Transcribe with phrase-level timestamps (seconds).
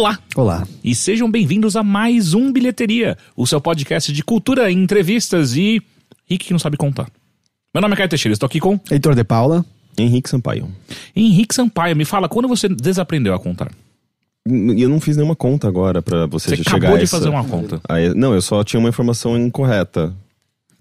[0.00, 0.18] Olá!
[0.34, 0.66] Olá.
[0.82, 5.82] E sejam bem-vindos a mais um Bilheteria, o seu podcast de cultura, entrevistas e.
[6.26, 7.06] Rick que não sabe contar.
[7.74, 9.62] Meu nome é Caio Teixeira, estou aqui com Heitor de Paula.
[9.98, 10.70] Henrique Sampaio.
[11.14, 11.94] Henrique Sampaio.
[11.94, 13.70] Me fala, quando você desaprendeu a contar?
[14.46, 17.28] Eu não fiz nenhuma conta agora pra você, Você chegar acabou a de essa- fazer
[17.28, 17.78] uma conta.
[17.86, 20.14] a e- não, eu só tinha uma informação incorreta.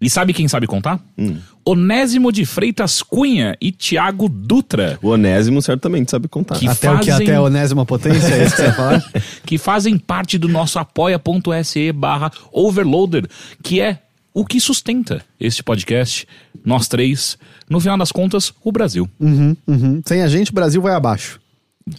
[0.01, 0.99] E sabe quem sabe contar?
[1.17, 1.37] Hum.
[1.65, 6.57] Onésimo de Freitas Cunha e Tiago Dutra, O Onésimo certamente sabe contar.
[6.57, 9.03] Que- até o que fazem- até a onésima potência, é isso que você vai falar?
[9.45, 13.27] que fazem parte do nosso apoia.se barra overloader,
[13.61, 13.99] que é
[14.33, 16.25] o que sustenta este podcast,
[16.63, 17.37] nós três,
[17.69, 19.09] no final das contas, o Brasil.
[19.19, 20.01] Uhum, uhum.
[20.05, 21.39] Sem a gente, o Brasil vai abaixo.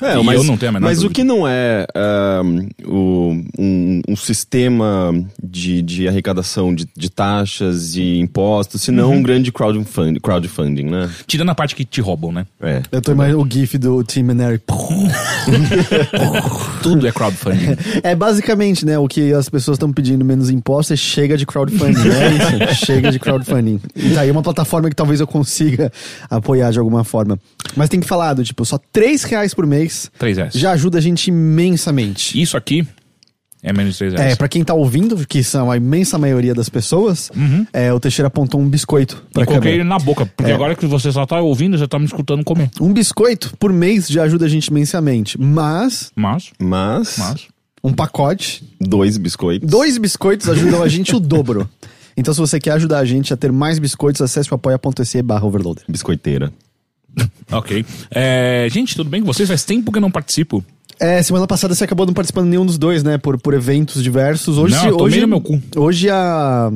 [0.01, 1.13] É, E mas, eu não tenho a menor Mas dúvida.
[1.13, 1.87] o que não é
[2.87, 9.17] o- um, um sistema de, de arrecadação de, de taxas e impostos, senão Uhum.
[9.19, 11.11] um grande crowdfunding, crowdfunding, né?
[11.27, 12.47] Tirando a parte que te roubam, né?
[12.61, 12.83] É.
[12.93, 14.61] Eu tô imaginando o gif do Tim Maneri.
[16.83, 17.77] Tudo é crowdfunding.
[18.03, 22.01] É basicamente, né, o que as pessoas estão pedindo menos impostos é chega de crowdfunding,
[22.09, 22.85] é isso?
[22.87, 23.81] chega de crowdfunding.
[23.95, 25.93] E tá aí uma plataforma que talvez eu consiga
[26.29, 27.39] apoiar de alguma forma.
[27.77, 29.80] Mas tem que falar do tipo, só 3 reais por mês
[30.19, 30.55] 3 reais.
[30.55, 32.41] já ajuda a gente imensamente.
[32.41, 32.87] Isso aqui
[33.63, 34.33] é menos de 3 reais.
[34.33, 37.31] É, pra quem tá ouvindo, que são a imensa maioria das pessoas,
[37.73, 40.55] é, o Teixeira apontou um biscoito pra E coloquei ele na boca, porque É.
[40.55, 42.71] agora que você só tá ouvindo, você tá me escutando comer.
[42.81, 45.39] Um biscoito por mês já ajuda a gente imensamente.
[45.41, 47.47] Mas, Mas, Mas, mas...
[47.85, 49.69] um pacote, dois biscoitos.
[49.71, 51.69] dois biscoitos ajudam a gente o dobro.
[52.17, 55.47] Então, se você quer ajudar a gente a ter mais biscoitos, acesse o apoia.se barra
[55.47, 55.85] overloader.
[55.89, 56.53] Biscoiteira.
[57.53, 57.85] Ok.
[58.11, 59.49] É, gente, tudo bem com vocês?
[59.49, 60.65] Faz tempo que eu não participo.
[60.99, 63.17] É, semana passada você acabou não participando de nenhum dos dois, né?
[63.19, 64.59] Por, por eventos diversos.
[64.59, 65.61] Hoje, Não, hoje, no meu cu.
[65.75, 66.71] Hoje a,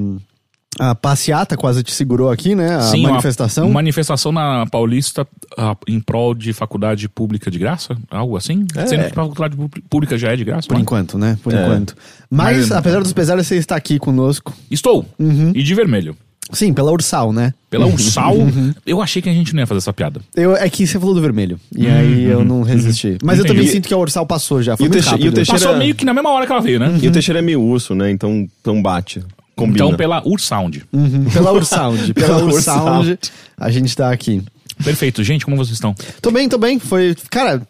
[0.81, 2.75] a passeata quase te segurou aqui, né?
[2.75, 3.67] A Sim, manifestação.
[3.67, 5.27] Uma manifestação na Paulista
[5.59, 7.97] ah, em prol de faculdade pública de graça?
[8.11, 8.65] Algo assim?
[8.75, 8.87] É.
[8.87, 9.57] Sendo que a faculdade
[9.91, 10.67] pública já é de graça?
[10.67, 11.39] Por enquanto, né?
[11.43, 11.63] Por É.
[11.63, 11.95] enquanto.
[12.31, 14.55] Mas, Mas- apesar dos pesares, você está aqui conosco.
[14.71, 15.05] Estou.
[15.19, 15.53] Uhum.
[15.55, 16.17] E de vermelho.
[16.53, 17.53] Sim, pela Ursal, né?
[17.71, 18.73] Pela Ursal, Uhum.
[18.87, 20.21] eu achei que a gente não ia fazer essa piada.
[20.37, 21.59] Eu, é que você falou do vermelho.
[21.75, 23.19] E aí eu não resisti.
[23.25, 23.59] Mas eu Entendi.
[23.61, 24.77] também sinto que a Ursal passou já.
[24.77, 25.25] Foi E o muito Teixe- rápido.
[25.27, 26.99] e o Teixe- Passou Cheira- meio que na mesma hora que ela veio, né?
[27.03, 28.11] E o Teixeira é meio urso, né?
[28.11, 29.23] Então, então bate.
[29.57, 29.85] Combina.
[29.87, 30.85] Então, pela Ursound.
[30.93, 32.13] Uhum, Pela Ursound.
[32.15, 33.19] Pela Pela Ursound,
[33.57, 34.43] a gente tá aqui.
[34.83, 35.23] Perfeito.
[35.23, 35.95] Gente, como vocês estão?
[36.21, 36.81] Tô bem, tô bem.
[36.81, 37.63] Foi, cara,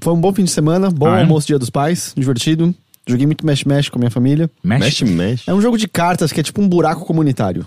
[0.00, 0.90] foi um bom fim de semana.
[0.90, 1.20] Bom Ah, é?
[1.20, 2.12] almoço Dia dos Pais.
[2.16, 2.74] Divertido.
[3.06, 4.50] Joguei muito Mesh Mesh com a minha família.
[4.64, 5.42] Mexe, mexe.
[5.46, 7.66] É um jogo de cartas que é tipo um buraco comunitário.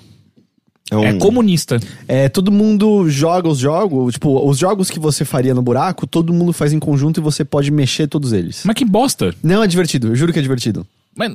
[0.98, 1.80] Um- É comunista.
[2.08, 6.34] É, todo mundo joga os jogos, tipo, os jogos que você faria no buraco, todo
[6.34, 8.62] mundo faz em conjunto e você pode mexer todos eles.
[8.66, 9.34] Mas que bosta.
[9.44, 10.86] Não é divertido, eu juro que é divertido.
[11.16, 11.34] Mas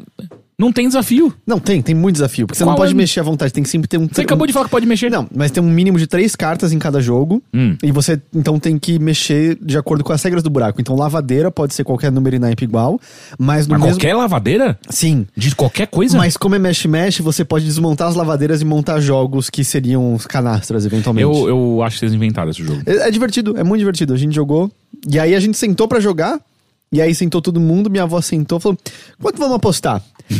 [0.58, 1.32] não tem desafio.
[1.46, 2.94] Não, tem, tem muito desafio, porque você Qual não pode é?
[2.94, 4.06] mexer à vontade, tem que sempre ter um...
[4.06, 5.10] Você acabou de falar que pode mexer.
[5.10, 7.42] Não, mas tem um mínimo de três cartas em cada jogo.
[7.52, 7.76] Hum.
[7.82, 10.80] E você, então, tem que mexer de acordo com as regras do buraco.
[10.80, 13.00] Então, lavadeira pode ser qualquer número e naipe igual,
[13.38, 14.00] mas no Mas mesmo...
[14.00, 14.78] qualquer lavadeira?
[14.88, 15.26] Sim.
[15.36, 16.16] De qualquer coisa?
[16.16, 20.26] Mas como é mesh-mesh, você pode desmontar as lavadeiras e montar jogos que seriam os
[20.26, 21.24] canastras, eventualmente.
[21.24, 22.80] eu, eu acho que vocês inventaram esse jogo.
[22.86, 24.14] É, é divertido, é muito divertido.
[24.14, 24.70] A gente jogou,
[25.08, 26.38] e aí a gente sentou pra jogar,
[26.94, 28.78] e aí sentou todo mundo, minha avó sentou e falou:
[29.20, 30.00] quanto vamos apostar?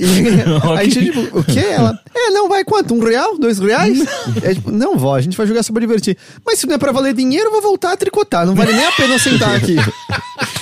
[0.00, 0.38] e aí
[0.78, 1.58] a gente, tipo, o quê?
[1.58, 2.94] Ela, é, não, vai quanto?
[2.94, 3.36] Um real?
[3.36, 3.98] Dois reais?
[4.40, 6.16] é tipo, não, vó, a gente vai jogar só pra divertir.
[6.44, 8.84] Mas se não é pra valer dinheiro, eu vou voltar a tricotar, não vale nem
[8.84, 9.74] a pena sentar aqui.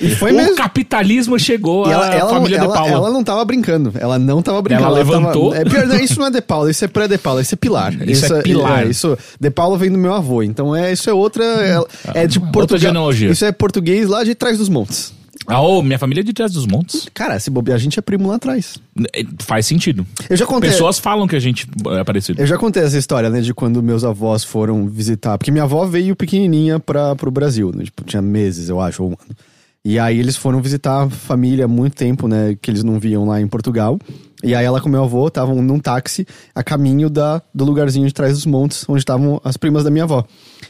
[0.00, 0.54] e foi o mesmo.
[0.56, 2.92] capitalismo chegou E à ela, ela, família não, de ela, Paula.
[2.92, 3.92] ela não tava brincando.
[3.98, 4.86] Ela não tava brincando.
[4.86, 5.54] Ela tava- levantou.
[5.54, 7.92] é pior, não, isso não é De Paula, isso é pré-De Paula, isso é Pilar.
[8.08, 8.86] Isso é Pilar.
[8.86, 10.42] É, isso, de Paula vem do meu avô.
[10.42, 11.44] Então é, isso é outra.
[11.44, 13.20] É, é de português.
[13.30, 15.12] Isso é português lá de trás dos montes.
[15.46, 17.08] Ah, ô, minha família é de Trás dos Montes.
[17.12, 18.76] Cara, se bobear, a gente é primo lá atrás.
[19.12, 20.06] É, Faz sentido.
[20.30, 20.70] Eu já contei.
[20.70, 21.66] Pessoas falam que a gente
[21.98, 22.40] é parecido.
[22.40, 25.36] Eu já contei essa história, né, de quando meus avós foram visitar.
[25.36, 29.08] Porque minha avó veio pequenininha pra, pro Brasil, né, tipo, tinha meses, eu acho, ou
[29.10, 29.36] um ano.
[29.84, 33.26] E aí eles foram visitar a família há muito tempo, né, que eles não viam
[33.26, 33.98] lá em Portugal.
[34.42, 36.24] E aí ela com meu avô estavam num táxi
[36.54, 40.04] a caminho da, do lugarzinho de trás dos montes, onde estavam as primas da minha
[40.04, 40.24] avó.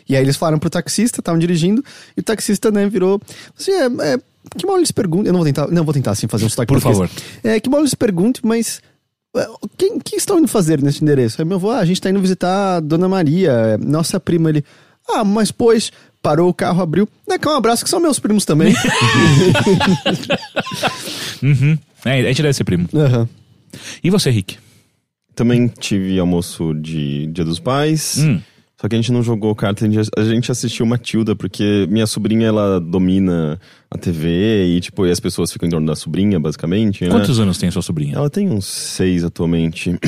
[0.09, 1.85] E aí eles falaram pro taxista, estavam dirigindo,
[2.17, 3.20] e o taxista, né, virou...
[3.59, 4.19] Assim, é, é,
[4.56, 5.26] que mal eles perguntam...
[5.26, 7.11] Eu não vou tentar, não vou tentar, assim, fazer um sotaque Por português.
[7.11, 7.50] favor.
[7.50, 8.81] É, que mal eles perguntam, mas...
[9.37, 11.41] é, Quem, que estão indo fazer nesse endereço?
[11.41, 14.49] Aí meu avô, ah, a gente tá indo visitar a Dona Maria, é, nossa prima.
[14.49, 14.64] Ele,
[15.09, 17.08] ah, mas pois, parou o carro, abriu.
[17.26, 18.72] Dá cá um abraço, que são meus primos também.
[21.42, 21.76] Uhum.
[22.04, 22.88] É, a gente deve ser primo.
[22.94, 23.28] Aham.
[24.02, 24.58] E você, Rick?
[25.34, 28.19] Também tive almoço de Dia dos Pais.
[28.19, 28.40] Hum.
[28.80, 32.06] Só que a gente não jogou carta, a gente- a gente assistiu Matilda, porque minha
[32.06, 33.58] sobrinha, ela domina
[33.90, 37.10] a TV e, tipo, e as pessoas ficam em torno da sobrinha, basicamente, né?
[37.10, 38.16] Quantos anos tem a sua sobrinha?
[38.16, 39.96] Ela tem uns seis atualmente.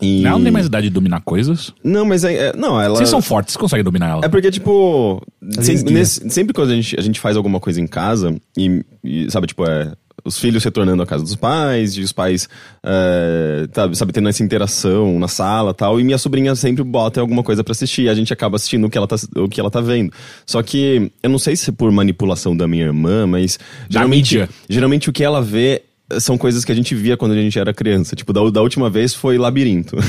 [0.00, 0.24] E...
[0.24, 1.72] Ela não tem mais idade de dominar coisas.
[1.84, 4.24] Não, mas é, é- não, ela Vocês são fortes, vocês conseguem dominar ela.
[4.24, 5.22] É porque, tipo,
[5.60, 9.30] sempre, nesse- sempre quando a gente, a gente faz alguma coisa em casa, e, e,
[9.30, 9.92] sabe, tipo, é.
[10.24, 12.48] Os filhos retornando à casa dos pais, e os pais,
[12.84, 17.20] é, sabe, sabe, tendo essa interação na sala e tal, e minha sobrinha sempre bota
[17.20, 19.58] alguma coisa pra assistir, e a gente acaba assistindo o que, ela tá, o que
[19.58, 20.12] ela tá vendo.
[20.46, 23.58] Só que, eu não sei se é por manipulação da minha irmã, mas
[23.88, 24.48] geralmente, mídia.
[24.68, 25.82] geralmente o que ela vê
[26.20, 28.14] são coisas que a gente via quando a gente era criança.
[28.16, 29.96] Tipo, da, da última vez foi Labirinto.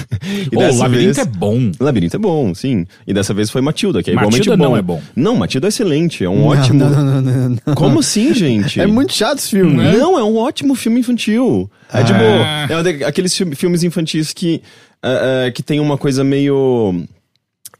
[0.52, 1.72] E Ô, o dessa labirinto vez- é bom.
[1.80, 2.86] Labirinto é bom, sim.
[3.08, 4.70] E dessa vez foi Matilda, que é Matilda igualmente bom.
[4.70, 5.02] não é bom.
[5.16, 6.80] Não, Matilda é excelente, é um ótimo.
[6.80, 7.76] Não, não, não, não, não.
[7.76, 8.80] Como assim, gente?
[8.80, 9.76] É muito chato esse filme.
[9.76, 11.70] Não, é um ótimo filme infantil.
[11.92, 12.04] É Ah.
[12.04, 14.62] tipo, é um da- aqueles filme- filmes infantis que,
[15.02, 17.04] ah, ah, que tem uma coisa meio.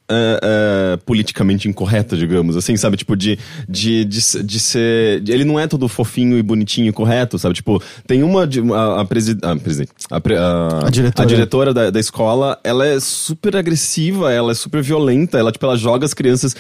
[0.10, 2.98] Ah, ah, politicamente incorreta, digamos, assim, sabe?
[2.98, 5.22] Tipo, de, de, de, de ser.
[5.22, 7.56] de- ele não é todo fofinho e bonitinho e correto, sabe?
[7.56, 8.44] Tipo, tem uma.
[8.76, 11.26] A, a, presi, a, presidente, a, pre- a, A diretora.
[11.26, 15.66] a diretora da, da escola, ela é super agressiva, ela é super violenta, ela, tipo,
[15.66, 16.56] ela joga as crianças,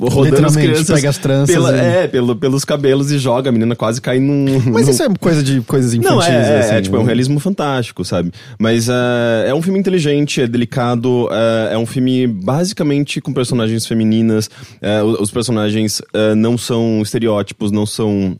[0.00, 0.86] rodando as crianças.
[0.96, 4.18] pega as tranças pela- e- É, pelo, pelos cabelos e joga, a menina quase cai
[4.18, 4.60] num.
[4.70, 6.10] Mas num- isso é coisa de coisas infantis.
[6.10, 8.32] não, é, é, assim, é, tipo, é um realismo fantástico, sabe?
[8.58, 12.79] Mas é, é um filme inteligente, é delicado, é, é um filme basicamente
[13.20, 14.48] com personagens femininas.
[15.02, 18.38] o- os personagens é, não são estereótipos, não são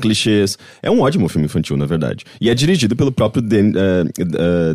[0.00, 0.58] clichês.
[0.82, 2.24] É um ótimo filme infantil, na verdade.
[2.40, 4.04] E é dirigido pelo próprio Den, é,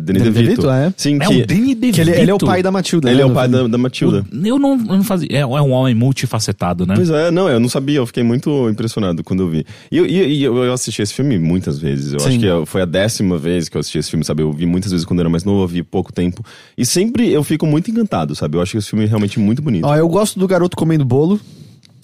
[0.00, 0.32] Danny DeVito.
[0.32, 0.92] DeVito, é?
[0.96, 1.94] Sim, É que o Danny DeVito.
[1.94, 3.08] Que ele, ele é o pai da Matilda.
[3.10, 4.24] ele né, é o pai da, da Matilda.
[4.44, 5.28] Eu não, eu não fazia.
[5.30, 6.94] É, é um homem multifacetado, né?
[6.94, 9.64] Pois é, não, eu não sabia, eu fiquei muito impressionado quando eu vi.
[9.90, 12.12] E, eu- e- e eu, assisti esse filme muitas vezes.
[12.12, 12.28] Eu Sim.
[12.28, 14.42] acho que foi a décima vez que eu assisti esse filme, sabe?
[14.42, 16.44] Eu vi muitas vezes quando eu era mais novo, eu vi pouco tempo.
[16.76, 18.56] E sempre eu fico muito encantado, sabe?
[18.56, 19.84] Eu acho que esse filme é realmente muito bonito.
[19.84, 21.40] Ó, eu gosto do garoto comendo bolo.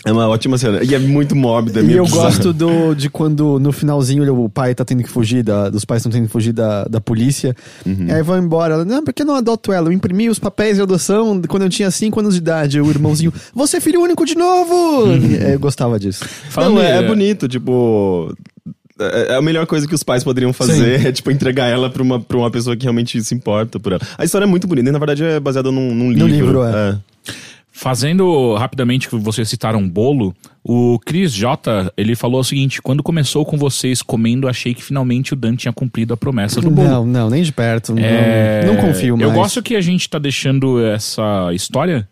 [0.05, 0.85] É uma ótima cena.
[0.85, 2.23] E é muito mórbido, é e eu bizarro.
[2.25, 6.01] gosto do, de quando no finalzinho o pai tá tendo que fugir, da, dos pais
[6.01, 7.57] estão tendo que fugir da, da polícia.
[7.87, 8.07] Uhum.
[8.09, 8.75] E aí vão embora.
[8.75, 9.89] Ela, não, por que não adoto ela?
[9.89, 12.81] Eu imprimi os papéis de adoção quando eu tinha 5 anos de idade.
[12.81, 15.07] O irmãozinho, você é filho único de novo!
[15.41, 16.25] É, eu gostava disso.
[16.57, 18.35] Não, é, é bonito, tipo.
[18.99, 22.03] É é a melhor coisa que os pais poderiam fazer, é tipo entregar ela pra
[22.03, 24.01] uma, pra uma pessoa que realmente se importa por ela.
[24.17, 26.29] A história é muito bonita, e na verdade é baseada num, num livro.
[26.29, 26.99] livro, é.
[27.77, 30.33] Fazendo rapidamente que vocês citaram bolo,
[30.63, 35.33] o Chris J, ele falou o seguinte: quando começou com vocês comendo, achei que finalmente
[35.33, 36.89] o Dan tinha cumprido a promessa do bolo.
[36.89, 37.93] Não, não, nem de perto.
[37.93, 39.29] não- É, Não, confio mais.
[39.29, 42.09] Eu gosto que a gente tá deixando essa história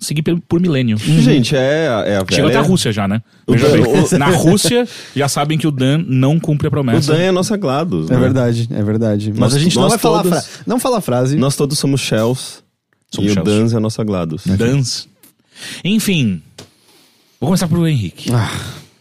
[0.00, 0.96] seguir por, por milênio.
[0.98, 2.26] Gente, é, é a velha.
[2.32, 3.22] Chegou até a Rússia já, né?
[3.46, 7.12] O Dan- bem, na Rússia, já sabem que o Dan não cumpre a O promessa.
[7.12, 8.10] Dan é a nossa GLaDOS.
[8.10, 8.18] É né?
[8.20, 9.30] verdade, é verdade.
[9.30, 10.58] Mas Nós- a gente não vai falar a todos- frase.
[10.66, 11.36] Não fala a frase.
[11.36, 12.66] Nós todos somos Shells.
[13.10, 14.44] Somos e o Dan é a nossa GLaDOS.
[14.46, 15.08] Dans.
[15.84, 16.42] Enfim.
[17.40, 18.30] Vou começar pro Henrique.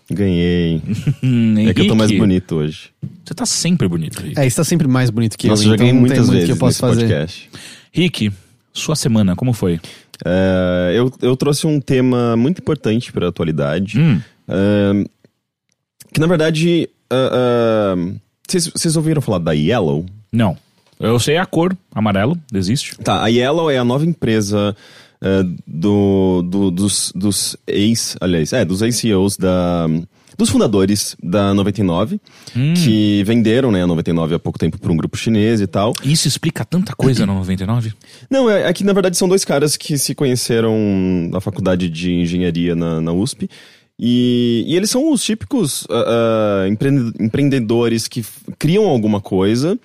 [0.09, 0.81] Ganhei.
[1.23, 2.89] Hum, É que eu tô mais Henrique, bonito hoje.
[3.25, 4.39] Você tá sempre bonito, Henrique.
[4.39, 5.69] É, está sempre mais bonito que Nossa, eu.
[5.69, 7.01] já então ganhei muitas muito vezes que eu posso nesse fazer.
[7.13, 7.49] podcast.
[7.91, 8.31] Rick,
[8.73, 9.79] sua semana, como foi?
[10.25, 13.99] É, eu, eu trouxe um tema muito importante para a atualidade.
[13.99, 15.03] Hum, é,
[16.13, 16.89] que na verdade.
[17.09, 17.95] ah, ah,
[18.47, 20.05] Vocês vocês ouviram falar da Yellow?
[20.31, 20.57] não.
[20.99, 22.95] Eu sei a cor, amarelo, existe.
[22.97, 24.75] Tá, a Yellow é a nova empresa
[25.21, 29.87] eh, do, do- dos, dos ex, aliás, é, dos ex-CEOs da.
[30.37, 32.21] Dos fundadores da 99,
[32.75, 35.93] que venderam né, a 99 há pouco tempo para um grupo chinês e tal.
[36.03, 37.91] Isso explica tanta coisa no 99?
[38.29, 40.77] Não, é, é que na verdade são dois caras que se conheceram
[41.31, 43.49] na faculdade de engenharia na, na USP.
[43.99, 48.23] E, e eles são os típicos ah, empre- empreendedores que
[48.59, 49.75] criam alguma coisa.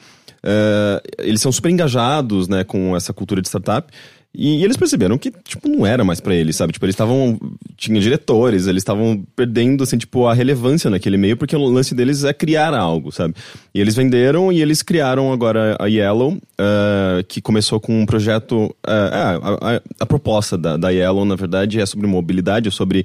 [0.44, 3.92] Ah, eles são super engajados né, com essa cultura de startup.
[4.34, 6.72] E, e eles perceberam que, tipo, não era mais pra eles, sabe?
[6.72, 7.38] Tipo, eles estavam...
[7.76, 12.24] Tinha diretores, eles estavam perdendo, assim, tipo, a relevância naquele meio, porque o lance deles
[12.24, 13.34] é criar algo, sabe?
[13.74, 18.74] E eles venderam e eles criaram agora a Yellow, ah, que começou com um projeto...
[18.86, 23.04] ah, a, a- a proposta da, da Yellow, na verdade, é sobre mobilidade, é sobre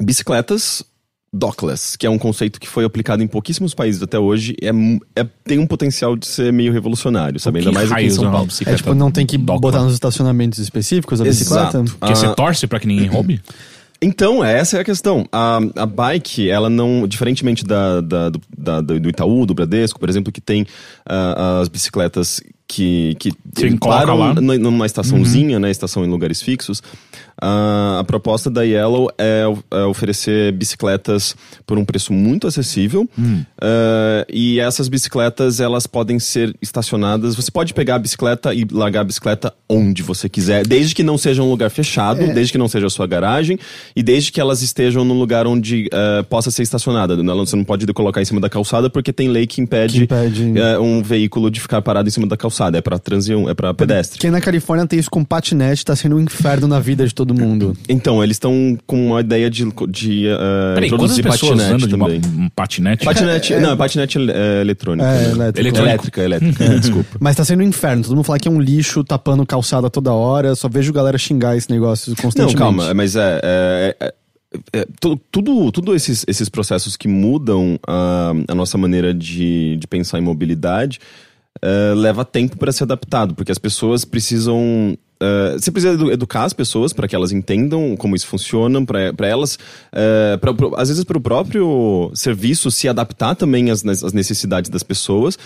[0.00, 0.82] bicicletas
[1.32, 4.70] dockless, que é um conceito que foi aplicado em pouquíssimos países até hoje, é,
[5.20, 7.58] é- tem um potencial de ser meio revolucionário, sabe?
[7.58, 8.44] Ainda mais aqui em é São uma Paulo.
[8.46, 9.60] É bicicleta tipo, não tem que dogma?
[9.60, 11.78] botar nos estacionamentos específicos a bicicleta?
[11.80, 11.96] Exato.
[11.98, 13.40] Porque Ah, você torce pra que ninguém roube?
[14.00, 15.26] Então, essa é a questão.
[15.32, 17.06] A, a bike, ela não.
[17.08, 20.64] Diferentemente da, da- do, da- do Itaú, do Bradesco, por exemplo, que tem
[21.04, 23.32] ah, as bicicletas que, que
[23.80, 24.34] param lá.
[24.34, 25.70] numa estaçãozinha, né?
[25.70, 26.82] Estação em lugares fixos.
[27.40, 33.08] Ah, a proposta da Yellow é, é oferecer bicicletas por um preço muito acessível.
[33.60, 37.34] Ah, e essas bicicletas, elas podem ser estacionadas.
[37.36, 41.16] Você pode pegar a bicicleta e largar a bicicleta onde você quiser, desde que não
[41.16, 43.58] seja um lugar fechado, desde que não seja a sua garagem
[43.94, 47.14] e desde que elas estejam num lugar onde ah, possa ser estacionada.
[47.14, 50.04] Ela- Você não pode colocar em cima da calçada porque tem lei que impede, Que
[50.04, 50.52] impede.
[50.80, 52.57] um veículo de ficar parado em cima da calçada.
[52.66, 54.18] É para transeun, é para pedestre.
[54.18, 57.32] Quem na Califórnia tem isso com patinete, tá sendo um inferno na vida de todo
[57.32, 57.76] mundo.
[57.88, 60.36] Então, eles estão com uma ideia de, de eh,
[60.74, 62.20] Peraí, introduzir patinete andam de uma- também.
[62.36, 63.04] um patinete?
[63.04, 65.06] Patinete, não, é patinete eh, eletrônico.
[65.06, 65.30] É, né?
[65.30, 65.58] elétrico.
[65.60, 65.88] Eletrônico.
[65.88, 67.16] Elétrica, elétrica, é, desculpa.
[67.20, 68.02] Mas tá sendo um inferno.
[68.02, 70.54] Todo mundo fala que é um lixo tapando calçada toda hora.
[70.54, 72.56] Só vejo galera xingar esse negócio Não, constantemente.
[72.56, 73.40] calma, mas é.
[73.42, 74.14] é, é-
[74.72, 79.86] é, tu- tudo tudo esses, esses processos que mudam a, a nossa maneira de, de
[79.86, 80.98] pensar em mobilidade
[81.62, 84.96] é, leva tempo para ser adaptado, porque as pessoas precisam.
[85.20, 89.26] é, você precisa edu- educar as pessoas para que elas entendam como isso funciona, para
[89.28, 89.58] elas,
[89.92, 94.70] é, pra- pro- às vezes, para o próprio serviço se adaptar também às, às necessidades
[94.70, 95.36] das pessoas.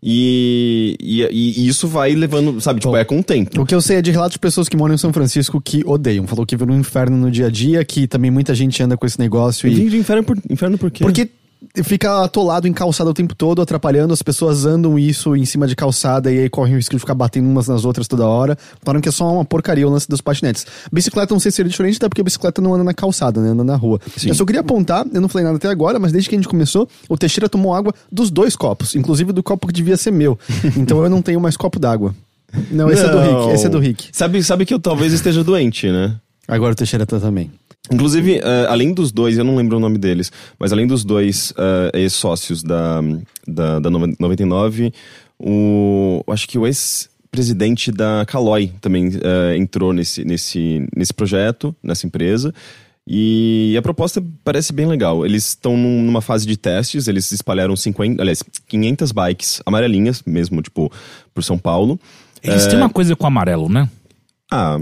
[0.00, 1.22] E, e,
[1.62, 3.60] e isso vai levando, sabe, tipo, Bom, é com o tempo.
[3.60, 5.82] O que eu sei é de relatos de pessoas que moram em São Francisco que
[5.84, 6.24] odeiam.
[6.26, 9.04] Falou que viram um inferno no dia a dia, que também muita gente anda com
[9.04, 9.68] esse negócio.
[9.68, 9.74] E...
[9.74, 11.02] Vim de inferno por, inferno por quê?
[11.04, 11.28] Porque
[11.82, 15.74] fica atolado em calçada o tempo todo, atrapalhando, as pessoas andam isso em cima de
[15.74, 18.56] calçada e aí correm o risco de ficar batendo umas nas outras toda hora.
[18.82, 20.66] Falaram que é só uma porcaria o lance dos patinetes.
[20.92, 23.50] Bicicleta não sei se seria diferente, até porque a bicicleta não anda na calçada, né?
[23.50, 24.00] Anda na rua.
[24.16, 24.28] Sim.
[24.28, 26.48] Eu só queria apontar, eu não falei nada até agora, mas desde que a gente
[26.48, 30.38] começou, o Teixeira tomou água dos dois copos, inclusive do copo que devia ser meu.
[30.76, 32.14] Então eu não tenho mais copo d'água.
[32.70, 34.08] Não, esse é do Rick, esse é do Rick.
[34.12, 36.16] Sabe, sabe que eu talvez esteja doente, né?
[36.46, 37.50] Agora o Teixeira tá também.
[37.92, 41.52] Inclusive, eh, além dos dois, eu não lembro o nome deles, mas além dos dois
[41.56, 43.00] eh, ex-sócios da,
[43.46, 44.92] da, da Nova- 99,
[45.38, 52.06] o, acho que o ex-presidente da Caloi também eh, entrou nesse, nesse, nesse projeto, nessa
[52.06, 52.52] empresa.
[53.10, 55.24] E a proposta parece bem legal.
[55.24, 60.60] Eles estão num- numa fase de testes, eles espalharam 50, aliás, 500 bikes amarelinhas, mesmo,
[60.60, 60.92] tipo,
[61.32, 61.98] por São Paulo.
[62.42, 63.88] Eles têm uma coisa com amarelo, né?
[64.52, 64.78] Ah,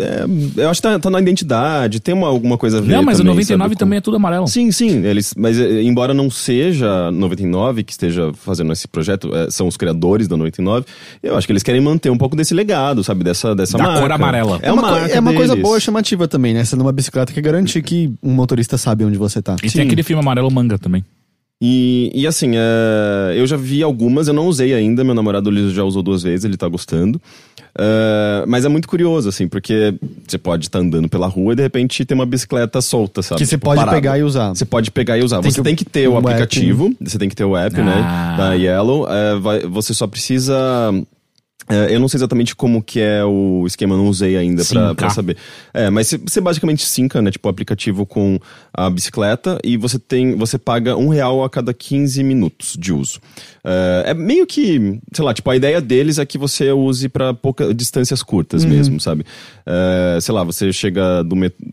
[0.00, 0.24] é,
[0.62, 2.92] eu acho que tá, tá na identidade, tem uma, alguma coisa a ver.
[2.94, 4.46] Não, mas o também, 99 sabe, com- também é tudo amarelo.
[4.46, 9.48] Sim, sim, eles, mas eh, embora não seja 99 que esteja fazendo esse projeto, eh,
[9.50, 10.84] são os criadores da 99,
[11.22, 14.00] eu acho que eles querem manter um pouco desse legado, sabe, dessa, dessa Da marca.
[14.00, 14.58] cor amarela.
[14.62, 16.64] É É uma, co- é uma coisa boa, chamativa também, né?
[16.64, 19.56] Sendo uma bicicleta que garante que um motorista sabe onde você tá.
[19.62, 19.78] E Sim.
[19.78, 21.02] tem aquele filme amarelo manga também.
[21.60, 25.70] E, e assim, eh, eu já vi algumas, eu não usei ainda, meu namorado ele
[25.74, 27.20] já usou duas vezes, ele tá gostando.
[27.76, 29.92] Eh, mas é muito curioso, assim, porque
[30.26, 33.40] você pode estar andando pela rua e de repente tem uma bicicleta solta, sabe?
[33.40, 33.96] Que você Tipo, pode parada.
[33.96, 34.50] pegar e usar.
[34.50, 35.40] Você pode pegar e usar.
[35.40, 36.28] Tem você que- tem que ter o um app.
[36.28, 37.84] aplicativo, você tem que ter o app, Ah.
[37.84, 38.34] né?
[38.38, 39.08] Da Yellow.
[39.10, 40.54] É, vai- você só precisa.
[41.68, 44.94] É, eu não sei exatamente como que é o esquema, não usei ainda pra, Sincar.
[44.94, 45.36] pra saber.
[45.74, 47.30] É, mas você- basicamente sinca, né?
[47.30, 48.38] Tipo, o aplicativo com
[48.72, 50.34] a bicicleta e você tem.
[50.36, 53.20] Você paga um real a cada 15 minutos de uso.
[53.64, 57.34] É, é meio que, sei lá, tipo, a ideia deles é que você use pra
[57.34, 59.24] poucas distâncias curtas mesmo, sabe?
[59.66, 61.66] É, sei lá, você chega do metrô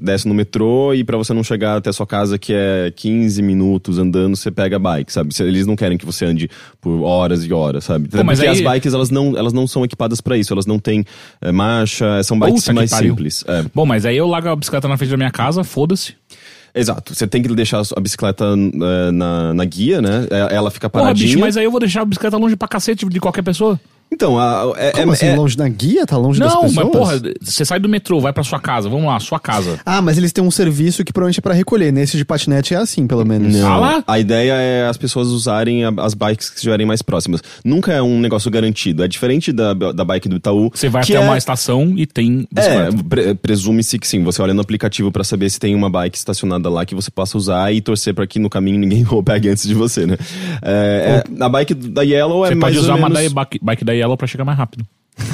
[0.00, 3.42] desce no metrô e pra você não chegar até a sua casa, que é 15
[3.42, 5.30] minutos andando, você pega a bike, sabe?
[5.40, 6.48] Eles não querem que você ande
[6.80, 8.08] por horas e horas, sabe?
[8.12, 10.64] Até mas Porque aí- as bikes, elas não, elas não são equipadas pra isso, elas
[10.66, 11.04] não têm
[11.42, 13.44] eh, marcha, são bikes Puta mais simples.
[13.46, 13.64] É.
[13.74, 16.14] Bom, mas aí eu largo a bicicleta na frente da minha casa, foda-se.
[16.74, 20.26] Exato, você tem que deixar a bicicleta eh, na, na guia, né?
[20.30, 21.26] É- Ela fica Porra, paradinha.
[21.28, 23.78] bicho, mas aí eu vou deixar a bicicleta longe pra cacete de qualquer pessoa.
[24.10, 26.06] Então, a, é, Como é- assim, é- longe da guia?
[26.06, 26.74] Tá longe das Não, pessoas?
[26.84, 29.78] mas porra, você sai do metrô, vai pra sua casa, vamos lá, sua casa.
[29.84, 31.92] Ah, mas eles têm um serviço que provavelmente é pra recolher.
[31.92, 33.54] Nesse de patinete é assim, pelo menos.
[33.54, 33.68] Não.
[33.72, 34.04] Ah lá?
[34.06, 37.42] A ideia é as pessoas usarem a- as bikes que estiverem mais próximas.
[37.64, 39.04] Nunca é um negócio garantido.
[39.04, 40.70] É diferente da, da bike do Itaú.
[40.74, 43.04] Você vai que até é- uma estação e tem É, bicicleta.
[43.08, 44.24] pre- presume-se que sim.
[44.24, 47.36] Você olha no aplicativo pra saber se tem uma bike estacionada lá que você possa
[47.36, 50.16] usar e torcer pra que no caminho ninguém pegue antes de você, né?
[50.62, 53.32] É, é, a bike da Yellow é Você mais pode usar ou uma menos...
[53.32, 54.84] da bike, bike da Yellow pra chegar mais rápido.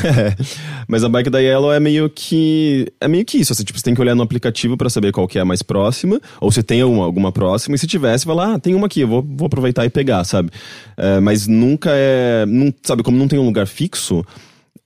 [0.02, 0.34] É,
[0.88, 3.84] mas a bike da Yellow é meio que é meio que isso, assim, tipo, você
[3.84, 6.62] tem que olhar no aplicativo pra saber qual que é a mais próxima, ou se
[6.62, 9.22] tem alguma, alguma próxima, e se tivesse, vai lá, ah, tem uma aqui, eu vou,
[9.22, 10.50] vou aproveitar e pegar, sabe?
[10.96, 14.24] É, mas nunca é, não, sabe, como não tem um lugar fixo,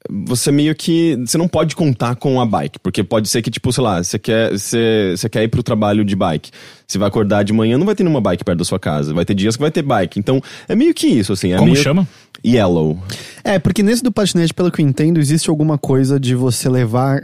[0.09, 1.17] você meio que.
[1.27, 4.19] Você não pode contar com a bike, porque pode ser que, tipo, sei lá, você
[4.19, 6.51] quer, você, você quer ir pro trabalho de bike.
[6.87, 9.13] Você vai acordar de manhã, não vai ter nenhuma bike perto da sua casa.
[9.13, 10.19] Vai ter dias que vai ter bike.
[10.19, 11.53] Então, é meio que isso, assim.
[11.53, 11.83] É Como meio...
[11.83, 12.09] chama?
[12.45, 12.99] Yellow.
[13.45, 17.21] É, porque nesse do patinete, pelo que eu entendo, existe alguma coisa de você levar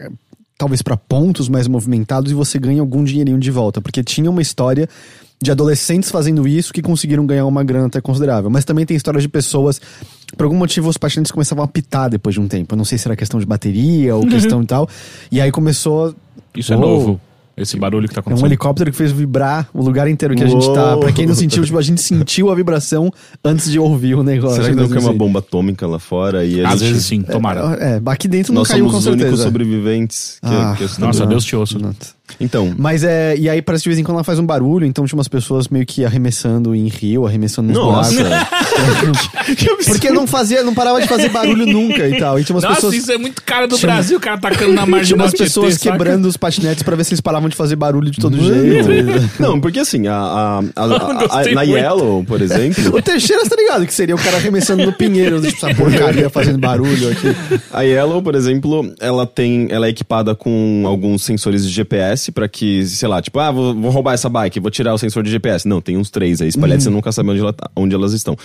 [0.56, 4.40] talvez pra pontos mais movimentados e você ganha algum dinheirinho de volta, porque tinha uma
[4.42, 4.88] história
[5.42, 8.49] de adolescentes fazendo isso que conseguiram ganhar uma grana até considerável.
[8.49, 9.80] Mas também tem histórias de pessoas.
[10.37, 12.75] Por algum motivo, os patinetes começavam a pitar depois de um tempo.
[12.75, 14.88] Eu não sei se era questão de bateria ou questão e tal.
[15.30, 16.14] E aí começou.
[16.56, 16.87] Isso é Uou.
[16.87, 17.21] novo.
[17.56, 18.46] Esse barulho que tá É um acontecendo.
[18.49, 20.92] helicóptero que fez vibrar o lugar inteiro que a gente tá.
[20.92, 21.00] Uou.
[21.00, 23.12] Pra quem não sentiu, tipo, a gente sentiu a vibração
[23.44, 24.56] antes de ouvir o negócio.
[24.56, 26.44] Será que não Então, cai uma assim, bomba atômica lá fora?
[26.44, 27.61] E a Às gente- vezes sim, tomara.
[27.80, 29.44] É, aqui dentro não Nós caiu somos com os únicos certeza.
[29.44, 30.38] sobreviventes.
[30.42, 31.78] Que, Ah, que Nossa, Deus te ouça.
[31.78, 31.94] não.
[32.40, 33.37] Então, Mas é.
[33.37, 35.28] E aí parece que de vez em quando ela faz um barulho, então tinha umas
[35.28, 38.14] pessoas meio que arremessando em rio, arremessando nos Nossa.
[38.14, 39.31] buracos.
[39.87, 42.38] Porque não fazia, não parava de fazer barulho nunca e tal.
[42.40, 42.95] E tinha umas Nossa, pessoas.
[42.95, 45.31] isso é muito cara do Tinha- Brasil, o cara tacando na margem Tinha do umas
[45.33, 45.93] Tietê, pessoas saca?
[45.93, 48.88] quebrando os patinetes pra ver se eles paravam de fazer barulho de todo jeito.
[49.38, 51.76] não, porque assim, a, a, a- a- a- na muito.
[51.76, 53.87] Yellow, por exemplo, O Teixeira, você tá ligado?
[53.87, 57.37] Que seria o cara arremessando no pinheiro, tipo, essa porcaria fazendo barulho aqui.
[57.73, 62.49] a Yellow, por exemplo, ela tem, ela é equipada com alguns sensores de GPS pra
[62.49, 65.30] que, sei lá, tipo, ah, vou, vou roubar essa bike, vou tirar o sensor de
[65.30, 65.66] GPS.
[65.68, 68.37] Não, tem uns três aí espalhados, você nunca sabe onde, ela tá- onde elas estão.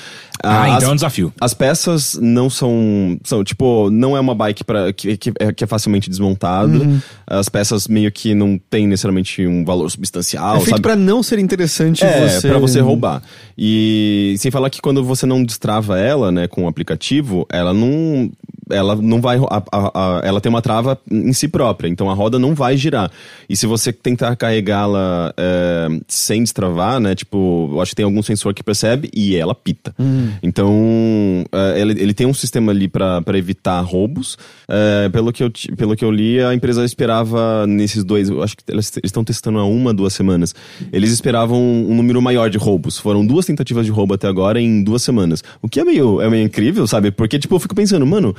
[0.43, 1.33] Ah, As- então é um desafio.
[1.39, 5.63] As peças não são, são tipo, não é uma bike pra, que, que, é, que
[5.63, 7.01] é facilmente desmontado.
[7.27, 11.39] As peças meio que não tem necessariamente um valor substancial, é feito pra não ser
[11.39, 12.47] interessante É, você...
[12.47, 13.21] pra você roubar.
[13.57, 18.31] E sem falar que quando você não destrava ela, né, com o aplicativo, ela não.
[18.69, 19.37] Ela não vai.
[19.37, 22.75] a- a- a- ela tem uma trava em si própria, então a roda não vai
[22.77, 23.11] girar.
[23.49, 27.15] E se você tentar carregá-la é, sem destravar, né?
[27.15, 29.93] Tipo, eu acho que tem algum sensor que percebe e ela pita.
[30.41, 34.37] Então, é, ele, ele tem um sistema ali pra pra evitar roubos.
[34.67, 38.29] É, pelo, que eu, pelo que eu li, a empresa esperava nesses dois.
[38.29, 40.53] Eu acho que eles eles estão testando há uma, duas semanas.
[40.91, 42.97] Eles esperavam um número maior de roubos.
[42.97, 45.43] Foram duas tentativas de roubo até agora em duas semanas.
[45.61, 47.11] O que é meio, é meio incrível, sabe?
[47.11, 48.35] Porque, tipo, eu fico pensando, mano.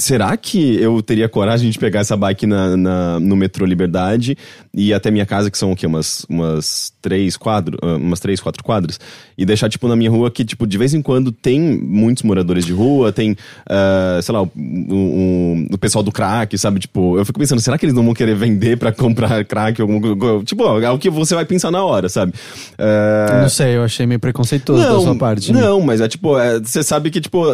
[0.00, 4.36] Será que eu teria coragem de pegar essa bike na, na- no metrô Liberdade
[4.74, 5.86] e ir até minha casa, que são o quê?
[5.86, 8.98] Umas, umas três quadros, ah, umas três, quatro quadras,
[9.36, 12.64] e deixar, tipo, na minha rua que, tipo, de vez em quando tem muitos moradores
[12.64, 13.36] de rua, tem,
[13.68, 16.80] ah, sei lá, o, o, o pessoal do crack, sabe?
[16.80, 19.80] Tipo, eu fico pensando, será que eles não vão querer vender pra comprar crack?
[19.82, 22.32] Algum, tipo, é o que você vai pensar na hora, sabe?
[22.78, 25.52] Ah, Não sei, eu achei meio preconceituoso da sua parte.
[25.52, 25.60] né?
[25.60, 27.44] não, mas é tipo, é, você sabe que, tipo,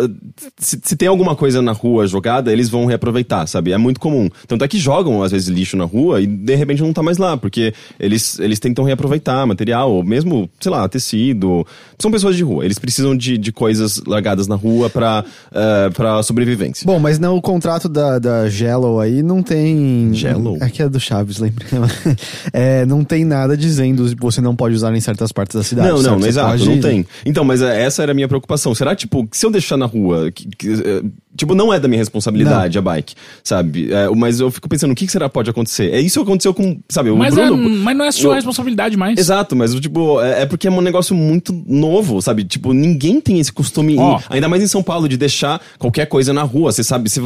[0.59, 3.73] se, se tem alguma coisa na rua jogada, eles vão reaproveitar, sabe?
[3.73, 4.29] É muito comum.
[4.47, 7.19] Tanto é que jogam, às vezes, lixo na rua e de repente não tá mais
[7.19, 11.67] lá, porque eles, eles tentam reaproveitar material, ou mesmo, sei lá, tecido.
[11.99, 16.23] São pessoas de rua, eles precisam de, de coisas largadas na rua pra, eh, pra
[16.23, 16.85] sobrevivência.
[16.87, 20.11] Bom, mas no contrato da, da Jello aí não tem.
[20.13, 20.59] Jello?
[20.61, 21.67] Aqui é do Chaves, lembra?
[22.53, 25.89] É, não tem nada dizendo que você não pode usar em certas partes da cidade.
[25.89, 27.07] Não, não, exato, pode- não tem.
[27.25, 28.75] Então, mas é, essa era a minha preocupação.
[28.75, 31.03] Será, tipo, se eu deixar na rua, que- que, eh,
[31.37, 33.93] tipo, não é da minha responsabilidade a bike, sabe?
[33.93, 35.93] É, mas eu fico pensando, o que, será que pode acontecer?
[35.93, 37.69] É isso que aconteceu com, sabe, o Mas, é, Bruno...
[37.81, 39.19] mas não é sua o- responsabilidade mais.
[39.19, 42.45] Exato, mas tipo, é, é porque é um negócio muito novo, sabe?
[42.45, 44.19] Tipo, ninguém tem esse costume, Ó.
[44.19, 46.73] em- ainda mais em São Paulo, de deixar qualquer coisa na rua.
[46.73, 47.21] Você sabe, você,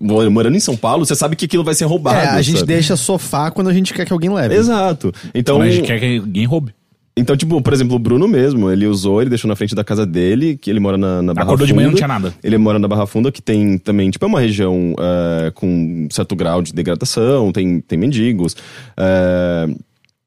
[0.00, 2.18] morando em São Paulo, você sabe que aquilo vai ser roubado.
[2.18, 2.72] É, a gente sabe?
[2.72, 4.54] deixa sofá quando a gente quer que alguém leve.
[4.54, 5.12] Exato.
[5.34, 6.72] Então, Mas a gente quer que alguém roube.
[7.16, 10.06] Então, tipo, por exemplo, o Bruno mesmo, ele usou, ele deixou na frente da casa
[10.06, 11.82] dele, que ele mora na, na Barra Acordou de Funda.
[11.82, 12.34] manhã, não tinha nada.
[12.42, 16.34] Ele mora na Barra Funda, que tem também, tipo, é uma região é, com certo
[16.34, 18.56] grau de degradação, tem, tem mendigos.
[18.96, 19.68] é,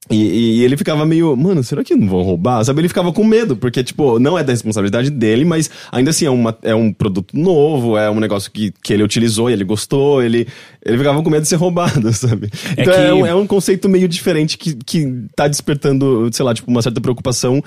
[0.10, 2.64] e, e ele ficava meio, mano, será que não vão roubar?
[2.64, 6.26] Sabe, ele ficava com medo, porque, tipo, não é da responsabilidade dele, mas ainda assim
[6.26, 9.64] é, uma, é um produto novo, é um negócio que, que ele utilizou e ele
[9.64, 10.48] gostou, ele,
[10.86, 12.50] ele ficava com medo de ser roubado, sabe?
[12.78, 16.46] É então é, que- um, é um conceito meio diferente que, que tá despertando, sei
[16.46, 17.64] lá, tipo, uma certa preocupação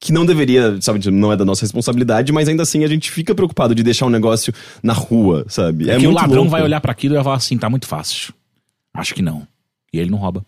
[0.00, 3.34] que não deveria, sabe, não é da nossa responsabilidade, mas ainda assim a gente fica
[3.34, 5.88] preocupado de deixar um negócio na rua, sabe?
[5.88, 6.50] É, que o ladrão louco.
[6.50, 8.32] vai olhar pra aquilo e vai falar assim, tá muito fácil.
[8.94, 9.46] Acho que não.
[9.92, 10.44] E ele não rouba.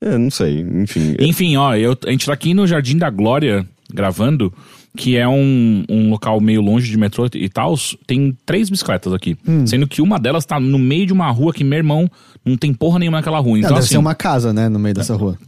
[0.00, 1.14] É, não sei, enfim.
[1.18, 4.52] Enfim, ó, eu- a gente tá aqui no Jardim da Glória gravando,
[4.96, 7.74] que é um, um local meio longe de metrô e tal.
[8.06, 9.36] Tem três bicicletas aqui.
[9.46, 9.66] Hum.
[9.66, 12.10] Sendo que uma delas tá no meio de uma rua que meu irmão
[12.44, 13.52] não tem porra nenhuma naquela rua.
[13.52, 15.38] Não, Então, deve assim, ser uma casa, né, no meio dessa rua.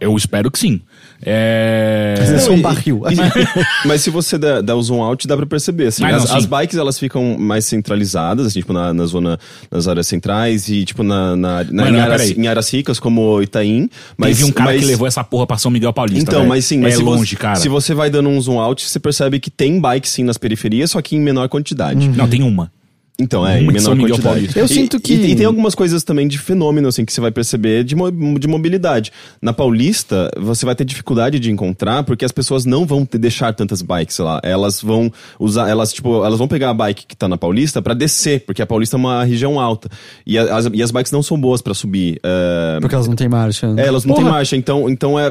[0.00, 0.80] Eu espero que sim.
[1.22, 2.14] É.
[2.18, 3.02] Deve ser Não, um barril.
[3.84, 5.88] mas se você der, der o zoom out, dá pra perceber.
[5.88, 9.38] Assim, Ah, não, as, as bikes elas ficam mais centralizadas, assim, tipo, na, na zona,
[9.70, 12.98] nas áreas centrais e, tipo, na, na, na- Mano, em, mas áreas, em áreas ricas,
[12.98, 13.88] como Itaim.
[14.16, 16.22] Mas, Teve um cara mas, que levou essa porra pra São Miguel Paulista.
[16.22, 16.48] Então, velho.
[16.48, 17.56] mas sim, mas é se longe, você, cara.
[17.56, 20.90] Se você vai dando um zoom out, você percebe que tem bike sim nas periferias,
[20.90, 22.08] só que em menor quantidade.
[22.08, 22.70] Não, tem uma.
[23.20, 24.22] Então, é, em Muito menor quantidade.
[24.22, 24.58] Paulista.
[24.58, 27.20] Eu E- sinto que- E, e tem algumas coisas também de fenômeno, assim, que você
[27.20, 29.12] vai perceber de, mo- de mobilidade.
[29.42, 33.52] Na Paulista, você vai ter dificuldade de encontrar, porque as pessoas não vão te deixar
[33.54, 34.40] tantas bikes lá.
[34.42, 37.94] Elas vão usar, elas, tipo, elas vão pegar a bike que tá na Paulista pra
[37.94, 39.88] descer, porque a Paulista é uma região alta.
[40.26, 42.18] E, a- as, e as bikes não são boas pra subir.
[42.22, 43.72] É, Porque elas não têm marcha.
[43.74, 43.82] né?
[43.82, 44.24] é, elas não Porra.
[44.26, 45.30] têm marcha, então, então é.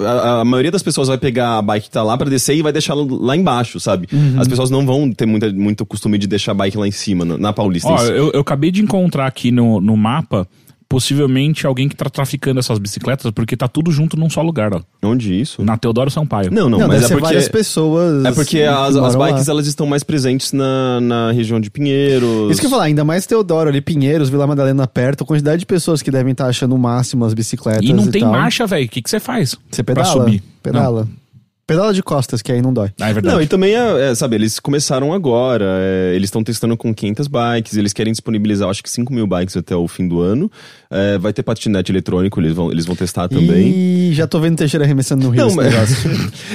[0.00, 2.62] A, a maioria das pessoas vai pegar a bike que tá lá pra descer e
[2.62, 4.08] vai deixar lá embaixo, sabe?
[4.12, 4.40] Uhum.
[4.40, 7.07] As pessoas não vão ter muita, muito costume de deixar a bike lá em cima,
[7.14, 7.88] na, na Paulista.
[7.88, 10.46] Ó, eu, eu acabei de encontrar aqui no, no mapa,
[10.88, 14.80] possivelmente alguém que tá traficando essas bicicletas, porque tá tudo junto num só lugar, ó.
[15.02, 15.62] Onde isso?
[15.62, 16.50] Na Teodoro Sampaio.
[16.50, 17.20] Não, não, Não, mas é porque.
[17.22, 18.24] várias pessoas.
[18.24, 19.26] É porque que as, as moram lá.
[19.28, 22.50] bikes elas estão mais presentes na, na região de Pinheiros.
[22.50, 25.60] Isso que eu ia falar, ainda mais Teodoro ali, Pinheiros, Vila Madalena perto, a quantidade
[25.60, 27.84] de pessoas que devem estar achando o máximo as bicicletas.
[27.84, 28.32] E não tem tal.
[28.32, 28.86] marcha, velho.
[28.86, 29.56] O que que você faz?
[29.70, 30.24] Você Pra pedala.
[30.24, 30.42] subir.
[30.62, 31.08] Pedala.
[31.68, 32.90] Pedala de costas, que aí não dói.
[32.98, 33.34] Ah, é verdade.
[33.36, 37.26] Não, e também é, é, sabe, eles começaram agora, é, eles estão testando com 500
[37.28, 40.50] bikes, eles querem disponibilizar, acho que 5 mil bikes até o fim do ano.
[40.90, 43.68] É, vai ter patinete eletrônico, eles vão, eles vão testar também.
[43.68, 46.10] E já tô vendo Teixeira arremessando no rio Não, esse mas- negócio.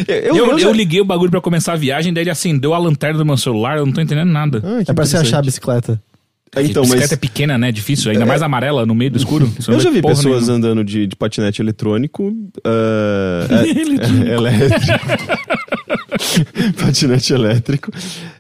[0.08, 2.74] eu, Eu, eu eu, já- liguei o bagulho pra começar a viagem, daí ele acendeu
[2.74, 4.64] a lanterna do meu celular, eu não tô entendendo nada.
[4.66, 6.02] Ah, é pra você achar a bicicleta.
[6.62, 7.72] Então, bicicleta mas é pequena, né?
[7.72, 9.52] Difícil, ainda mais amarela no meio do escuro.
[9.68, 10.68] Eu já vi pessoas nenhuma.
[10.70, 12.32] andando de, de patinete eletrônico.
[12.64, 14.82] é- é- elétrico.
[16.80, 17.92] patinete elétrico.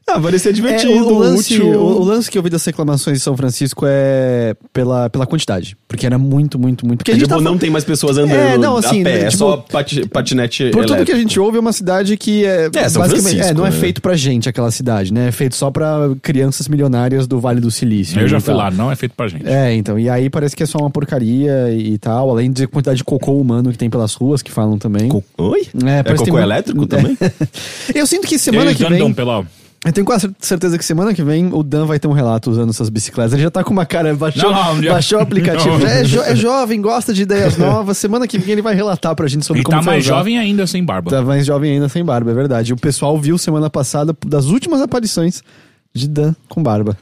[0.08, 1.67] Ah, parecia divertido, É, o, o lance, útil.
[1.80, 5.78] o, o lance que eu vi das reclamações de São Francisco é pela, pela quantidade.
[5.88, 7.00] Porque era muito, muito, muito.
[7.00, 9.13] Porque a gente Tipo, tá não tem mais pessoas andando É, não, assim, a pé,
[9.22, 11.06] é tipo, só pati- patinete Por tudo elétrico.
[11.06, 12.69] que a gente ouve, é uma cidade que é.
[12.76, 13.76] É, São basicamente, Francisco, é, não é né?
[13.78, 15.30] feito pra gente aquela cidade, né?
[15.30, 18.19] É feito só pra crianças milionárias do Vale do Silício.
[18.19, 18.58] Eu já fui tal.
[18.58, 19.48] lá, não é feito pra gente.
[19.48, 19.98] É, então.
[19.98, 22.30] E aí parece que é só uma porcaria e tal.
[22.30, 25.08] Além de quantidade de cocô humano que tem pelas ruas, que falam também.
[25.08, 25.67] Co- Oi?
[25.86, 26.88] É, É, parece que cocô tem elétrico É.
[26.88, 27.17] também?
[27.93, 29.13] Eu sinto que semana que vem.
[29.13, 29.45] pela...
[29.86, 32.69] Eu tenho quase certeza que semana que vem o Dan vai ter um relato usando
[32.69, 33.33] essas bicicletas.
[33.33, 35.75] Ele já tá com uma cara, baixou, Não, não, baixou o aplicativo.
[35.77, 35.86] Não.
[35.86, 37.97] É, jo- é jovem, gosta de ideias novas.
[37.97, 40.15] Semana que vem ele vai relatar pra gente sobre E como tá mais usar.
[40.15, 41.12] jovem ainda, sem barba.
[41.12, 42.71] Tá mais jovem ainda sem barba, é verdade.
[42.71, 45.43] O pessoal viu semana passada das últimas aparições
[45.93, 46.97] de Dan com barba.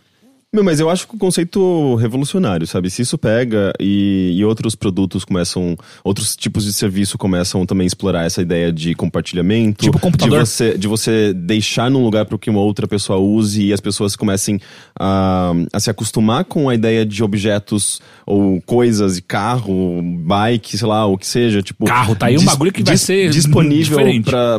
[0.54, 2.90] Meu, mas eu acho que o conceito revolucionário, sabe?
[2.90, 7.88] Se isso pega e, e outros produtos começam, outros tipos de serviço começam também a
[7.88, 10.40] explorar essa ideia de compartilhamento, Tipo computador.
[10.40, 13.80] de você, de você deixar num lugar para que uma outra pessoa use e as
[13.80, 14.60] pessoas comecem
[15.00, 20.86] a, a se acostumar com a ideia de objetos ou coisas, e carro, bike, sei
[20.86, 24.00] lá, o que seja, tipo Carro, tá aí um bagulho que vai ser disponível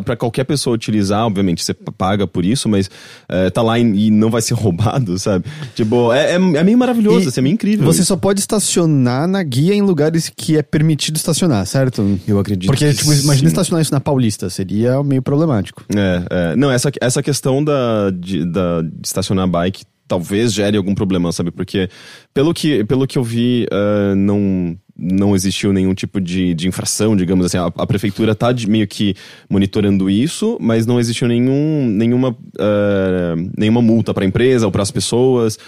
[0.03, 2.91] para qualquer pessoa utilizar, obviamente você paga por isso, mas
[3.29, 5.45] é, tá lá e, e não vai ser roubado, sabe?
[5.75, 5.82] Tipo,
[6.13, 7.85] é, é, é meio maravilhoso, E assim, é meio incrível.
[7.85, 8.09] Você isso.
[8.09, 12.19] só pode estacionar na guia em lugares que é permitido estacionar, certo?
[12.27, 13.47] Eu acredito Porque, que tipo, imagina sim.
[13.47, 15.85] estacionar isso na Paulista, seria meio problemático.
[15.95, 16.57] É, é.
[16.57, 21.51] Não, essa, essa questão da, de, da, de estacionar bike talvez gere algum problema, sabe?
[21.51, 21.89] Porque,
[22.35, 27.17] pelo que, pelo que eu vi, eh, não, não existiu nenhum tipo de, de infração,
[27.17, 27.59] digamos assim.
[27.59, 29.15] A, a prefeitura tá de- meio que
[29.51, 34.83] monitorando isso, mas não existiu nenhum, nenhuma, eh, nenhuma multa para a empresa ou para
[34.83, 35.59] as pessoas.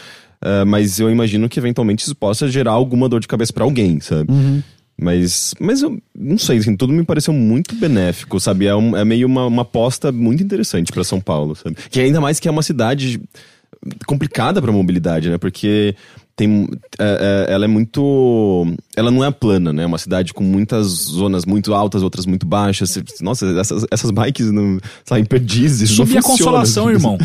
[0.41, 3.99] Eh, mas eu imagino que eventualmente isso possa gerar alguma dor de cabeça para alguém,
[4.01, 4.31] sabe?
[4.97, 8.67] Mas, mas eu não sei, assim, tudo me pareceu muito benéfico, sabe?
[8.67, 11.75] É, um- é meio uma, uma aposta muito interessante pra São Paulo, sabe?
[11.91, 13.21] Que ainda mais que é uma cidade
[14.07, 15.39] complicada pra mobilidade, né?
[15.39, 15.95] Porque
[16.37, 16.69] tem,
[16.99, 18.67] é, é, ela é muito.
[18.97, 19.85] Ela não é plana, né?
[19.85, 22.99] É uma cidade com muitas zonas muito altas, outras muito baixas.
[23.21, 25.91] Nossa, essas, essas bikes não saem perdizes.
[25.91, 27.17] Subir a consolação, irmão.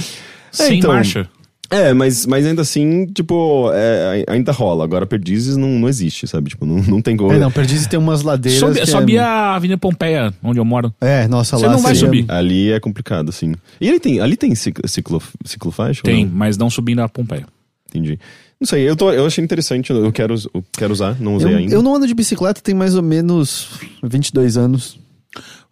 [0.51, 1.27] Sem então, marcha.
[1.71, 4.83] É, mas, mas ainda assim, tipo, é, ainda rola.
[4.83, 6.49] Agora Perdizes não, não existe, sabe?
[6.49, 7.31] Tipo, não, não tem como.
[7.31, 8.59] É, não, Perdizes tem umas ladeiras.
[8.59, 9.19] Sobe, que sobe é...
[9.19, 10.91] a Avenida Pompeia, onde eu moro.
[10.99, 12.25] É, nossa, Você lá não vai subir.
[12.27, 13.53] Ali é complicado, assim.
[13.79, 16.01] E ele tem, ali tem ciclo, ciclo, ciclofaixa?
[16.03, 16.33] ou Tem, não?
[16.33, 17.45] mas não subindo a Pompeia.
[17.87, 18.19] Entendi.
[18.59, 21.57] Não sei, eu, tô, eu achei interessante, eu quero, eu quero usar, não usei Eu,
[21.57, 21.73] ainda.
[21.75, 23.69] eu não ando de bicicleta tem mais ou menos
[24.03, 24.99] 22 anos.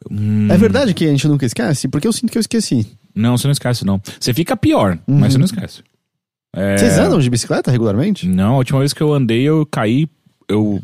[0.10, 0.48] Hum.
[0.50, 1.88] É verdade que a gente nunca esquece?
[1.90, 2.88] Porque eu sinto que eu esqueci.
[3.14, 4.02] Não, você não esquece, não.
[4.20, 5.82] Você fica pior, mas você não esquece.
[6.56, 8.26] É, Vocês andam de bicicleta regularmente?
[8.28, 10.08] Não, a última vez que eu andei, eu caí,
[10.48, 10.82] eu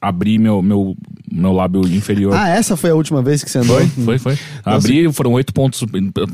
[0.00, 0.96] abri meu, meu,
[1.30, 2.34] meu lábio inferior.
[2.34, 3.78] Ah, essa foi a última vez que você andou?
[4.04, 4.38] Foi, foi.
[4.64, 5.84] Abri, foram oito pontos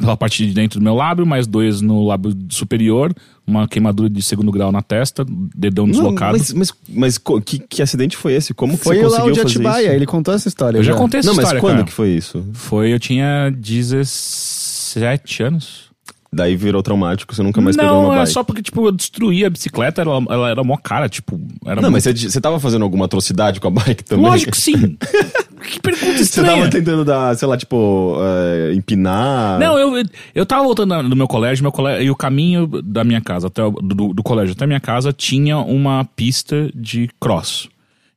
[0.01, 3.13] pela parte de dentro do meu lábio, mais dois no lábio superior,
[3.47, 6.39] uma queimadura de segundo grau na testa, dedão Não, deslocado.
[6.39, 8.55] mas mas, mas que, que acidente foi esse?
[8.55, 9.95] Como Foi você conseguiu fazer Atibaia, isso?
[9.95, 10.79] ele contou essa história.
[10.79, 11.85] eu já contei essa Não, mas história, quando cara.
[11.87, 12.45] que foi isso?
[12.53, 15.90] Foi, eu tinha 17 anos.
[16.33, 18.33] Daí virou traumático, você nunca mais pegou não, uma é bike.
[18.33, 21.41] só porque, tipo, eu destruí a bicicleta, ela, ela era mó cara, tipo...
[21.67, 24.27] Era Não, muito- mas você, você tava fazendo alguma atrocidade com a bike também?
[24.27, 24.97] Lógico que sim.
[25.61, 26.57] que pergunta Você estranha.
[26.59, 29.59] tava tentando dar, sei lá, tipo, é, empinar.
[29.59, 33.21] Não, eu, eu tava voltando do meu colégio, meu colégio, e o caminho da minha
[33.21, 37.69] casa, até do, do colégio até a minha casa, tinha uma pista de cross.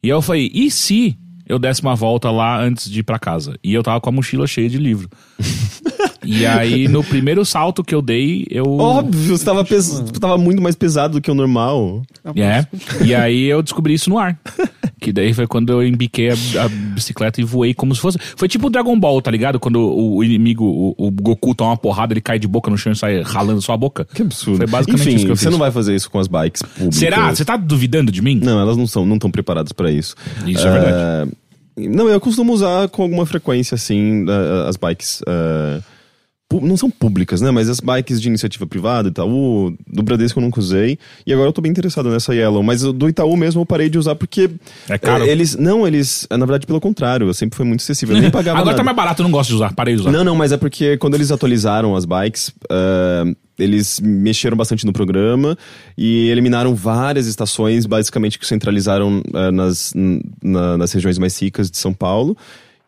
[0.04, 1.17] E aí eu falei, e se
[1.49, 3.58] eu desse uma volta lá antes de ir pra casa?
[3.63, 5.10] E eu tava com a mochila cheia de livro.
[6.23, 8.65] e aí, no primeiro salto que eu dei, eu.
[8.77, 9.88] Óbvio, você tava, pes...
[9.89, 12.01] você tava muito mais pesado do que o normal.
[12.36, 12.65] É.
[13.03, 14.38] E aí eu descobri isso no ar.
[15.03, 16.33] Que daí foi quando eu embiquei a,
[16.63, 18.17] a bicicleta e voei como se fosse.
[18.38, 19.59] Foi tipo o Dragon Ball, tá ligado?
[19.59, 22.77] Quando o, o inimigo, o, o Goku toma uma porrada, ele cai de boca no
[22.77, 24.05] chão e sai ralando sua boca.
[24.05, 24.59] Que absurdo.
[24.59, 25.51] Foi basicamente Enfim, isso que eu você fiz.
[25.51, 26.95] não vai fazer isso com as bikes públicas.
[26.95, 27.36] Será?
[27.36, 28.39] Você tá duvidando de mim?
[28.41, 30.15] Não, elas não são, não estão preparadas pra isso.
[30.47, 31.31] Isso é verdade.
[31.75, 34.25] Não, eu costumo usar com alguma frequência, assim,
[34.69, 35.21] as bikes.
[35.25, 35.83] pu-
[36.62, 37.49] não são públicas, né?
[37.49, 40.99] Mas as bikes de iniciativa privada, Itaú, do Bradesco eu nunca usei.
[41.25, 42.62] E agora eu tô bem interessado nessa Yellow.
[42.62, 44.51] Mas do Itaú mesmo eu parei de usar porque.
[44.88, 45.23] É caro?
[45.23, 45.56] eh, Eles.
[45.56, 46.27] Não, eles.
[46.29, 48.15] Na verdade, pelo contrário, eu sempre fui muito acessível.
[48.15, 48.86] Eu nem pagava Agora tá nada.
[48.86, 49.73] mais barato, eu não gosto de usar.
[49.73, 50.12] Parei de usar.
[50.12, 53.23] Não, não, mas é porque quando eles atualizaram as bikes, eh,
[53.58, 55.58] eles mexeram bastante no programa
[55.97, 59.91] e eliminaram várias estações, basicamente que centralizaram eh, nas,
[60.43, 62.38] na- nas regiões mais ricas de São Paulo.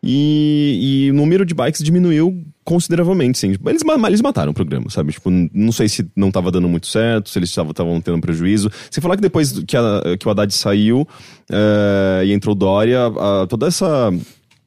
[0.02, 3.54] E, e o número de bikes diminuiu consideravelmente, sim.
[3.64, 5.12] Eles, eles mataram o programa, sabe?
[5.12, 8.68] Tipo, não sei se não tava dando muito certo, se eles estavam tendo prejuízo.
[8.90, 11.06] Se falar que depois que, a- que o Haddad saiu
[11.50, 14.10] eh, e entrou o Dória, a- toda essa...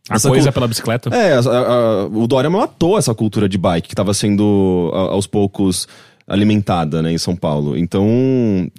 [0.09, 1.13] A essa coisa cul- pela bicicleta.
[1.13, 5.87] é, a- o Dória matou essa cultura de bike que estava sendo aos poucos
[6.29, 7.75] alimentada, né, em São Paulo.
[7.75, 8.07] Então,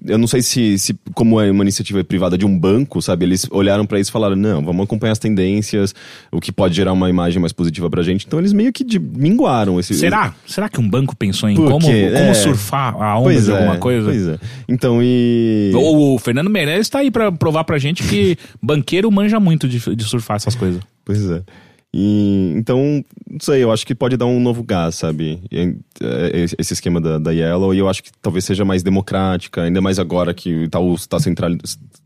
[0.06, 3.46] eu não sei se, se como é uma iniciativa privada de um banco, sabe, eles
[3.50, 5.94] olharam para isso e falaram, não, vamos acompanhar as tendências,
[6.30, 8.24] o que pode gerar uma imagem mais positiva pra gente.
[8.26, 9.92] Então, eles meio que de- minguaram esse...
[9.94, 10.32] Será?
[10.46, 12.34] Será que um banco pensou em Por como, como É.
[12.34, 14.06] surfar a onda Pois de é, alguma coisa?
[14.08, 14.38] Pois é.
[14.68, 15.72] Então, e...
[15.74, 19.78] O, o Fernando Meirelles tá aí pra provar pra gente que banqueiro manja muito de,
[19.96, 20.80] de surfar essas coisas.
[21.04, 21.42] Pois é.
[21.92, 25.40] E, então, não sei, eu acho que pode dar um novo gás, sabe?
[25.50, 29.62] E, é, esse esquema da, da Yellow, e eu acho que talvez seja mais democrática,
[29.62, 31.50] ainda mais agora que o Itaú está central,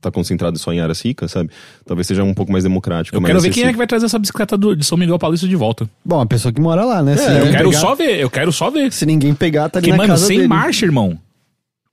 [0.00, 1.50] tá concentrado só em áreas ricas, sabe?
[1.84, 3.14] Talvez seja um pouco mais democrático.
[3.14, 5.18] Eu mais quero ver quem é que vai trazer essa bicicleta do- de São Miguel
[5.18, 5.88] Paulista de volta.
[6.02, 7.16] Bom, a pessoa que mora lá, né?
[7.18, 8.90] Se É, eu quero pegar- só ver, eu quero só ver.
[8.90, 10.48] Se ninguém pegar, tá ali Porque, na mano, casa sem dele.
[10.48, 11.18] marcha, irmão.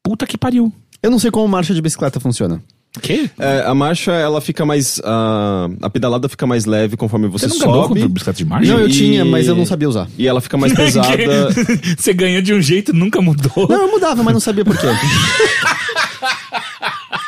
[0.02, 0.72] Puta que pariu.
[1.04, 2.62] Eu não sei como marcha de bicicleta funciona.
[3.02, 3.30] Que?
[3.40, 5.00] É, a marcha, ela fica mais.
[5.06, 8.02] A, a pedalada fica mais leve conforme você, Você nunca sobe.
[8.02, 8.72] com bicicleta de marcha?
[8.74, 10.10] Não, eu E- tinha, mas eu não sabia usar.
[10.18, 11.08] E ela fica mais pesada.
[11.98, 13.66] Você ganha de um jeito e nunca mudou.
[13.70, 14.88] Não, eu mudava, mas não sabia por quê.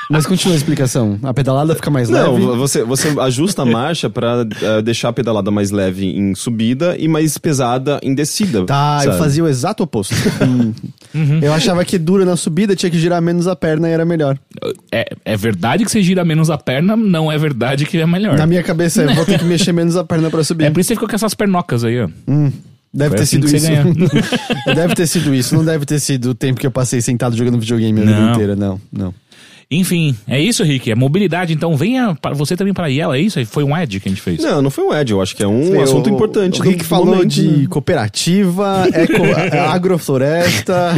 [0.09, 1.19] mas continua a explicação.
[1.23, 2.57] A pedalada fica mais Não, leve.
[2.57, 7.07] você, você ajusta a marcha pra eh, deixar a pedalada mais leve em subida e
[7.07, 8.65] mais pesada em descida.
[8.65, 9.17] Tá, eu sabe?
[9.17, 10.13] fazia o exato oposto.
[11.15, 11.39] Hum.
[11.43, 14.35] Eu achava que dura na subida tinha que girar menos a perna e era melhor.
[14.91, 18.35] É, é verdade que você gira menos a perna, não é verdade que é melhor.
[18.35, 20.65] Na minha cabeça, eu vou ter que mexer menos a perna pra subir.
[20.65, 22.07] É por isso que você ficou com essas pernocas aí, ó.
[22.93, 23.67] Deve Foi ter assim sido isso.
[24.75, 25.55] deve ter sido isso.
[25.55, 28.31] Não deve ter sido o tempo que eu passei sentado jogando videogame a vida Não.
[28.31, 28.55] inteira.
[28.55, 29.13] Não, não.
[29.71, 30.91] Enfim, é isso, Rick.
[30.91, 31.53] É mobilidade.
[31.53, 33.43] Então venha para você também para Yela, é isso?
[33.45, 34.41] Foi um ad que a gente fez.
[34.41, 36.59] Não, não foi um Ed, eu acho que é um assunto O- importante.
[36.59, 37.67] O Rick do falou momento, de né?
[37.69, 39.13] cooperativa, eco,
[39.71, 40.93] agrofloresta.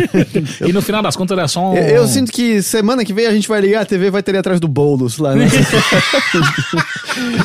[0.67, 1.75] E no final das contas era só um...
[1.77, 4.31] Eu, eu sinto que semana que vem a gente vai ligar a TV vai ter
[4.31, 5.47] ali atrás do Boulos lá, né?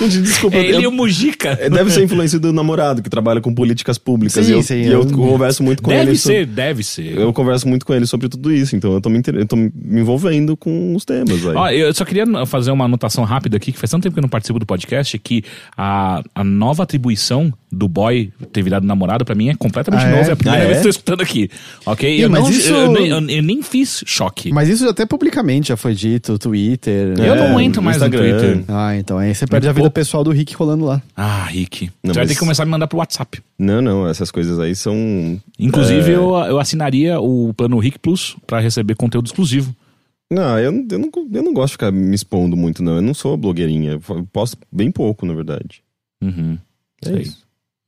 [0.00, 0.56] Gente, desculpa.
[0.56, 1.56] É ele eu- e o Mujica.
[1.60, 4.44] é, Deve ser influência do namorado, que trabalha com políticas públicas.
[4.44, 6.16] Sim, e eu, sim, e eu- eu converso muito com Deve ele.
[6.18, 7.16] ser, sobre- deve ser.
[7.18, 9.70] Eu converso muito com ele sobre tudo isso, então eu tô me, eu tô me
[10.00, 11.54] envolvendo com os temas aí.
[11.56, 14.22] Ó, eu só queria fazer uma anotação rápida aqui, que faz tanto tempo que eu
[14.22, 15.42] não participo do podcast, que
[15.76, 20.16] a, a nova atribuição do boy ter virado namorado, pra mim, é completamente Ah, é?
[20.16, 20.30] nova.
[20.30, 20.80] É a primeira Ah, vez é?
[20.80, 21.48] que eu tô escutando aqui.
[21.86, 22.16] Ok?
[22.16, 24.52] Ih, eu, mas não, isso- eu, nem- eu- eu nem fiz choque.
[24.52, 27.14] Mas isso até publicamente já foi dito, Twitter.
[27.18, 28.22] Eu É, não entro no mais Instagram.
[28.34, 28.64] no Twitter.
[28.68, 31.00] Ah, então aí você perde a vida pessoal do Rick rolando lá.
[31.16, 31.90] Ah, Rick.
[32.02, 33.38] Não, você vai mas- ter que começar a me mandar pro WhatsApp.
[33.58, 35.38] Não, não, essas coisas aí são.
[35.58, 36.16] Inclusive, É.
[36.16, 39.74] eu, eu assinaria o plano Rick Plus pra receber conteúdo exclusivo.
[40.32, 42.96] Não, eu, não- eu, não, eu não gosto de ficar me expondo muito, não.
[42.96, 43.92] Eu não sou blogueirinha.
[44.08, 45.82] Eu posto bem pouco, na verdade.
[46.22, 46.56] Uhum.
[47.04, 47.22] É Sei.
[47.22, 47.38] isso.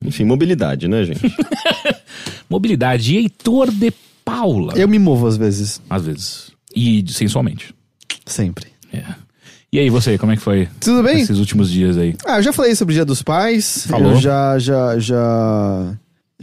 [0.04, 1.20] Enfim, mobilidade, né, gente?
[2.50, 3.14] Mobilidade.
[3.14, 3.92] E Heitor de
[4.24, 4.72] Paula.
[4.76, 5.80] Eu me movo às vezes.
[5.88, 6.50] Às vezes.
[6.74, 7.74] E sensualmente.
[8.26, 8.66] Sempre.
[8.92, 9.02] É.
[9.72, 11.20] E aí, você, como é que foi Tudo bem?
[11.20, 12.14] esses últimos dias aí?
[12.26, 13.86] Ah, eu já falei sobre o Dia dos Pais.
[13.86, 14.12] Falou.
[14.12, 15.94] Eu já, já, já.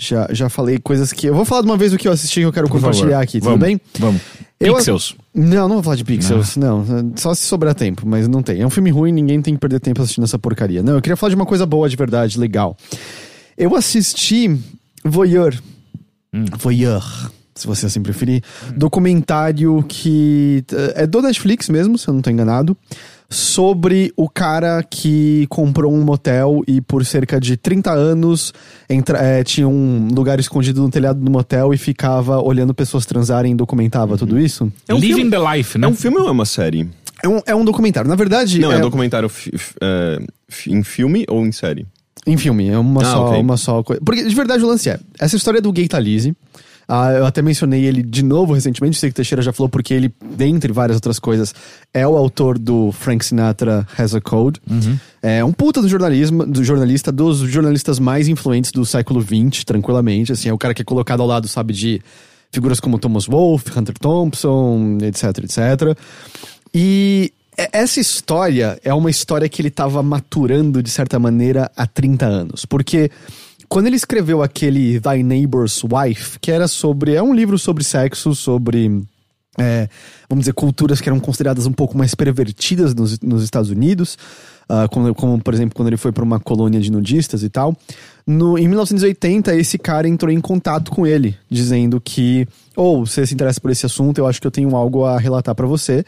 [0.01, 1.27] Já, já falei coisas que.
[1.27, 3.09] Eu vou falar de uma vez o que eu assisti que eu quero Por compartilhar
[3.09, 3.23] favor.
[3.23, 3.81] aqui, tudo Vamos, bem?
[3.99, 4.21] Vamos.
[4.59, 5.15] Eu- Pixels.
[5.33, 6.85] Não, não vou falar de Pixels, não.
[7.15, 8.61] Só se sobrar tempo, mas não tem.
[8.61, 10.83] É um filme ruim, ninguém tem que perder tempo assistindo essa porcaria.
[10.83, 12.75] Não, eu queria falar de uma coisa boa de verdade, legal.
[13.57, 14.59] Eu assisti
[15.03, 15.55] Voyeur.
[16.59, 18.43] Voyeur, se você assim preferir.
[18.75, 22.75] Documentário que eh, é do Netflix mesmo, se eu não tô enganado.
[23.29, 28.53] Sobre o cara que comprou um motel e por cerca de 30 anos
[28.89, 33.51] entra, é, tinha um lugar escondido no telhado do motel e ficava olhando pessoas transarem
[33.51, 34.71] e documentava tudo isso.
[34.87, 35.85] É um Living filme- the life, né?
[35.85, 36.89] É um filme ou é uma série?
[37.23, 38.09] É um, é um documentário.
[38.09, 39.29] Na verdade, Não, é, é, um documentário
[39.81, 40.19] é,
[40.67, 41.85] em filme ou em série?
[42.27, 43.41] em filme, é uma Ah, só, ok.
[43.41, 44.01] uma só coisa.
[44.03, 46.35] Porque de verdade o lance é, essa história do Gay Talese,
[46.91, 50.11] ah, eu até mencionei ele de novo recentemente, sei que Teixeira já falou, porque ele,
[50.35, 51.53] dentre várias outras coisas,
[51.93, 54.59] é o autor do Frank Sinatra Has a Code.
[55.21, 60.31] É um puta do jornalismo, do jornalista, dos jornalistas mais influentes do século XX, tranquilamente.
[60.31, 62.01] Assim, é o cara que é colocado ao lado, sabe, de
[62.51, 65.95] figuras como Thomas Wolfe, Hunter Thompson, etc, etc.
[66.73, 67.31] E-
[67.73, 72.63] essa história é uma história que ele estava maturando, de certa maneira, há 30 anos.
[72.65, 73.11] Porque
[73.69, 77.13] quando ele escreveu aquele Thy Neighbor's Wife, que era sobre.
[77.13, 79.03] É um livro sobre sexo, sobre.
[79.59, 79.87] é,
[80.27, 84.17] vamos dizer, culturas que eram consideradas um pouco mais pervertidas nos, nos Estados Unidos,
[84.67, 87.75] ah, como, como, por exemplo, quando ele foi para uma colônia de nudistas e tal.
[88.25, 93.33] No, em 1980, esse cara entrou em contato com ele, dizendo que, ou você se
[93.33, 96.03] interessa por esse assunto, eu acho que eu tenho algo a relatar para você.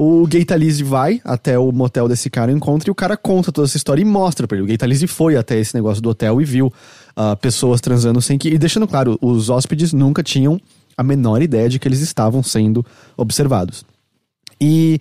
[0.00, 3.66] O Gay Talese vai até o motel desse cara, encontra e o cara conta toda
[3.66, 4.64] essa história e mostra pra ele.
[4.64, 6.72] O Gay Talese foi até esse negócio do hotel e viu
[7.16, 8.48] ah, pessoas transando sem que.
[8.48, 10.60] E deixando claro, os hóspedes nunca tinham
[10.96, 13.84] a menor ideia de que eles estavam sendo observados.
[14.60, 15.00] E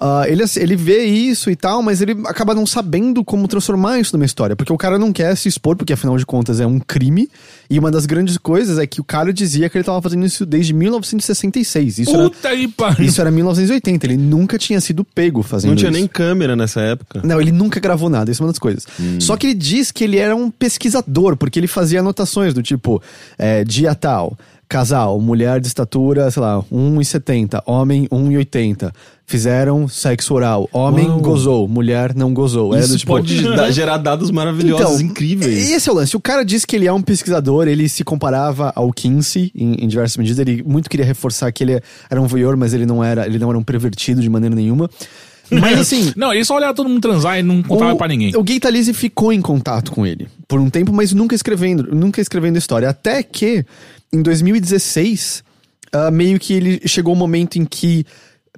[0.00, 4.16] ah, ele, ele vê isso e tal, mas ele acaba não sabendo como transformar isso
[4.16, 4.56] numa história.
[4.56, 7.28] Porque o cara não quer se expor, porque afinal de contas é um crime.
[7.68, 10.46] E uma das grandes coisas é que o cara dizia que ele estava fazendo isso
[10.46, 11.98] desde 1966.
[11.98, 13.04] Isso era, Puta aí, pariu.
[13.04, 14.06] isso era 1980.
[14.06, 15.98] Ele nunca tinha sido pego fazendo Não tinha isso.
[15.98, 17.20] nem câmera nessa época.
[17.22, 18.86] Não, ele nunca gravou nada, isso é uma das coisas.
[19.18, 23.02] Só que ele diz que ele era um pesquisador, porque ele fazia anotações do tipo,
[23.38, 24.36] é, dia tal,
[24.70, 28.92] casal, mulher de estatura, sei lá, 1,70, homem 1,80.
[29.26, 31.20] Fizeram sexo oral, homem Uau.
[31.20, 32.74] gozou, mulher não gozou.
[32.74, 35.70] É Isso tipo, pode dar- gerar dados maravilhosos, então, incríveis.
[35.70, 36.16] Esse é o lance.
[36.16, 39.88] O cara diz que ele é um pesquisador, ele se comparava ao Kinsey em, em
[39.88, 40.38] diversas medidas.
[40.38, 43.50] Ele muito queria reforçar que ele era um voyeur, mas ele não era, ele não
[43.50, 44.88] era um pervertido de maneira nenhuma.
[45.50, 48.34] Mas assim, Não, ele só olhava todo mundo transar e não contava o, pra ninguém.
[48.36, 52.20] O Gay Talese ficou em contato com ele por um tempo, mas nunca escrevendo, nunca
[52.20, 52.88] escrevendo história.
[52.88, 53.64] Até que,
[54.12, 55.42] em 2016,
[55.92, 58.04] ah, meio que ele chegou o momento em que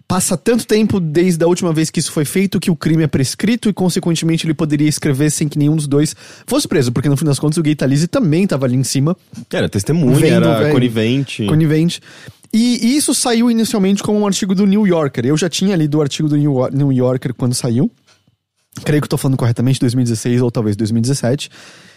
[0.08, 3.06] passa tanto tempo desde a última vez que isso foi feito que o crime é
[3.06, 6.14] prescrito e, consequentemente, ele poderia escrever sem que nenhum dos dois
[6.46, 9.16] fosse preso, porque no fim das contas o Gay Talese também estava ali em cima,
[9.50, 10.72] Era testemunha, Vendo, era velho.
[10.72, 11.46] conivente.
[11.46, 12.00] conivente.
[12.52, 15.24] E, e isso saiu inicialmente como um artigo do New Yorker.
[15.24, 17.90] Eu já tinha lido o artigo do New New Yorker quando saiu.
[18.84, 21.50] Creio que tô falando corretamente, 2016 ou talvez 2017.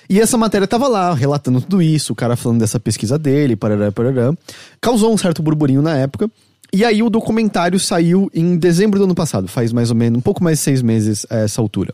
[0.09, 3.91] E essa matéria tava lá, relatando tudo isso, o cara falando dessa pesquisa dele, parará,
[3.91, 4.33] parará.
[4.79, 6.29] Causou um certo burburinho na época.
[6.71, 10.21] E aí o documentário saiu em dezembro do ano passado, faz mais ou menos, um
[10.21, 11.93] pouco mais de seis meses a essa altura.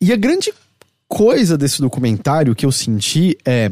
[0.00, 0.52] E a grande
[1.08, 3.70] coisa desse documentário que eu senti é.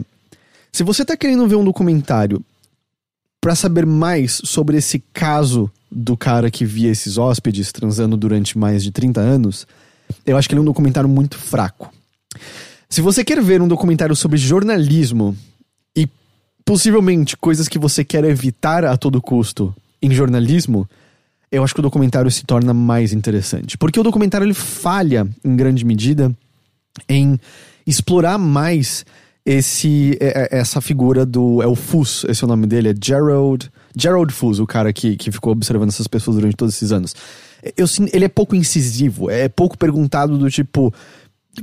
[0.73, 2.43] Se você tá querendo ver um documentário
[3.41, 8.83] pra saber mais sobre esse caso do cara que via esses hóspedes transando durante mais
[8.83, 9.67] de 30 anos,
[10.25, 11.93] eu acho que ele é um documentário muito fraco.
[12.93, 15.35] Se você quer ver um documentário sobre jornalismo
[15.97, 16.07] e
[16.63, 20.87] possivelmente coisas que você quer evitar a todo custo em jornalismo,
[21.51, 23.79] eu acho que o documentário se torna mais interessante.
[23.79, 26.31] Porque o documentário ele falha, em grande medida,
[27.09, 27.41] em
[27.87, 29.07] explorar mais
[29.43, 32.95] esse é- é- essa figura do é o Fuss, esse é o nome dele, é
[33.03, 37.15] Gerald Gerald Fuss, o cara que, que ficou observando essas pessoas durante todos esses anos.
[37.77, 40.93] Eu, ele é pouco incisivo, é pouco perguntado do tipo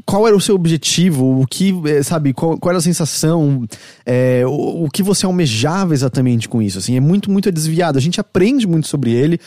[0.06, 3.68] qual era o seu objetivo, o que, eh, sabe, qual, qual era a sensação,
[4.06, 8.02] é, o, o que você almejava exatamente com isso, assim, é muito, muito desviado, a
[8.02, 9.40] gente aprende muito sobre ele,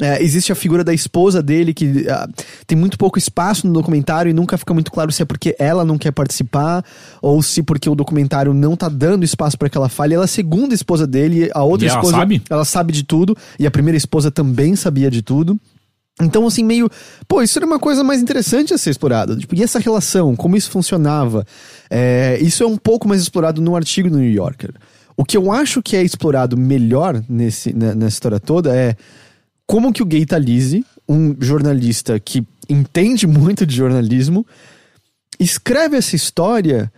[0.00, 2.28] É, existe a figura da esposa dele que ah,
[2.66, 5.84] tem muito pouco espaço no documentário e nunca fica muito claro se é porque ela
[5.84, 6.84] não quer participar
[7.22, 10.26] ou se porque o documentário não tá dando espaço para que ela fale, ela é
[10.26, 12.42] a segunda esposa dele, a outra E ela esposa, sabe?
[12.50, 15.56] ela sabe de tudo, e a primeira esposa também sabia de tudo,
[16.20, 16.88] então, assim, meio.
[17.26, 19.36] Pô, isso era uma coisa mais interessante a ser explorada.
[19.36, 21.44] Tipo, e essa relação, como isso funcionava?
[21.90, 24.72] É, isso é um pouco mais explorado no artigo do New Yorker.
[25.16, 28.96] O que eu acho que é explorado melhor nesse, né, nessa história toda é
[29.66, 34.46] como que o Gay Talese, um jornalista que entende muito de jornalismo,
[35.38, 36.92] escreve essa história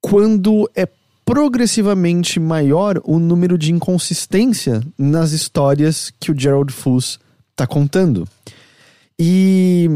[0.00, 0.88] quando é
[1.24, 7.18] progressivamente maior o número de inconsistência nas histórias que o Gerald Fuss
[7.58, 8.26] tá contando.
[9.18, 9.90] E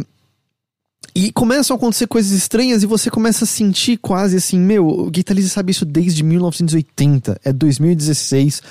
[1.15, 5.11] e começam a acontecer coisas estranhas e você começa a sentir quase assim, meu, o
[5.11, 8.63] Gay Talese sabe isso desde 1980, é 2016.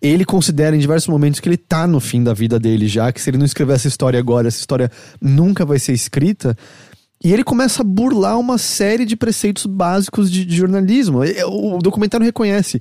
[0.00, 3.20] Ele considera em diversos momentos que ele tá no fim da vida dele já, que
[3.20, 4.88] se ele não escrever essa história agora, essa história
[5.20, 6.56] nunca vai ser escrita.
[7.22, 11.18] E ele começa a burlar uma série de preceitos básicos de, de jornalismo.
[11.48, 12.80] O documentário reconhece.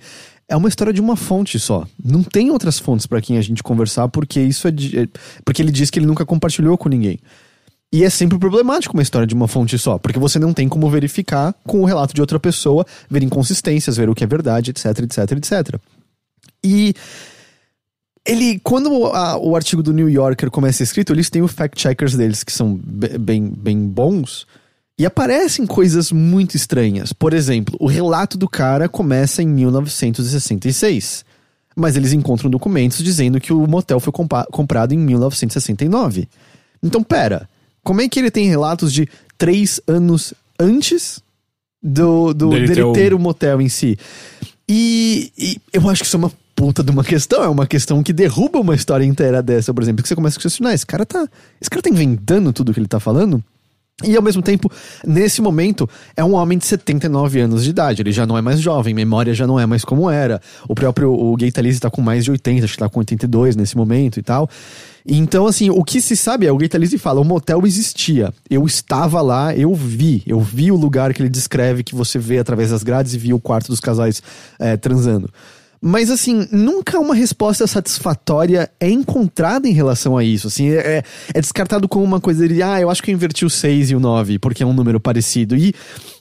[0.49, 1.85] É uma história de uma fonte só.
[2.03, 5.07] Não tem outras fontes para quem a gente conversar, porque isso é, de- é-
[5.43, 7.19] porque ele diz que ele nunca compartilhou com ninguém.
[7.91, 10.89] E é sempre problemático uma história de uma fonte só, porque você não tem como
[10.89, 14.85] verificar com o relato de outra pessoa, ver inconsistências, ver o que é verdade, etc,
[14.99, 15.79] etc, etc.
[16.63, 16.93] E
[18.25, 22.43] ele, quando a- o artigo do New Yorker começa escrito, eles têm os fact-checkers deles,
[22.43, 24.45] que são be- bem, bem bons,
[24.99, 27.13] e aparecem coisas muito estranhas.
[27.13, 31.25] Por exemplo, o relato do cara começa em 1966.
[31.75, 34.11] Mas eles encontram documentos dizendo que o motel foi
[34.51, 36.27] comprado em 1969.
[36.81, 37.47] Então, pera,
[37.83, 41.21] como é que ele tem relatos de três anos antes
[41.81, 43.95] do, do Dele dele ter o- ter o motel em si?
[44.67, 48.01] E, e eu acho que isso é uma puta de uma questão, é uma questão
[48.01, 51.05] que derruba uma história inteira dessa, por exemplo, que você começa a questionar, esse cara
[51.05, 51.27] tá,
[51.61, 53.43] esse cara tá inventando tudo que ele tá falando?
[54.03, 54.71] E ao mesmo tempo,
[55.03, 58.03] nesse momento, é um homem de 79 anos de idade.
[58.03, 60.39] Ele já não é mais jovem, memória já não é mais como era.
[60.67, 63.55] O próprio o Gay Talese tá com mais de 80, acho que tá com 82
[63.55, 64.47] nesse momento e tal.
[65.03, 68.31] Então, assim, o que se sabe é, o Gay Talese fala, o motel existia.
[68.47, 70.21] Eu estava lá, eu vi.
[70.27, 73.33] Eu vi o lugar que ele descreve, que você vê através das grades e vi
[73.33, 74.21] o quarto dos casais
[74.59, 75.27] eh, transando.
[75.89, 80.47] Mas, assim, nunca uma resposta satisfatória é encontrada em relação a isso.
[80.47, 81.01] Assim, é,
[81.33, 83.95] é descartado como uma coisa de, ah, eu acho que eu inverti o 6 e
[83.95, 85.55] o 9, porque é um número parecido.
[85.55, 85.73] E.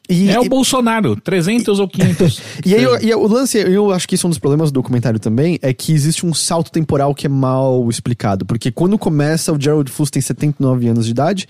[0.09, 2.41] e É o e- Bolsonaro, 300 ou 500.
[2.65, 4.75] e aí, eu- e o lance, eu acho que isso é um dos problemas do
[4.75, 8.47] documentário também, é que existe um salto temporal que é mal explicado.
[8.47, 11.49] Porque quando começa, o Gerald Fust tem 79 anos de idade.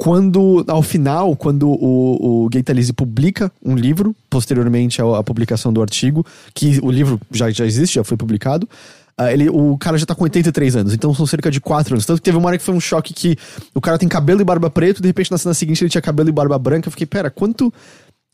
[0.00, 5.70] Quando, ao final, quando o, o Gay Talese publica um livro, posteriormente à, à publicação
[5.70, 6.24] do artigo,
[6.54, 8.66] que o livro já, já existe, já foi publicado,
[9.14, 12.06] ah, ele, o cara já tá com 83 anos, então são cerca de 4 anos.
[12.06, 13.36] Tanto que teve uma hora que foi um choque que
[13.74, 16.30] o cara tem cabelo e barba preto, de repente na cena seguinte ele tinha cabelo
[16.30, 16.88] e barba branca.
[16.88, 17.70] Eu fiquei, pera, quanto,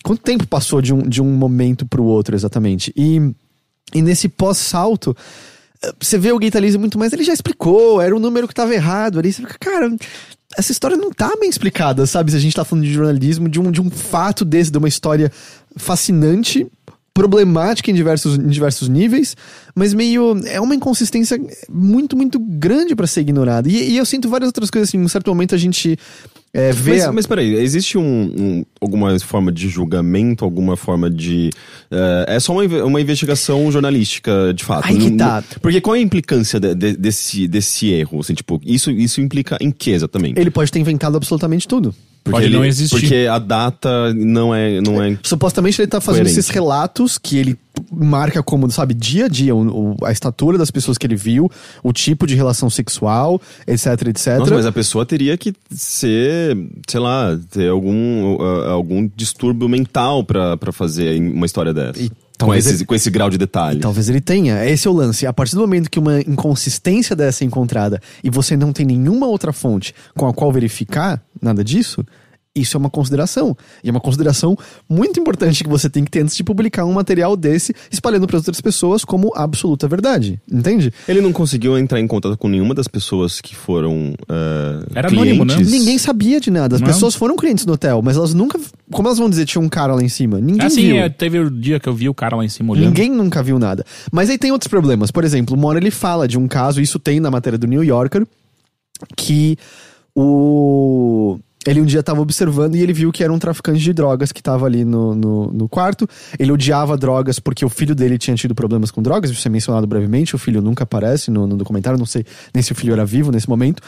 [0.04, 2.92] quanto tempo passou de um, de um momento pro outro exatamente?
[2.96, 3.20] E,
[3.92, 5.16] e nesse pós-salto,
[5.82, 8.54] eh, você vê o Gay Talese muito mais, ele já explicou, era um número que
[8.54, 9.18] tava errado.
[9.18, 9.90] Ali você fica, cara,
[10.56, 12.30] essa história não tá bem explicada, sabe?
[12.30, 14.88] Se a gente tá falando de jornalismo, de um, de um fato desse, de uma
[14.88, 15.32] história
[15.76, 16.66] fascinante,
[17.16, 19.34] problemática em diversos, em diversos níveis,
[19.74, 20.38] mas meio.
[20.44, 23.66] É uma inconsistência muito, muito grande pra ser ignorada.
[23.70, 24.98] E, e eu sinto várias outras coisas assim.
[24.98, 25.96] Em um certo momento a gente
[26.52, 26.90] é, vê.
[26.92, 28.02] Mas, a- mas peraí, existe um,
[28.38, 31.48] um- alguma forma de julgamento, alguma forma de.
[31.90, 34.86] eh, é só uma, uma investigação jornalística, de fato.
[34.86, 35.42] Aí que tá.
[35.62, 38.20] porque qual é a implicância de- de- desse, desse erro?
[38.20, 40.38] Assim, tipo, isso, isso implica em que exatamente?
[40.38, 41.94] Ele pode ter inventado absolutamente tudo.
[42.26, 42.98] Porque Pode não ele- existir.
[43.00, 44.80] Porque a data não é.
[44.80, 46.40] Não é Supostamente ele tá fazendo Coerente.
[46.40, 47.56] esses relatos que ele
[47.92, 51.48] marca como, sabe, dia a dia, o- o- a estatura das pessoas que ele viu,
[51.84, 54.38] o tipo de relação sexual, etc, etc.
[54.38, 56.56] Nossa, mas a pessoa teria que ser,
[56.88, 62.02] sei lá, ter algum, uh, algum distúrbio mental pra, pra fazer uma história dessa.
[62.02, 63.80] E com, esse, ele- com esse grau de detalhe.
[63.80, 64.64] Talvez ele tenha.
[64.64, 65.26] Esse é o lance.
[65.26, 69.26] A partir do momento que uma inconsistência dessa é encontrada e você não tem nenhuma
[69.26, 72.04] outra fonte com a qual verificar nada disso,
[72.56, 73.56] isso é uma consideração.
[73.84, 74.56] E é uma consideração
[74.88, 78.38] muito importante que você tem que ter antes de publicar um material desse, espalhando para
[78.38, 80.40] outras pessoas como absoluta verdade.
[80.50, 80.92] Entende?
[81.06, 84.14] Ele não conseguiu entrar em contato com nenhuma das pessoas que foram.
[84.22, 85.54] uh, Era anônimo, né?
[85.54, 85.72] clientes.
[85.72, 86.76] Ninguém sabia de nada.
[86.76, 86.88] As Não.
[86.88, 88.58] pessoas foram clientes no hotel, mas elas nunca.
[88.90, 90.40] Como elas vão dizer tinha um cara lá em cima?
[90.40, 90.96] Ninguém assim, viu.
[90.96, 92.86] é, teve o dia que eu vi o cara lá em cima olhando.
[92.86, 93.84] Ninguém nunca viu nada.
[94.12, 95.10] Mas aí tem outros problemas.
[95.10, 97.82] Por exemplo, uma hora ele fala de um caso, isso tem na matéria do New
[97.84, 98.24] Yorker,
[99.16, 99.56] que
[100.14, 101.38] o.
[101.66, 104.40] Ele um dia estava observando e ele viu que era um traficante de drogas que
[104.40, 106.08] estava ali no, no, no quarto.
[106.38, 109.86] Ele odiava drogas porque o filho dele tinha tido problemas com drogas, isso é mencionado
[109.86, 110.34] brevemente.
[110.34, 113.32] O filho nunca aparece no, no documentário, não sei nem se o filho era vivo
[113.32, 113.82] nesse momento.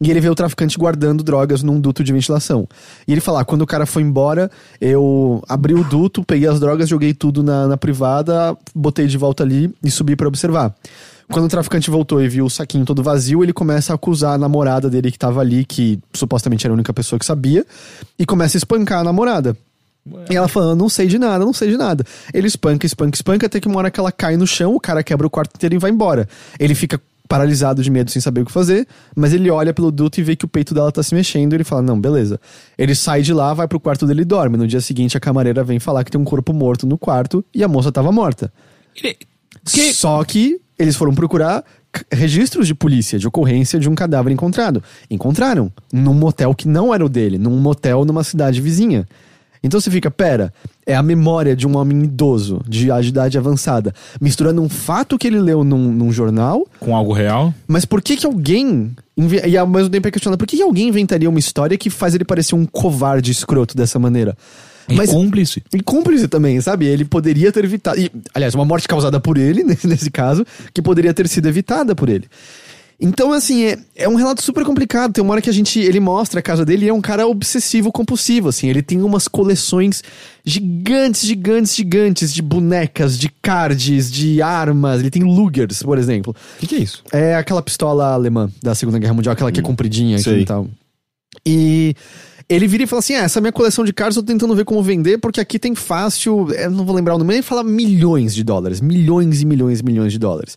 [0.00, 2.68] E ele vê o traficante guardando drogas num duto de ventilação.
[3.06, 4.48] E ele fala: ah, quando o cara foi embora,
[4.80, 9.42] eu abri o duto, peguei as drogas, joguei tudo na, na privada, botei de volta
[9.42, 10.74] ali e subi para observar.
[11.30, 14.38] Quando o traficante voltou e viu o saquinho todo vazio, ele começa a acusar a
[14.38, 17.66] namorada dele que tava ali, que supostamente era a única pessoa que sabia,
[18.18, 19.56] e começa a espancar a namorada.
[20.30, 22.02] E ela falando, não sei de nada, não sei de nada.
[22.32, 25.02] Ele espanca, espanca, espanca, até que uma hora que ela cai no chão, o cara
[25.02, 26.26] quebra o quarto inteiro e vai embora.
[26.58, 26.98] Ele fica
[27.28, 30.34] paralisado de medo sem saber o que fazer, mas ele olha pelo duto e vê
[30.34, 32.40] que o peito dela tá se mexendo, e ele fala, não, beleza.
[32.78, 34.56] Ele sai de lá, vai pro quarto dele e dorme.
[34.56, 37.62] No dia seguinte, a camareira vem falar que tem um corpo morto no quarto, e
[37.62, 38.50] a moça tava morta.
[39.74, 41.64] Que- Só que eles foram procurar
[42.12, 44.82] registros de polícia, de ocorrência de um cadáver encontrado.
[45.10, 49.06] Encontraram num motel que não era o dele, num motel numa cidade vizinha.
[49.62, 50.52] Então você fica, pera,
[50.86, 55.40] é a memória de um homem idoso, de idade avançada, misturando um fato que ele
[55.40, 57.52] leu num, num jornal, Com algo real.
[57.66, 58.92] mas por que que alguém.
[59.44, 62.14] E ao mesmo tempo é questionando, por que, que alguém inventaria uma história que faz
[62.14, 64.36] ele parecer um covarde escroto dessa maneira?
[64.88, 65.62] E Mas- cúmplice.
[65.74, 66.86] E cúmplice também, sabe?
[66.86, 68.00] Ele poderia ter evitado.
[68.00, 71.94] E, aliás, uma morte causada por ele, nesse, nesse caso, que poderia ter sido evitada
[71.94, 72.26] por ele.
[73.00, 75.12] Então, assim, é, é um relato super complicado.
[75.12, 75.78] Tem uma hora que a gente.
[75.78, 78.68] Ele mostra a casa dele e é um cara obsessivo compulsivo, assim.
[78.68, 80.02] Ele tem umas coleções
[80.44, 84.98] gigantes, gigantes, gigantes de bonecas, de cards, de armas.
[84.98, 86.34] Ele tem Lugers, por exemplo.
[86.56, 87.04] O que, que é isso?
[87.12, 90.40] É aquela pistola alemã da Segunda Guerra Mundial, aquela que é compridinha assim, sei.
[90.40, 90.66] e tal.
[91.46, 91.94] E
[92.48, 94.64] ele vira e fala assim: ah, essa minha coleção de cards eu tô tentando ver
[94.64, 98.34] como vender, porque aqui tem fácil, eu não vou lembrar o número, ele fala milhões
[98.34, 98.80] de dólares.
[98.80, 100.56] Milhões e milhões e milhões de dólares.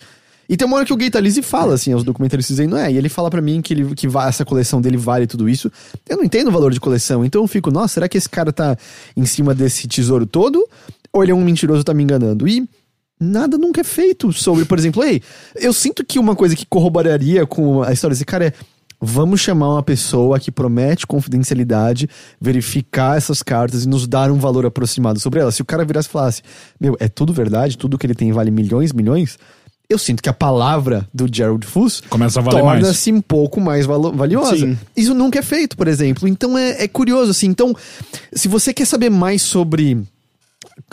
[0.52, 2.98] E tem uma hora que o Gay Talese fala, assim, aos documentaristas dizendo, é, e
[2.98, 5.72] ele fala pra mim que, ele, que essa coleção dele vale tudo isso.
[6.10, 8.52] Eu não entendo o valor de coleção, então eu fico, nossa, será que esse cara
[8.52, 8.78] tá
[9.16, 10.68] em cima desse tesouro todo?
[11.14, 12.50] Ou ele é um mentiroso tá me enganando?
[12.50, 12.68] E
[13.18, 15.22] nada nunca é feito sobre, por exemplo, ei,
[15.56, 18.54] eu sinto que uma coisa que corroboraria com a história desse cara é.
[19.02, 22.08] Vamos chamar uma pessoa que promete confidencialidade,
[22.40, 25.56] verificar essas cartas e nos dar um valor aproximado sobre elas.
[25.56, 26.44] Se o cara virasse e falasse,
[26.80, 29.40] meu, é tudo verdade, tudo que ele tem vale milhões, milhões,
[29.92, 33.86] eu sinto que a palavra do Gerald Fuss Começa a valer torna-se um pouco mais
[33.86, 34.56] valiosa.
[34.56, 34.78] Sim.
[34.96, 36.28] Isso nunca é feito, por exemplo.
[36.28, 37.48] Então é, é curioso, assim.
[37.48, 37.76] Então,
[38.32, 40.02] se você quer saber mais sobre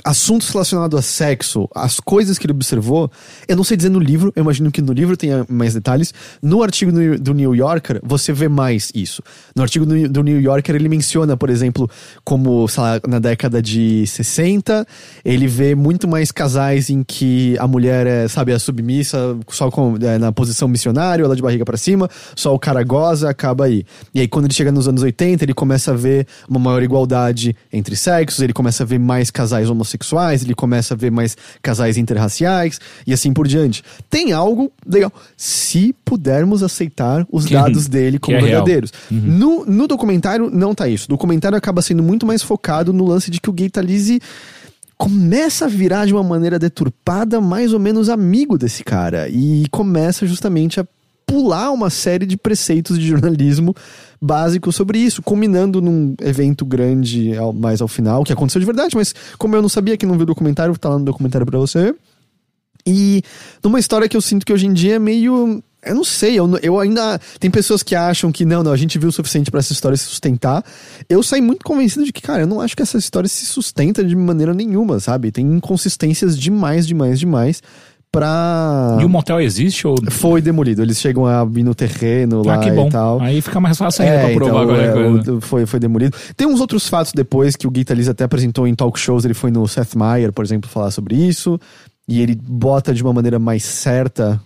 [0.04, 3.10] assuntos relacionados a sexo, as coisas que ele observou,
[3.46, 6.12] eu não sei dizer no livro, eu imagino que no livro tenha mais detalhes.
[6.42, 9.22] No artigo do, New Yorker, você vê mais isso.
[9.54, 11.88] No artigo do, New Yorker, ele menciona, por exemplo,
[12.24, 14.86] como, sei lá, na década de 60,
[15.24, 19.96] ele vê muito mais casais em que a mulher é, sabe, é submissa, só com,
[20.00, 23.84] é, na posição missionária, ela de barriga pra cima, só o cara goza, acaba aí.
[24.14, 27.54] E aí, quando ele chega nos anos 80, ele começa a ver uma maior igualdade
[27.72, 29.68] entre sexos, ele começa a ver mais casais
[30.42, 33.82] ele começa a ver mais casais interraciais e assim por diante.
[34.10, 35.12] Tem algo legal.
[35.36, 38.92] Se pudermos aceitar os Que- dados dele como é verdadeiros.
[39.10, 41.06] No, no documentário, não tá isso.
[41.06, 44.20] O documentário acaba sendo muito mais focado no lance de que o Gay Talese
[44.96, 49.28] começa a virar de uma maneira deturpada, mais ou menos amigo desse cara.
[49.28, 50.86] E começa justamente a
[51.24, 53.74] pular uma série de preceitos de jornalismo
[54.20, 58.96] básicos sobre isso, culminando num evento grande ao- mais ao final, que aconteceu de verdade,
[58.96, 61.58] mas como eu não sabia que não viu o documentário, tá lá no documentário pra
[61.58, 61.94] você.
[62.86, 63.22] E
[63.62, 65.62] numa história que eu sinto que hoje em dia é meio.
[65.84, 67.20] Eu não sei, eu, eu ainda.
[67.38, 69.96] Tem pessoas que acham que não, não, a gente viu o suficiente pra essa história
[69.96, 70.64] se sustentar.
[71.08, 74.02] Eu saí muito convencido de que, cara, eu não acho que essa história se sustenta
[74.02, 75.30] de maneira nenhuma, sabe?
[75.30, 77.62] Tem inconsistências demais, demais, demais
[78.10, 78.98] pra.
[79.00, 79.96] E o motel existe ou.
[80.10, 80.82] Foi demolido.
[80.82, 82.88] Eles chegam a vir no terreno lá Ah, que bom.
[82.88, 83.20] e tal.
[83.20, 85.34] Aí fica mais fácil ainda É, pra provar então, é, coisa.
[85.34, 86.16] o- foi, foi demolido.
[86.36, 89.24] Tem uns outros fatos depois que o Gui Talese até apresentou em talk shows.
[89.24, 91.60] Ele foi no Seth Meyers, por exemplo, falar sobre isso.
[92.08, 94.40] E ele bota de uma maneira mais certa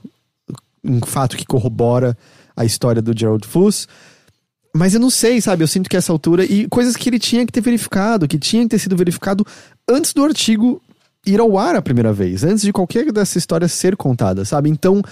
[0.85, 2.17] um fato que corrobora
[2.57, 3.87] a história do Gerald Fuss.
[4.75, 5.63] Mas eu não sei, sabe?
[5.63, 6.45] Eu sinto que essa altura.
[6.45, 9.47] E coisas que ele tinha que ter verificado, que tinha que ter sido verificado
[9.89, 10.81] antes do artigo
[11.27, 14.69] ir ao ar a primeira vez, antes de qualquer dessa história ser contada, sabe?
[14.71, 15.03] Então,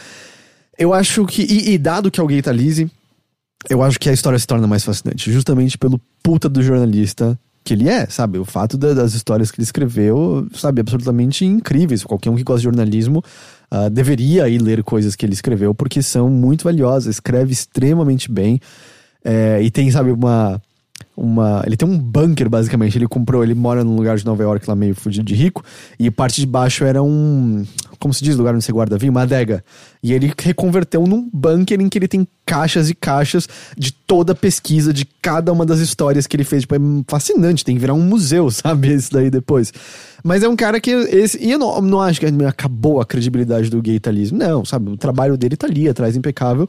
[0.78, 1.42] eu acho que.
[1.42, 2.90] E, e dado que o Gay Talese,
[3.68, 7.74] eu acho que a história se torna mais fascinante, justamente pelo puta do jornalista que
[7.74, 8.38] ele é, sabe?
[8.38, 12.02] O fato da- das histórias que ele escreveu, sabe, absolutamente incríveis.
[12.02, 13.22] Qualquer um que gosta de jornalismo
[13.70, 17.16] ah, deveria ir ler coisas que ele escreveu, porque são muito valiosas.
[17.16, 18.58] Escreve extremamente bem.
[19.22, 20.60] É, e tem, sabe, uma.
[21.16, 22.96] Uma, ele tem um bunker, basicamente.
[22.96, 25.62] Ele comprou, ele mora num lugar de Nova York lá meio fudido de rico.
[25.98, 27.64] E parte de baixo era um.
[27.98, 29.12] Como se diz, lugar onde você guarda vinho?
[29.12, 29.62] Uma adega.
[30.02, 33.46] E ele reconverteu num bunker em que ele tem caixas e caixas
[33.76, 36.62] de toda a pesquisa, de cada uma das histórias que ele fez.
[36.62, 38.94] Tipo, é fascinante, tem que virar um museu, sabe?
[38.94, 39.72] Isso daí depois.
[40.24, 40.90] Mas é um cara que.
[40.90, 44.38] Esse, e eu não, não acho que acabou a credibilidade do gay talismo.
[44.38, 44.90] Não, sabe?
[44.90, 46.68] O trabalho dele tá ali atrás, impecável.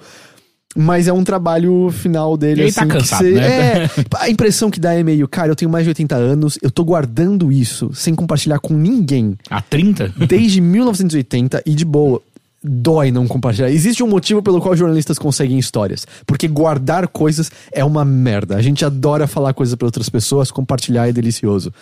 [0.76, 3.84] Mas é um trabalho final dele, ele assim, tá que cansado, você- né?
[3.84, 6.72] É, a impressão que dá é meio, cara, eu tenho mais de 80 anos, eu
[6.72, 10.14] tô guardando isso sem compartilhar com ninguém A 30?
[10.28, 12.22] desde 1980 e de boa.
[12.64, 13.72] Dói não compartilhar.
[13.72, 16.06] Existe um motivo pelo qual jornalistas conseguem histórias.
[16.28, 18.56] Porque guardar coisas é uma merda.
[18.56, 21.74] A gente adora falar coisas para outras pessoas, compartilhar é delicioso.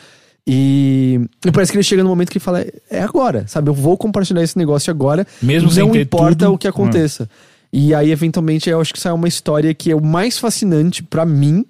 [0.47, 1.19] E,
[1.53, 3.69] parece que ele chega no momento que fala: é agora, sabe?
[3.69, 5.27] Eu vou compartilhar esse negócio agora.
[5.41, 6.53] Mesmo não importa tudo.
[6.53, 7.29] o que aconteça.
[7.71, 11.25] E aí, eventualmente, eu acho que sai uma história que é o mais fascinante pra
[11.25, 11.65] mim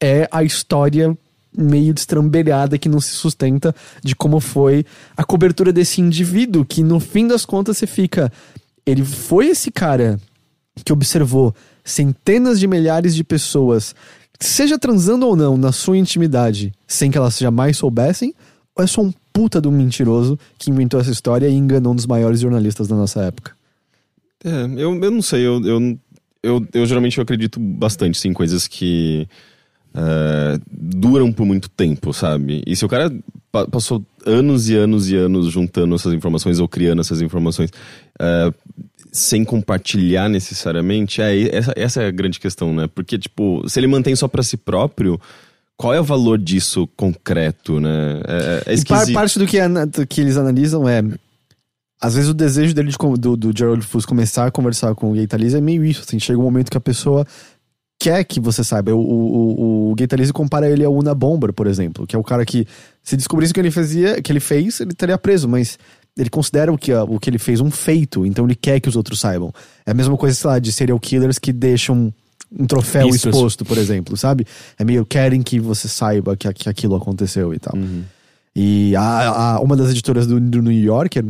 [0.00, 1.16] é a história
[1.56, 3.74] meio destrambelhada que não se sustenta
[4.04, 4.84] de como foi
[5.16, 8.30] a cobertura desse indivíduo que no fim das contas você fica
[8.86, 10.20] ele foi esse cara
[10.84, 13.94] que observou centenas de milhares de pessoas
[14.40, 18.34] seja transando ou não na sua intimidade, sem que elas jamais soubessem,
[18.76, 21.96] ou é só um puta de um mentiroso que inventou essa história e enganou um
[21.96, 23.57] dos maiores jornalistas da nossa época?
[24.44, 24.50] É,
[24.82, 25.98] eu, eu não sei, eu, eu,
[26.42, 29.26] eu, eu geralmente eu acredito bastante sim, em coisas que
[29.94, 32.62] é, duram por muito tempo, sabe?
[32.66, 33.12] E se o cara
[33.50, 37.70] pa- passou anos e anos e anos juntando essas informações ou criando essas informações
[38.20, 38.52] é,
[39.10, 42.88] sem compartilhar necessariamente, é, essa, essa é a grande questão, né?
[42.94, 45.20] Porque, tipo, se ele mantém só pra si próprio,
[45.76, 48.20] qual é o valor disso concreto, né?
[48.26, 49.14] É, é E par- esquisito.
[49.14, 51.02] parte do que, do que eles analisam é.
[52.00, 55.14] Às vezes o desejo dele de do, do Gerald Fus começar a conversar com o
[55.14, 56.02] Gay Talese é meio isso.
[56.06, 57.26] Assim, chega um momento que a pessoa
[58.00, 58.94] quer que você saiba.
[58.94, 62.44] O, o, o, o compara ele ao Una Bomber, por exemplo, que é o cara
[62.46, 62.66] que,
[63.02, 65.78] se descobrisse o que ele fazia, que ele fez, ele estaria preso, mas
[66.16, 68.96] ele considera o que, o que ele fez um feito, então ele quer que os
[68.96, 69.52] outros saibam.
[69.84, 72.12] É a mesma coisa, sei lá, de serial killers que deixam
[72.50, 74.46] um troféu exposto, por exemplo, sabe?
[74.78, 77.74] É meio querem que você saiba que, que aquilo aconteceu e tal.
[78.54, 81.24] E a, a- uma das editoras do, do New Yorker,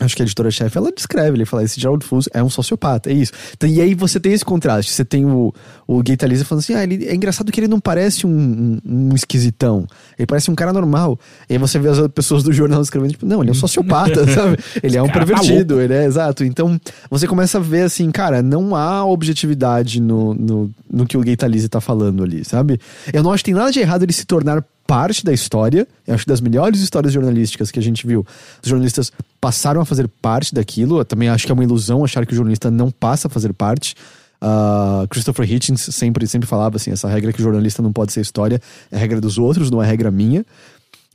[0.00, 3.12] acho que a editora-chefe, ela descreve, ele fala, esse Gerald Fus é um sociopata, é
[3.12, 3.32] isso.
[3.52, 5.52] Então, e aí você tem esse contraste, você tem o,
[5.86, 9.14] o Gay falando assim, ah, ele, é engraçado que ele não parece um, um, um
[9.14, 9.86] esquisitão,
[10.18, 11.18] ele parece um cara normal.
[11.48, 13.54] E aí você vê as outras pessoas do jornal escrevendo, tipo, não, ele é um
[13.54, 14.58] sociopata, sabe?
[14.82, 16.42] Ele é um tá pervertido, ele é exato.
[16.42, 16.80] Então,
[17.10, 21.36] você começa a ver assim, cara, não há objetividade no, no, no que o Gay
[21.36, 22.80] Talese tá falando ali, sabe?
[23.12, 25.86] Eu não acho que tem nada de errado ele se tornar parte da história.
[26.06, 28.26] Eu acho que das melhores histórias jornalísticas que a gente viu,
[28.62, 30.98] os jornalistas passaram a fazer parte daquilo.
[30.98, 33.52] Eu também acho que é uma ilusão achar que o jornalista não passa a fazer
[33.52, 33.94] parte.
[34.40, 38.20] Ah, Christopher Hitchens sempre, sempre falava assim: essa regra que o jornalista não pode ser
[38.20, 38.60] história
[38.90, 40.44] é regra dos outros, não é regra minha.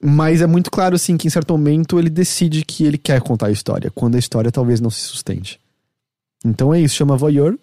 [0.02, 3.48] Mas é muito claro, assim, que em certo momento ele decide que ele quer contar
[3.48, 5.60] a história, quando a história talvez não se sustente.
[6.46, 7.58] Então é isso, chama Voyeur.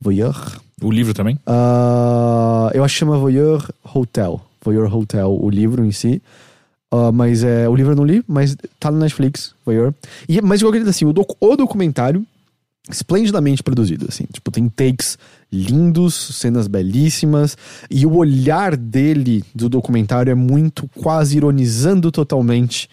[0.00, 0.58] Voyeur.
[0.82, 1.38] O livro também?
[1.46, 4.40] Ah, eu acho que chama Voyeur Hotel.
[4.62, 6.22] Voyeur Hotel, o livro em si.
[6.90, 9.94] Ah, mas é, o livro eu não li, mas tá no Netflix, Voyeur.
[10.28, 12.26] E, mas eu acredito assim, o, docu- o documentário,
[12.90, 14.24] esplendidamente produzido, assim.
[14.32, 15.16] Tipo, tem takes
[15.52, 17.56] lindos, cenas belíssimas.
[17.90, 22.88] E o olhar dele do documentário é muito quase ironizando totalmente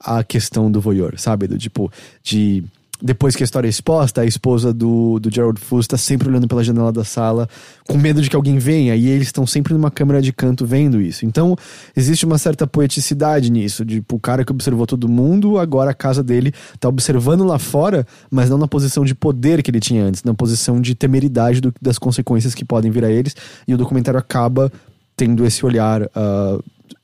[0.00, 1.48] a questão do voyeur, sabe?
[1.48, 1.90] Do tipo,
[2.22, 2.62] de.
[3.00, 6.48] Depois que a história é exposta, a esposa do, do Gerald Fus tá sempre olhando
[6.48, 7.48] pela janela da sala,
[7.86, 11.00] com medo de que alguém venha, e eles estão sempre numa câmera de canto vendo
[11.00, 11.24] isso.
[11.24, 11.56] Então,
[11.96, 15.94] existe uma certa poeticidade nisso, de tipo, o cara que observou todo mundo, agora a
[15.94, 20.02] casa dele tá observando lá fora, mas não na posição de poder que ele tinha
[20.04, 23.36] antes, na posição de temeridade do- das consequências que podem vir a eles,
[23.66, 24.72] e o documentário acaba
[25.16, 26.58] tendo esse olhar ah,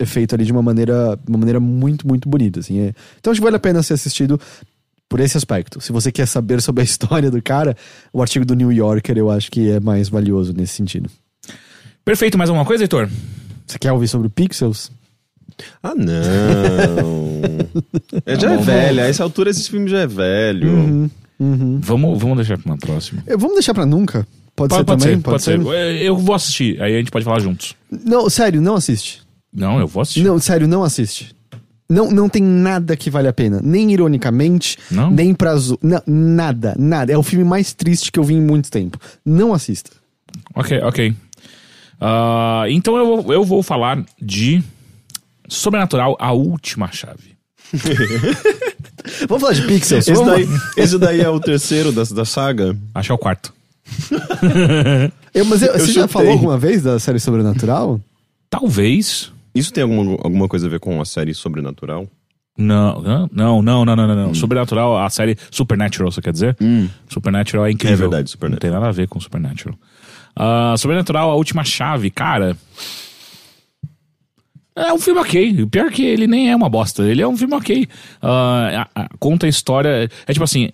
[0.04, 2.60] feito ali de uma maneira, uma maneira muito, muito bonita.
[2.60, 2.94] Assim, é.
[3.20, 4.40] Então acho que vale a pena ser assistido
[5.14, 5.80] por esse aspecto.
[5.80, 7.76] Se você quer saber sobre a história do cara,
[8.12, 11.08] o artigo do New Yorker eu acho que é mais valioso nesse sentido.
[12.04, 13.08] Perfeito, mais alguma coisa, Heitor?
[13.64, 14.90] Você quer ouvir sobre Pixels?
[15.80, 16.10] Ah, não.
[18.26, 19.02] é, já é velho.
[19.02, 21.08] A essa altura esse filme já é velho.
[21.38, 21.78] Uhum.
[21.80, 23.22] Vamos, vamos deixar pra uma próxima.
[23.24, 24.26] Eh, Vamos deixar pra nunca?
[24.56, 25.20] Pode, ser também?
[25.20, 25.60] pode ser.
[26.02, 27.76] Eu vou assistir, aí a gente pode falar juntos.
[27.88, 29.22] Não, sério, não assiste.
[29.52, 30.24] Não, eu vou assistir.
[30.24, 31.33] Não, sério, não assiste.
[31.88, 33.60] Não, não tem nada que vale a pena.
[33.62, 35.10] Nem ironicamente, Não?
[35.10, 35.78] nem pra zo...
[35.82, 37.12] Não, nada, nada.
[37.12, 38.98] É o filme mais triste que eu vi em muito tempo.
[39.24, 39.90] Não assista.
[40.54, 41.14] Ok, ok.
[42.00, 44.62] Ah, então eu, vou- eu vou falar de
[45.46, 47.34] Sobrenatural, a última chave.
[49.28, 50.08] Vamos falar de Pixels?
[50.08, 52.74] Esse Vamos daí, esse daí é o terceiro da, da saga.
[52.94, 53.52] Acho que é o quarto.
[55.34, 56.08] Eu, mas eu- você já chutei.
[56.08, 58.00] falou alguma vez da série Sobrenatural?
[58.48, 59.32] Talvez.
[59.54, 62.06] Isso tem alguma, alguma coisa a ver com a série sobrenatural?
[62.56, 64.34] Não, não, não, não, não, não, não.
[64.34, 66.56] Sobrenatural, a série Supernatural, você quer dizer?
[67.08, 67.94] Supernatural é incrível.
[67.94, 68.56] É verdade, Supernatural.
[68.56, 69.76] Não tem nada a ver com Supernatural.
[70.36, 72.56] Ah, Sobrenatural, a última chave, cara.
[74.76, 75.62] É um filme ok.
[75.62, 77.04] O pior é que ele nem é uma bosta.
[77.04, 77.88] Ele é um filme ok.
[78.20, 80.08] Ah, a- a- conta a história.
[80.26, 80.70] É tipo assim.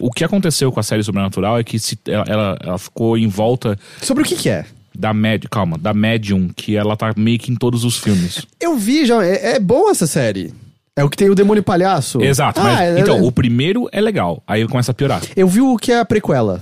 [0.00, 3.26] O que aconteceu com a série Sobrenatural é que se, ela, ela, ela ficou em
[3.26, 4.64] volta Sobre o que que é?
[4.98, 5.48] Da médium.
[5.50, 8.44] Calma, da médium, que ela tá meio que em todos os filmes.
[8.60, 10.52] Eu vi já, é, é boa essa série.
[10.96, 12.20] É o que tem o Demônio Palhaço.
[12.20, 12.80] Exato, Ah, mas.
[12.80, 14.42] é- então, é- o primeiro é legal.
[14.46, 15.22] Aí começa a piorar.
[15.36, 16.60] Eu vi o que é a prequela.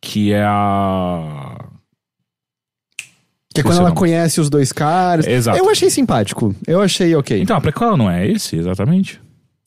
[0.00, 1.58] Que é a.
[3.54, 5.26] Que é quando ela conhece os dois caras.
[5.26, 5.58] Exato.
[5.58, 6.54] Eu achei simpático.
[6.66, 7.40] Eu achei ok.
[7.40, 9.20] Então, a prequela não é esse, exatamente?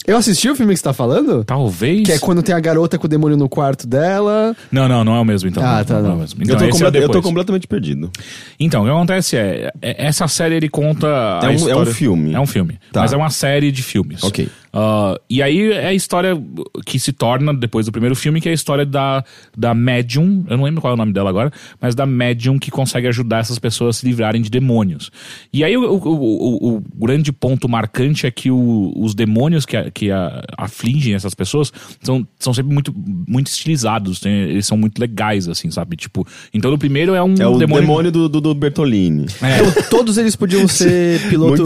[0.08, 1.43] Eu assisti o filme que você tá falando?
[1.43, 2.03] Talvez.
[2.05, 4.55] Que é quando tem a garota com o demônio no quarto dela.
[4.72, 5.62] Não, não, não é o mesmo, então.
[5.62, 6.16] Ah, não, tá, não, é não.
[6.16, 6.41] o mesmo.
[6.41, 8.10] Então, eu, tô esse é eu tô completamente perdido.
[8.58, 11.08] Então, o que acontece é, é- essa série ele conta.
[11.43, 12.34] É a um- é um filme.
[12.34, 12.80] É um filme.
[12.89, 13.01] Tá.
[13.01, 14.24] Mas é uma série de filmes.
[14.24, 14.47] Ok.
[14.80, 16.40] Ah, e aí é a história
[16.86, 19.24] que se torna, depois do primeiro filme, que é a história da,
[19.58, 21.52] da médium, eu não lembro qual é o nome dela agora,
[21.82, 25.10] mas da médium que consegue ajudar essas pessoas a se livrarem de demônios.
[25.52, 29.76] E aí o, o, o- o grande ponto marcante é que o- os demônios que,
[29.76, 31.74] a- que a- afligem essas pessoas
[32.04, 32.94] são, são sempre muito,
[33.28, 35.96] muito estilizados, tem- eles são muito legais, assim, sabe?
[35.96, 36.24] Tipo,
[36.54, 37.82] então no primeiro é um É o demônio...
[37.82, 39.26] demônio, do, do, do Bertolini.
[39.42, 39.58] É.
[39.60, 41.64] Então, todos eles podiam ser piloto,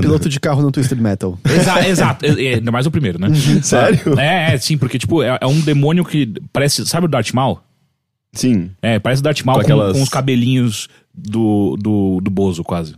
[0.00, 1.38] piloto de carro no Twisted Metal.
[1.44, 3.28] Exa- exato, é, ainda mais o primeiro, né?
[3.62, 4.18] Sério?
[4.18, 6.86] É, é, sim, porque, tipo, é, é um demônio que parece.
[6.86, 7.60] Sabe o Darth Maul?
[8.32, 8.70] Sim.
[8.82, 12.62] É, parece o Darth Maul Com com, aquelas- com os cabelinhos do, do, do Bozo,
[12.62, 12.94] quase.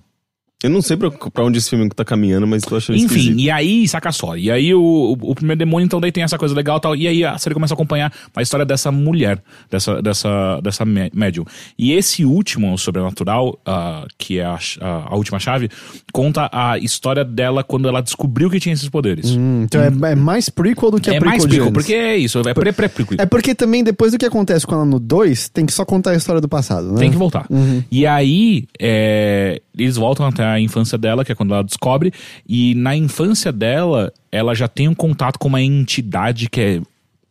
[0.63, 3.39] Eu não sei pra, pra onde esse filme tá caminhando, mas tô achando Enfim, esquisito.
[3.41, 4.37] e aí, saca só.
[4.37, 6.95] E aí, o, o, o primeiro demônio, então, daí tem essa coisa legal e tal.
[6.97, 11.11] E aí, a série começa a acompanhar a história dessa mulher, dessa, dessa, dessa mé-
[11.15, 11.45] médium.
[11.79, 15.71] E esse último, o Sobrenatural, ah, que é a, a, a última chave,
[16.13, 19.31] conta a história dela quando ela descobriu que tinha esses poderes.
[19.31, 21.95] Hum, então é, é mais prequel do que a é prequel mais de prequel, porque
[21.95, 23.17] é isso, é pré-prequel.
[23.19, 26.11] É porque também depois do que acontece com ela no 2, tem que só contar
[26.11, 26.99] a história do passado, né?
[26.99, 27.47] Tem que voltar.
[27.91, 32.12] E aí, é, eles voltam até a infância dela, que é quando ela descobre,
[32.48, 36.80] e na infância dela, ela já tem um contato com uma entidade que é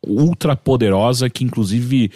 [0.05, 2.11] ultra poderosa, que inclusive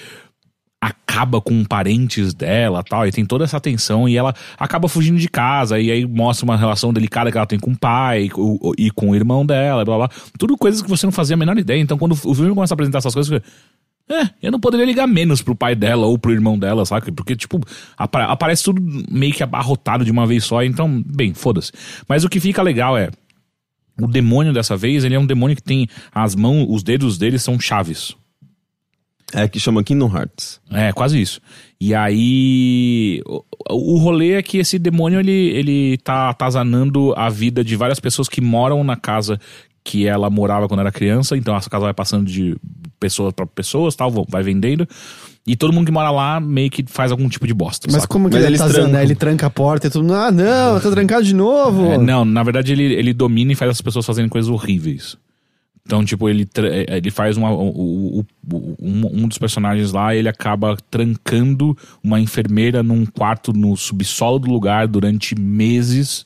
[0.82, 5.30] acaba com parentes dela tal, e tem toda essa tensão, e ela acaba fugindo de
[5.30, 8.30] casa, e aí mostra uma relação delicada que ela tem com o pai
[8.78, 10.10] e com o irmão dela, blá blá.
[10.38, 11.80] Tudo coisas que você não fazia a menor ideia.
[11.80, 13.42] Então, quando o filme começa a apresentar essas coisas, você
[14.10, 17.12] é, eu não poderia ligar menos pro pai dela ou pro irmão dela, sabe?
[17.12, 17.60] Porque, tipo,
[17.98, 21.72] apa- aparece tudo meio que abarrotado de uma vez só, então, bem, foda-se.
[22.08, 23.10] Mas o que fica legal é.
[24.02, 27.38] O demônio dessa vez, ele é um demônio que tem as mãos, os dedos dele
[27.38, 28.16] são chaves.
[29.32, 30.60] É que chama Kingdom Hearts.
[30.70, 31.42] É, quase isso.
[31.82, 33.22] E aí.
[33.26, 33.44] O,
[33.96, 38.30] o rolê é que esse demônio ele, ele tá atazanando a vida de várias pessoas
[38.30, 39.40] que moram na casa
[39.84, 41.36] que ela morava quando era criança.
[41.38, 42.56] Então essa casa vai passando de
[43.00, 44.88] pessoas para pessoas, tal, vai vendendo.
[45.46, 47.88] E todo mundo que mora lá meio que faz algum tipo de bosta.
[47.92, 48.08] Mas saca?
[48.08, 48.92] como que Mas ele tá trancam.
[48.92, 49.04] né?
[49.04, 50.14] Ele tranca a porta e tudo.
[50.14, 51.86] Ah, não, tá trancado de novo.
[51.92, 55.18] É, não, na verdade ele, ele domina e faz as pessoas fazerem coisas horríveis.
[55.86, 57.52] Então, tipo, ele, tra- é, ele faz uma.
[57.52, 63.52] o- o- o- um, um dos personagens lá, ele acaba trancando uma enfermeira num quarto
[63.52, 66.24] no subsolo do lugar durante meses.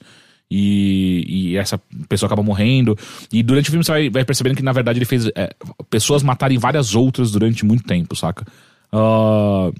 [0.50, 2.98] E, e essa pessoa acaba morrendo.
[3.34, 5.54] E durante o filme você vai, vai percebendo que, na verdade, ele fez é,
[5.90, 8.46] pessoas matarem várias outras durante muito tempo, saca?
[8.92, 9.72] Ah,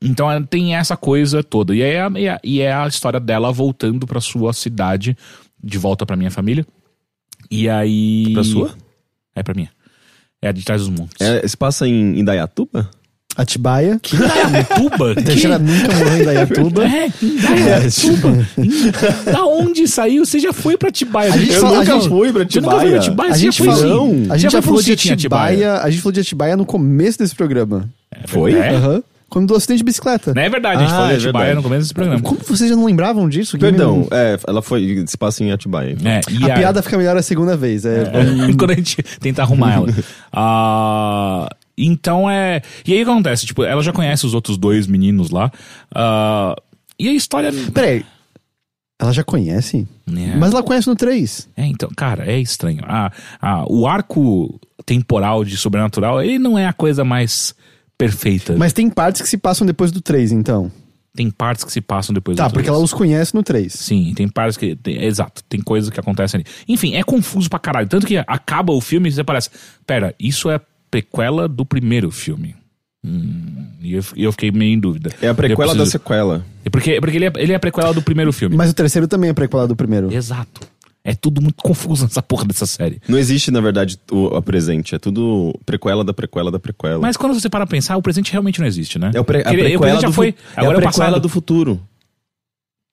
[0.00, 1.74] então tem essa coisa toda.
[1.74, 5.16] E é, a- é, e é a história dela voltando pra sua cidade,
[5.62, 6.66] de volta pra minha família.
[7.50, 8.32] E aí.
[8.32, 8.74] Pra sua?
[9.34, 9.70] É pra minha.
[10.40, 11.20] É a de trás dos montes.
[11.20, 12.88] É, se passa em Indaiatuba?
[13.36, 14.00] Atibaia.
[14.12, 15.14] Indaiatuba?
[15.22, 16.84] Deixa nunca morrer em Dayatuba.
[16.84, 18.48] É, Indaiatuba.
[19.30, 20.24] da onde saiu?
[20.24, 21.32] Você já foi pra Atibaia?
[21.32, 22.98] A gente Eu fala- nunca a gente- fui pra Você nunca foi pra Atibaia.
[22.98, 23.30] Atibaia?
[23.30, 23.72] A Você gente, já foi
[24.30, 25.74] a gente já foi falou de Atibaia.
[25.82, 27.88] A gente falou de Atibaia no começo desse programa.
[28.26, 28.54] Foi?
[28.54, 28.70] É?
[28.74, 29.02] Aham.
[29.28, 30.32] Quando do acidente de bicicleta.
[30.32, 31.56] Não é verdade, a gente Ah, falou de é Atibaia verdade.
[31.56, 32.20] no começo desse programa.
[32.22, 33.58] Como vocês já não lembravam disso?
[33.58, 35.04] Que Perdão, é, ela foi.
[35.08, 35.96] Se passa em Atibaia.
[36.04, 37.84] É, e A aí- piada fica melhor a segunda vez.
[37.84, 39.88] É, vamos- quando a gente tenta arrumar ela.
[40.32, 42.62] Ah, então é.
[42.86, 43.46] E aí o que acontece?
[43.46, 45.50] Tipo, ela já conhece os outros dois meninos lá.
[45.94, 46.54] ah,
[46.98, 47.50] e a história.
[47.74, 48.04] Peraí.
[48.98, 49.86] Ela já conhece?
[50.08, 50.36] É.
[50.36, 51.48] Mas ela conhece no 3.
[51.54, 52.80] É, então, cara, é estranho.
[52.84, 53.12] Ah,
[53.42, 57.54] ah, o arco temporal de Sobrenatural, ele não é a coisa mais
[57.98, 58.54] perfeita.
[58.56, 60.72] Mas tem partes que se passam depois do 3, então.
[61.14, 62.74] Tem partes que se passam depois Tá, do porque três.
[62.74, 63.70] ela os conhece no 3.
[63.72, 64.74] Sim, tem partes que.
[64.76, 66.46] tem- exato, tem coisas que acontecem ali.
[66.66, 67.88] Enfim, é confuso pra caralho.
[67.88, 69.50] Tanto que acaba o filme e você parece.
[69.86, 70.58] Pera, isso é
[71.02, 72.54] prequela do primeiro filme.
[73.04, 75.10] Hum, e eu, e eu fiquei meio em dúvida.
[75.22, 76.44] É a prequela Eu da preciso- sequela.
[76.64, 78.56] É Porque, porque ele, é, ele é a prequela do primeiro filme.
[78.56, 80.12] Mas o terceiro também é prequela do primeiro.
[80.12, 80.62] Exato.
[81.04, 83.00] É tudo muito confuso nessa porra dessa série.
[83.06, 84.94] Não existe, na verdade, o a presente.
[84.94, 86.98] É tudo prequela da prequela da prequela.
[86.98, 89.12] Mas quando você para pra pensar, o presente realmente não existe, né?
[89.14, 90.34] é o pre, a ele- prequela já do foi.
[90.56, 91.80] é a é o prequela do futuro.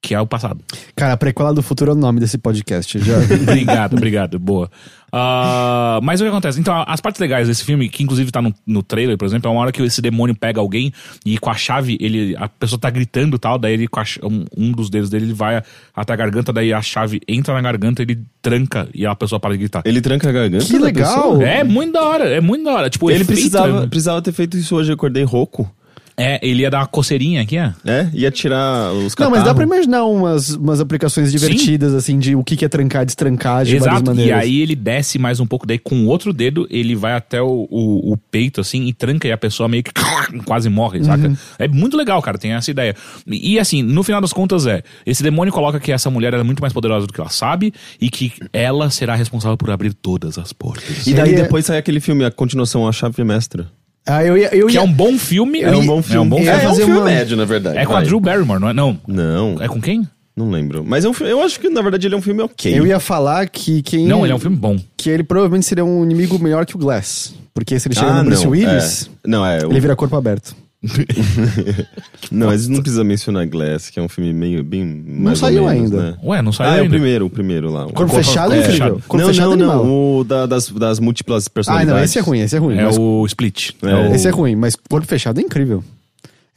[0.04, 0.60] Que é o passado.
[0.94, 2.98] Cara, a prequela do futuro é o nome desse podcast.
[2.98, 3.14] Já...
[3.40, 4.38] obrigado, obrigado.
[4.38, 4.70] Boa.
[5.10, 6.60] Ah, mas o que acontece?
[6.60, 9.50] Então, as partes legais desse filme, que inclusive tá no, no trailer, por exemplo, é
[9.54, 10.92] uma hora que esse demônio pega alguém
[11.24, 14.04] e com a chave, ele, a pessoa tá gritando e tal, daí ele, com a
[14.04, 15.62] ch- um, um dos dedos dele, ele vai
[15.96, 19.52] até a garganta, daí a chave entra na garganta, ele tranca e a pessoa para
[19.52, 19.80] de gritar.
[19.86, 20.66] Ele tranca a garganta.
[20.66, 21.30] Que legal!
[21.30, 21.44] pessoa.
[21.44, 22.90] É muito da hora, é muito da hora.
[22.90, 23.86] Tipo, Ele efeito, precisava, né?
[23.86, 24.90] precisava ter feito isso hoje.
[24.90, 25.70] Eu acordei rouco.
[26.16, 27.70] É, ele ia dar uma coceirinha aqui, ó.
[27.84, 29.54] É, ia tirar os Não, mas dá catarros.
[29.56, 33.96] pra imaginar umas, umas aplicações divertidas, assim, de o que é trancar, destrancar de várias
[33.96, 34.04] Exato.
[34.12, 34.40] E maneiras.
[34.42, 37.66] aí ele desce mais um pouco, daí com o outro dedo ele vai até o,
[37.68, 39.90] o, o peito, assim, e tranca e a pessoa meio que
[40.46, 41.26] quase morre, saca?
[41.26, 41.36] Uhum.
[41.58, 42.94] É muito legal, cara, tem essa ideia.
[43.26, 46.42] E, e, assim, no final das contas é, esse demônio coloca que essa mulher é
[46.44, 50.38] muito mais poderosa do que ela sabe e que ela será responsável por abrir todas
[50.38, 51.06] as portas.
[51.08, 53.68] E daí é- depois sai aquele filme, a continuação, A Chave Mestra.
[54.06, 54.54] Ah, eu ia...
[54.54, 54.80] Eu Que ia...
[54.80, 55.62] é um bom filme.
[55.62, 56.16] É um bom filme.
[56.16, 56.60] É um bom ia filme.
[56.60, 57.78] É, é um filme uma- médio, na verdade.
[57.78, 58.02] É com a.
[58.02, 58.72] Drew Barrymore, não é?
[58.72, 58.98] Não.
[59.06, 60.06] Não, É com quem?
[60.36, 60.84] não lembro.
[60.84, 62.76] Mas é um filme, eu acho que, na verdade, ele é um filme ok.
[62.78, 64.06] Eu ia falar que quem...
[64.06, 64.76] Não, ele é um filme bom.
[64.96, 67.32] Que ele provavelmente seria um inimigo melhor que o Glass.
[67.54, 69.28] Porque se ele chega ah, no Bruce não, Willis, é.
[69.28, 69.64] Não, é.
[69.64, 70.54] o- ele vira corpo aberto.
[72.30, 74.84] Não, mas não precisa mencionar Glass, que é um filme meio bem.
[74.84, 76.02] mais ou saiu menos, ainda.
[76.12, 76.18] Né?
[76.22, 76.90] Ué, não saiu Ah, é o ainda.
[76.90, 77.86] primeiro, o primeiro lá.
[77.86, 78.94] O Corpo fechado é Corpo incrível.
[79.06, 79.84] Corpo não, fechado não, é animal.
[79.84, 80.16] não.
[80.18, 81.94] O da- das, das múltiplas Ah, personalidades.
[81.98, 82.76] não, esse é ruim, esse é ruim.
[82.78, 83.70] É mas- o Split.
[83.82, 84.14] É, o...
[84.14, 85.82] Esse é ruim, mas corpo fechado é incrível.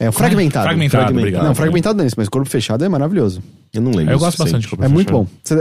[0.00, 0.64] É o fragmentado.
[0.64, 1.18] Fragmentado, Fragmentado.
[1.18, 1.44] obrigado.
[1.44, 3.42] Não, fragmentado não é isso, mas corpo fechado é maravilhoso.
[3.74, 4.14] Eu não lembro.
[4.14, 4.68] Eu gosto bastante de.
[4.68, 5.24] Corpo É muito Fechado.
[5.24, 5.28] bom.
[5.42, 5.54] Cê-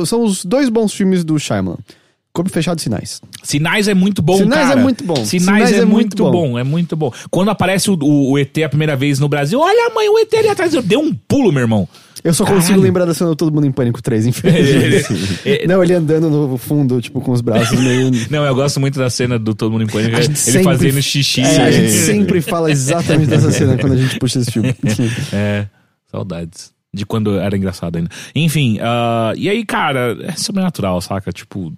[0.00, 1.78] é, São os dois bons filmes do Shyamalan.
[2.32, 3.20] Corpo fechado sinais.
[3.42, 4.80] Sinais é muito bom, Sinais cara.
[4.80, 5.16] é muito bom.
[5.24, 6.58] Sinais, Sinais é, é muito muito bom.
[6.58, 7.12] é muito bom.
[7.30, 10.32] Quando aparece o, o- o ET a primeira vez no Brasil, olha mãe, o ET
[10.34, 11.88] ali atrás, eu dei um pulo, meu irmão.
[12.22, 12.60] Eu só Caralho.
[12.62, 15.38] consigo lembrar da cena do Todo Mundo em Pânico 3, infelizmente.
[15.48, 18.10] É, não, ele andando no fundo, tipo, com os braços meio...
[18.28, 20.16] Não, eu gosto muito da cena do Todo Mundo em Pânico.
[20.16, 21.40] A Ele sempre- fazendo xixi.
[21.42, 24.74] É, a gente sempre fala exatamente dessa cena quando a gente puxa esse filme.
[25.32, 25.66] É,
[26.10, 26.72] saudades.
[26.92, 28.10] De quando era engraçado ainda.
[28.34, 31.32] Enfim, ah, e aí, cara, é sobrenatural, saca?
[31.32, 31.72] Tipo.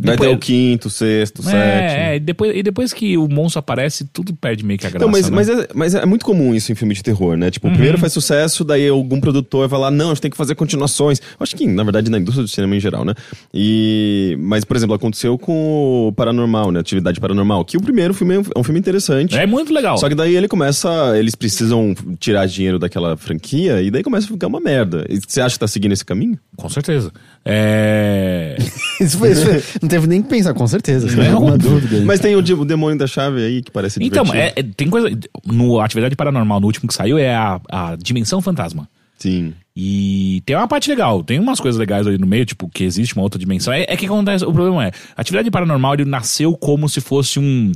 [0.00, 1.60] Vai ter o quinto, sexto, sétimo.
[1.60, 4.90] É, é, e depois, e depois que o monstro aparece, tudo perde meio que a
[4.90, 5.04] graça.
[5.04, 5.36] Então, mas, né?
[5.36, 7.50] mas, é, mas é muito comum isso em filme de terror, né?
[7.52, 10.36] Tipo, o primeiro faz sucesso, daí algum produtor vai lá, não, a gente tem que
[10.36, 11.20] fazer continuações.
[11.38, 13.14] Acho que, na verdade, na indústria do cinema em geral, né?
[13.54, 14.36] E...
[14.40, 16.80] Mas, por exemplo, aconteceu com o Paranormal, né?
[16.80, 19.36] Atividade Paranormal, que o primeiro filme é um- é um filme interessante.
[19.36, 19.98] É muito legal.
[19.98, 21.16] Só que daí ele começa.
[21.16, 25.06] Eles precisam tirar dinheiro daquela franquia e daí começa a ficar uma merda.
[25.08, 26.38] E você acha que tá seguindo esse caminho?
[26.56, 27.12] Com certeza.
[27.44, 28.56] É.
[29.00, 31.08] Isso foi, isso foi- não teve nem que pensar, com certeza.
[31.12, 31.70] É nenhuma óbvio.
[31.72, 32.04] dúvida.
[32.04, 34.52] Mas tem o, de- o demônio da chave aí que parece Então, divertido.
[34.56, 35.10] é, é- tem coisa.
[35.44, 38.88] No Atividade Paranormal, no último que saiu, é a, a Dimensão Fantasma.
[39.18, 39.52] Sim.
[39.76, 43.14] E tem uma parte legal, tem umas coisas legais ali no meio, tipo, que existe
[43.14, 43.72] uma outra dimensão.
[43.72, 47.38] É, é que acontece, o problema é, a atividade paranormal ele nasceu como se fosse
[47.38, 47.70] um,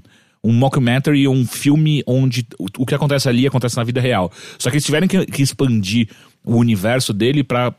[0.44, 4.30] um mockumentary, um filme onde o, que acontece ali acontece na vida real.
[4.58, 6.08] Só que eles tiveram que, que expandir
[6.44, 7.72] o universo dele pra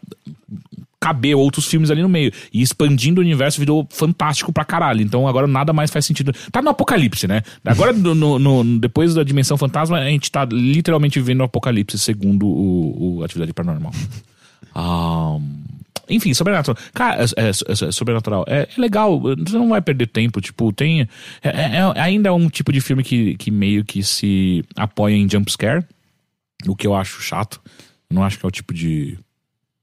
[0.99, 2.31] caber outros filmes ali no meio.
[2.51, 5.01] E expandindo o universo virou fantástico pra caralho.
[5.01, 6.33] Então agora nada mais faz sentido.
[6.51, 7.41] Tá no apocalipse, né?
[7.63, 12.47] Agora, no, no- depois da Dimensão Fantasma, a gente tá literalmente vivendo o apocalipse, segundo
[12.47, 13.91] o, o Atividade Paranormal.
[14.73, 15.37] Ah,
[16.09, 16.77] enfim, sobrenatural.
[16.93, 18.45] Cara, é, é- é- é sobrenatural.
[18.47, 20.39] É, é legal, você não vai perder tempo.
[20.39, 21.01] Tipo, tem.
[21.01, 21.07] é-
[21.49, 25.83] é- ainda é um tipo de filme que, que meio que se apoia em jumpscare,
[26.67, 27.59] o que eu acho chato.
[28.11, 29.17] Não acho que é o tipo de,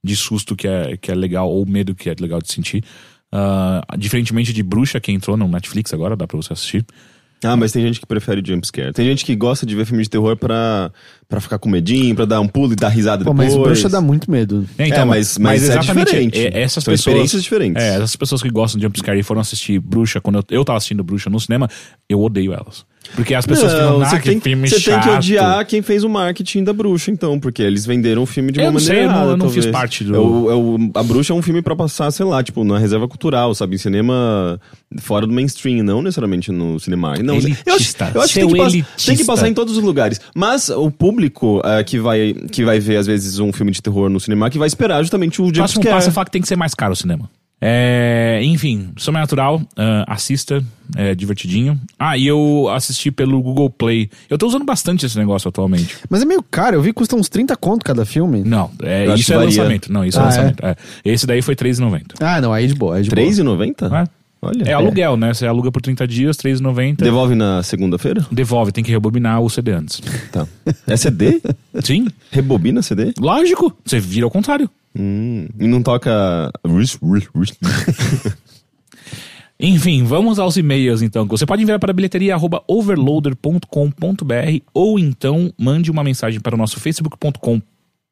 [0.05, 2.84] de susto que é, que é legal, ou medo que é legal de sentir.
[3.32, 6.84] Ah, diferentemente de Bruxa, que entrou no Netflix agora, dá pra você assistir.
[7.42, 8.92] Ah, mas tem gente que prefere jumpscare.
[8.94, 10.90] Tem gente que gosta de ver filme de terror pra,
[11.28, 13.52] pra ficar com medinho, pra dar um pulo e dar risada Pô, depois.
[13.55, 14.66] mas bruxa dá muito medo.
[14.78, 16.38] É, mas- mas é diferente.
[16.38, 17.82] é- essas São pessoas, experiências diferentes.
[17.82, 20.78] É, essas pessoas que gostam de jumpscare e foram assistir Bruxa, quando eu, eu tava
[20.78, 21.68] assistindo Bruxa no cinema,
[22.09, 22.86] eu odeio elas.
[23.14, 25.66] Porque as pessoas ficam, Não, ah, você que tem, filme você tem que chato." odiar
[25.66, 28.72] quem fez o marketing da bruxa, então, porque eles venderam o filme de Eu uma
[28.72, 29.72] não maneira sei, eu não- errada, eu não fiz talvez.
[29.72, 30.18] parte do- É
[30.55, 33.55] o- é a bruxa é um filme pra passar, sei lá, tipo, na reserva cultural,
[33.55, 33.76] sabe?
[33.76, 34.61] Em cinema
[35.00, 37.14] fora do mainstream, não necessariamente no cinema.
[37.22, 39.07] Não, Elitista, eu acho, eu acho que tem que, pass- elitista.
[39.07, 40.20] tem que passar em todos os lugares.
[40.34, 44.09] Mas o público eh, que, vai, que vai ver, às vezes, um filme de terror
[44.09, 45.94] no cinema, que vai esperar justamente o O próximo jumpscare.
[45.96, 47.28] passo é falar que tem que ser mais caro o cinema.
[47.66, 50.62] É, enfim, Sobrenatural, ah, assista,
[50.96, 51.80] é divertidinho.
[51.98, 54.10] Ah, e eu assisti pelo Google Play.
[54.28, 55.96] Eu tô usando bastante esse negócio atualmente.
[56.10, 58.42] Mas é meio caro, eu vi que custa uns 30 conto cada filme.
[58.44, 59.48] Não, é, Eu isso é varia.
[59.50, 59.90] lançamento.
[59.90, 60.26] Não, isso é Ah, é?
[60.26, 60.66] lançamento.
[60.66, 60.76] é.
[61.06, 62.16] Esse daí foi R$3,90.
[62.20, 63.22] Ah, não, aí de boa, aí de boa.
[63.26, 63.90] R$3,90?
[64.04, 64.08] É.
[64.42, 64.62] Olha.
[64.64, 65.32] É aluguel, né?
[65.32, 66.96] Você aluga por 30 dias, R$3,90.
[66.96, 68.26] Devolve na segunda-feira?
[68.30, 70.02] Devolve, tem que rebobinar o CD antes.
[70.30, 70.46] Tá.
[70.86, 71.40] É CD?
[71.82, 73.14] Sim, Rebobina CD?
[73.18, 73.74] lógico.
[73.86, 74.68] Você vira ao contrário.
[74.97, 76.53] Hum, e não toca.
[79.59, 81.26] Enfim, vamos aos e-mails então.
[81.26, 87.61] Você pode enviar para bilheteria@overloader.com.br ou então mande uma mensagem para o nosso facebook.com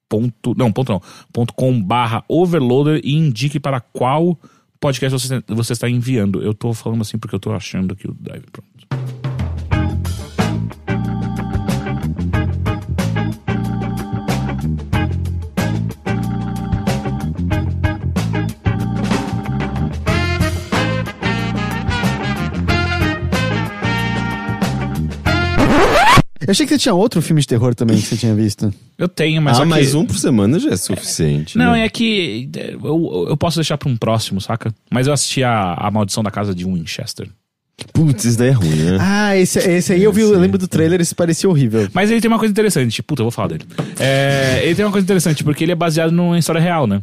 [0.08, 1.02] ponto, não, ponto não,
[1.32, 4.38] ponto com barra overloader e indique para qual
[4.78, 6.42] podcast você, você está enviando.
[6.42, 8.68] Eu tô falando assim porque eu tô achando que o drive pronto.
[26.46, 28.72] Eu achei que você tinha outro filme de terror também que você tinha visto.
[28.98, 31.56] Eu tenho, mas ah, só que- um por semana já é suficiente.
[31.56, 31.84] Não, né?
[31.84, 34.74] é que é, eu, eu posso deixar pra um próximo, saca?
[34.90, 37.28] Mas eu assisti a, a Maldição da Casa de Winchester.
[37.92, 38.98] Putz, isso daí é ruim, né?
[39.00, 41.88] Ah, esse, esse aí eu vi, eu lembro do trailer, esse parecia horrível.
[41.92, 43.02] Mas ele tem uma coisa interessante.
[43.02, 43.64] Puta, eu vou falar dele.
[43.98, 47.02] É, ele tem uma coisa interessante, porque ele é baseado numa história real, né?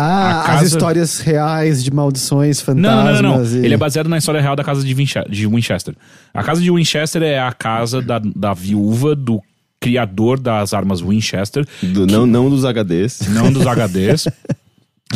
[0.00, 3.20] Ah, casa- as histórias reais de maldições, Não, fantasmas.
[3.20, 3.44] não, não, não.
[3.44, 5.94] e- Ele é baseado na história real da casa de, Winche- de Winchester.
[6.32, 9.40] A casa de Winchester é a casa da, da viúva do
[9.80, 13.20] criador das armas Winchester, Do- não, não dos HDs.
[13.30, 14.26] não dos HDs,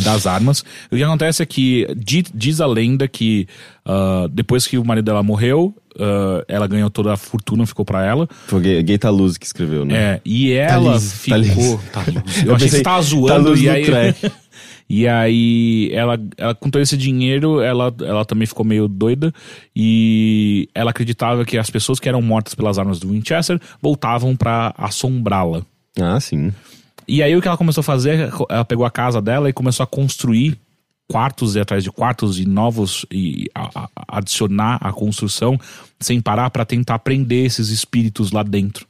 [0.03, 0.63] das armas.
[0.91, 3.47] O que acontece é que di- diz a lenda que
[3.85, 8.03] ah, depois que o marido dela morreu, ah, ela ganhou toda a fortuna, ficou pra
[8.03, 8.27] ela.
[8.47, 9.95] Foi Gay- Gaita Luz que escreveu, né?
[9.95, 11.37] É, e ela ficou.
[11.37, 11.57] Thalys.
[11.57, 14.15] Eu, Eu achei que pensei, você tava zoando Thalys e aí.
[14.87, 19.33] E aí, ela, ela, com todo esse dinheiro, ela, ela também ficou meio doida.
[19.75, 24.73] E ela acreditava que as pessoas que eram mortas pelas armas do Winchester voltavam pra
[24.77, 25.63] assombrá-la.
[25.99, 26.53] Ah, sim.
[27.07, 29.83] E aí, o que ela começou a fazer, ela pegou a casa dela e começou
[29.83, 30.57] a construir
[31.07, 35.55] quartos e atrás de quartos e novos e a- a- adicionar a construção
[35.99, 38.87] sem parar pra tentar prender esses espíritos lá dentro.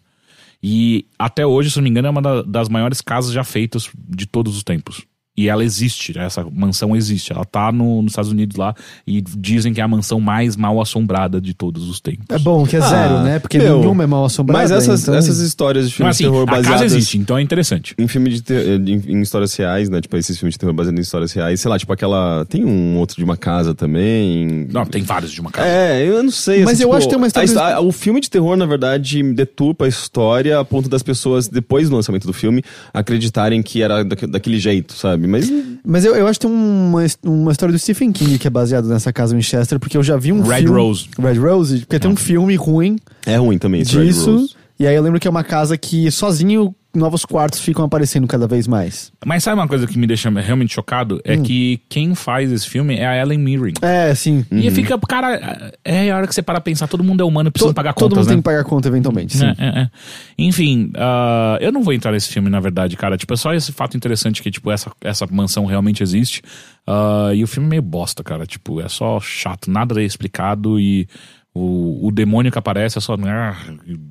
[0.64, 3.90] E até hoje, se não me engano, é uma da- das maiores casas já feitas
[4.10, 5.04] de todos os tempos.
[5.38, 7.34] E ela existe, essa mansão existe.
[7.34, 8.74] Ela tá no- nos Estados Unidos lá
[9.06, 12.26] e dizem que é a mansão mais mal assombrada de todos os tempos.
[12.30, 13.40] É bom que é Ah, zero, né?
[13.40, 14.62] Porque meu, nenhuma é mal assombrada.
[14.64, 15.14] Mas essas, então...
[15.16, 17.94] essas histórias de filmes assim, de terror a casa baseadas existe, então é interessante.
[17.98, 20.00] em filme de ter- em, em histórias reais, né?
[20.00, 21.60] Tipo, esses filmes de terror baseados em histórias reais.
[21.60, 22.46] Sei lá, tipo aquela...
[22.46, 24.68] Tem um outro de uma casa também.
[24.72, 25.68] Não, tem vários de uma casa.
[25.68, 26.64] É, eu não sei.
[26.64, 28.56] Mas assim, eu tipo, acho que tem uma história- a histó- o filme de terror,
[28.56, 32.64] na verdade, deturpa a história a ponto das pessoas, depois do lançamento do filme,
[32.94, 35.25] acreditarem que era daque- daquele jeito, sabe?
[35.28, 35.52] Mas
[35.86, 38.88] Mas eu, eu acho que tem uma, uma história do Stephen King que é baseada
[38.88, 40.80] nessa casa Winchester, porque eu já vi um Red filme...
[40.80, 41.10] Rose.
[41.18, 44.32] Red Rose, porque tem um filme ruim é ruim também esse Red disso.
[44.32, 44.56] Rose.
[44.80, 48.48] E aí eu lembro que é uma casa que sozinho novos quartos ficam aparecendo cada
[48.48, 49.12] vez mais.
[49.26, 51.16] Mas sabe uma coisa que me deixa realmente chocado?
[51.18, 51.20] Hum.
[51.24, 53.74] É que quem faz esse filme é a Ellen Mirren.
[53.82, 54.46] É, sim.
[54.52, 57.72] E fica, cara, é a hora que você para pensar, todo mundo é humano, precisa
[57.72, 58.34] To- pagar Todo contas, mundo né?
[58.34, 59.46] tem que pagar conta eventualmente, sim.
[59.46, 59.90] É, é, é.
[60.38, 63.18] Enfim, ah, eu não vou entrar nesse filme, na verdade, cara.
[63.18, 66.42] Tipo, é só esse fato interessante que, tipo, essa, essa mansão realmente existe.
[66.88, 68.46] Ah, e o filme é meio bosta, cara.
[68.46, 71.08] Tipo, é só chato, nada é explicado e
[71.54, 73.56] o, o demônio que aparece é só ah,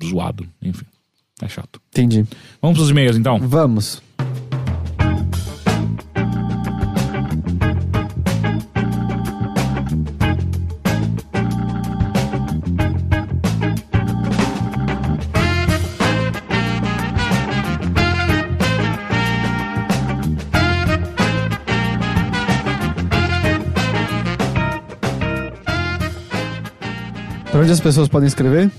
[0.03, 0.47] zoado.
[0.61, 0.85] Enfim,
[1.41, 1.81] é chato.
[1.89, 2.25] Entendi.
[2.61, 3.39] Vamos pros e-mails, então?
[3.39, 4.01] Vamos.
[27.51, 28.69] Pra onde as pessoas podem escrever?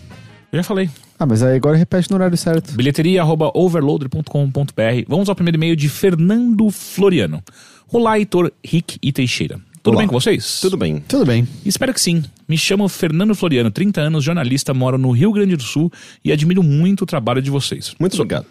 [0.52, 0.88] Eu já falei.
[1.18, 2.72] Ah, mas aí agora repete no horário certo.
[2.72, 5.04] Bilheteria arroba overloader.com.br.
[5.08, 7.42] Vamos ao primeiro e-mail de Fernando Floriano.
[7.90, 9.60] Olá, Heitor, Rick e Teixeira.
[9.82, 10.02] Tudo Olá.
[10.02, 10.60] bem com vocês?
[10.60, 10.98] Tudo bem.
[11.06, 11.46] Tudo bem.
[11.64, 12.24] Espero que sim.
[12.48, 15.92] Me chamo Fernando Floriano, 30 anos, jornalista, moro no Rio Grande do Sul
[16.24, 17.94] e admiro muito o trabalho de vocês.
[17.98, 18.46] Muito obrigado.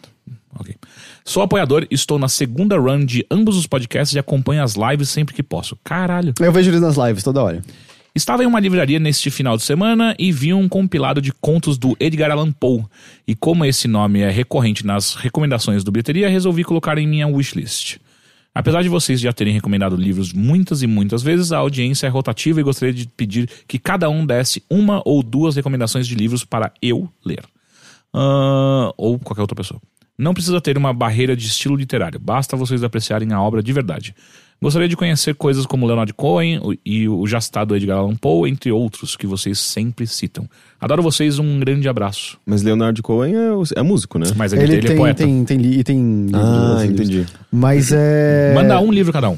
[0.58, 0.74] Ok.
[1.26, 5.36] Sou apoiador, estou na segunda run de ambos os podcasts e acompanho as lives sempre
[5.36, 5.78] que posso.
[5.84, 6.34] Caralho.
[6.40, 7.62] Eu vejo eles nas lives toda hora.
[8.16, 11.98] Estava em uma livraria neste final de semana e vi um compilado de contos do
[12.00, 12.86] Edgar Allan Poe.
[13.28, 17.98] E como esse nome é recorrente nas recomendações do Bilheteria, resolvi colocar em minha wishlist.
[18.54, 22.62] Apesar de vocês já terem recomendado livros muitas e muitas vezes, a audiência é rotativa
[22.62, 26.72] e gostaria de pedir que cada um desse uma ou duas recomendações de livros para
[26.82, 27.44] eu ler.
[28.14, 29.82] Ah, ou qualquer outra pessoa.
[30.18, 34.16] Não precisa ter uma barreira de estilo literário, basta vocês apreciarem a obra de verdade.
[34.62, 38.72] Gostaria de conhecer coisas como Leonard Cohen e o já citado Edgar Allan Poe, entre
[38.72, 40.50] outros, que vocês sempre citam.
[40.82, 42.38] Adoro vocês, um grande abraço.
[42.46, 44.26] Mas Leonardo Cohen é, é músico, né?
[44.36, 45.24] Mas ele, Ele, ele é tem, poeta.
[45.24, 47.12] tem, tem, li- e tem livros, Ah, assim, entendi.
[47.18, 47.34] livros.
[47.52, 48.54] Mas é.
[48.56, 49.38] Manda um livro cada um.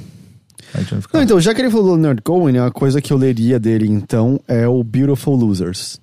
[0.73, 0.79] A
[1.17, 3.87] Não, então, já que ele falou do Leonard Cohen, uma coisa que eu leria dele,
[3.87, 5.99] então, é o Beautiful Losers.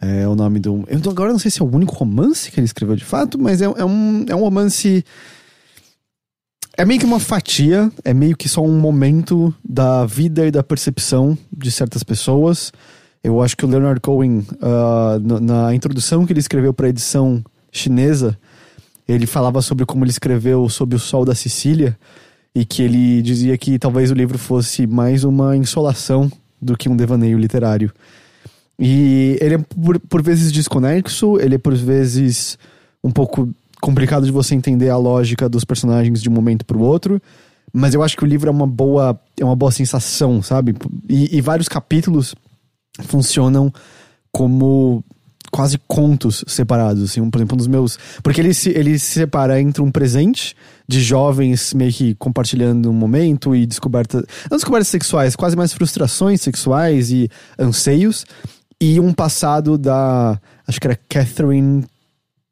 [0.00, 0.84] É o nome do.
[0.88, 3.36] Eu não- agora não sei se é o único romance que ele escreveu de fato,
[3.40, 5.04] mas é, é um, é um romance.
[6.78, 10.62] É meio que uma fatia, é meio que só um momento da vida e da
[10.62, 12.72] percepção de certas pessoas.
[13.20, 17.44] Eu acho que o Leonard Cohen, ah, na, introdução que ele escreveu para a edição
[17.72, 18.38] chinesa,
[19.08, 21.98] ele falava sobre como ele escreveu Sob o Sol da Sicília
[22.54, 26.30] e que ele dizia que talvez o livro fosse mais uma insolação
[26.62, 27.92] do que um devaneio literário.
[28.78, 32.56] E ele é por, por vezes desconexo, ele é por vezes
[33.02, 36.80] um pouco complicado de você entender a lógica dos personagens de um momento para o
[36.80, 37.20] outro,
[37.72, 40.74] mas eu acho que o livro é uma boa é uma boa sensação, sabe?
[41.08, 42.34] E, e vários capítulos
[43.04, 43.72] funcionam
[44.32, 45.04] como
[45.50, 47.98] quase contos separados, assim, um, por exemplo, um dos meus...
[48.22, 50.54] Porque ele se, ele se separa entre um presente
[50.86, 54.24] de jovens meio que compartilhando um momento e descobertas...
[54.50, 58.24] Não descobertas sexuais, quase mais frustrações sexuais e anseios,
[58.80, 60.38] e um passado da...
[60.66, 61.84] Acho que era Catherine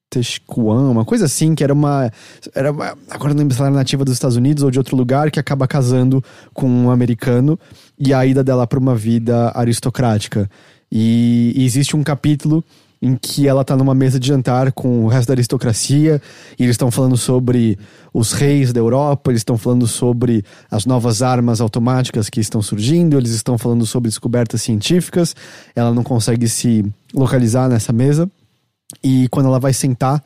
[0.08, 2.10] Tescuan, uma coisa assim, que era uma.
[2.54, 4.96] Era uma, agora não lembro se ela era nativa dos Estados Unidos ou de outro
[4.96, 6.22] lugar, que acaba casando
[6.54, 7.58] com um americano
[7.98, 10.48] e a ida dela para uma vida aristocrática.
[10.90, 12.64] E, e existe um capítulo
[13.00, 16.20] em que ela tá numa mesa de jantar com o resto da aristocracia
[16.58, 17.78] e eles estão falando sobre
[18.12, 23.18] os reis da Europa, eles estão falando sobre as novas armas automáticas que estão surgindo,
[23.18, 25.36] eles estão falando sobre descobertas científicas.
[25.74, 28.30] Ela não consegue se localizar nessa mesa.
[29.02, 30.22] E quando ela vai sentar,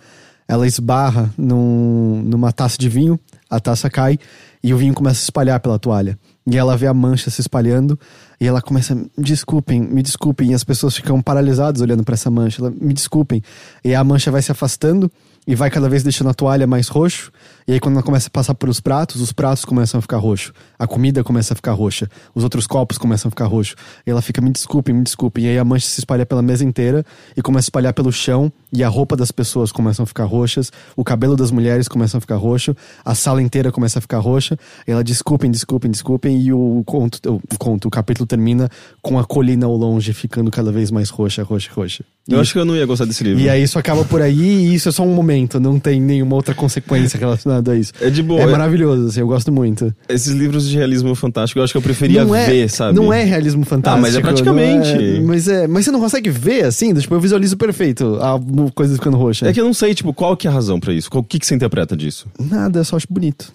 [0.47, 4.19] ela esbarra num, numa taça de vinho, a taça cai
[4.63, 6.19] e o vinho começa a espalhar pela toalha.
[6.47, 7.99] E ela vê a mancha se espalhando
[8.41, 10.51] e ela começa, me desculpem, me desculpem.
[10.51, 12.61] E as pessoas ficam paralisadas olhando para essa mancha.
[12.61, 13.43] Ela, me desculpem.
[13.85, 15.11] E a mancha vai se afastando
[15.47, 17.31] e vai cada vez deixando a toalha mais roxo.
[17.71, 20.53] E aí, quando ela começa a passar pelos pratos, os pratos começam a ficar roxo.
[20.77, 22.11] A comida começa a ficar roxa.
[22.35, 23.77] Os outros copos começam a ficar roxo.
[24.05, 25.45] E ela fica, me desculpem, me desculpem.
[25.45, 27.05] E aí a mancha se espalha pela mesa inteira
[27.37, 28.53] e começa a espalhar pelo chão.
[28.73, 30.73] E a roupa das pessoas começam a ficar roxas.
[30.97, 32.77] O cabelo das mulheres começa a ficar roxo.
[33.05, 34.59] A sala inteira começa a ficar roxa.
[34.85, 36.41] E ela, desculpem, desculpem, desculpem.
[36.43, 38.69] E o conto, o, conto, o capítulo termina
[39.01, 42.05] com a colina ao longe ficando cada vez mais roxa, roxa, roxa.
[42.29, 43.41] Eu E- acho que eu não ia gostar desse livro.
[43.41, 46.35] e aí isso acaba por aí e isso é só um momento, não tem nenhuma
[46.37, 47.93] outra consequência relacionada a isso.
[48.01, 48.41] É de boa.
[48.41, 49.93] É maravilhoso, assim, eu gosto muito.
[50.09, 52.95] Esses livros de realismo fantástico, eu acho que eu preferia não é, ver, sabe?
[52.95, 53.99] Não é realismo fantástico.
[53.99, 54.89] Ah, mas é praticamente.
[54.91, 58.39] é- mas, é, mas você não consegue ver, assim, tipo, eu visualizo perfeito a
[58.75, 59.49] coisa ficando roxa.
[59.49, 61.11] É que eu não sei, tipo, qual que é a razão pra isso?
[61.11, 62.27] Qual- O que, que você interpreta disso?
[62.39, 63.53] Nada, eu só acho bonito.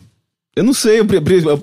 [0.55, 1.01] Eu não sei,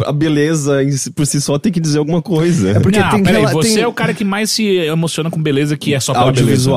[0.07, 0.79] a beleza
[1.15, 2.73] por si só tem que dizer alguma coisa.
[2.73, 5.43] É porque não, tem peraí, você tem- é o cara que mais se emociona com
[5.43, 6.71] beleza, que é só pela beleza.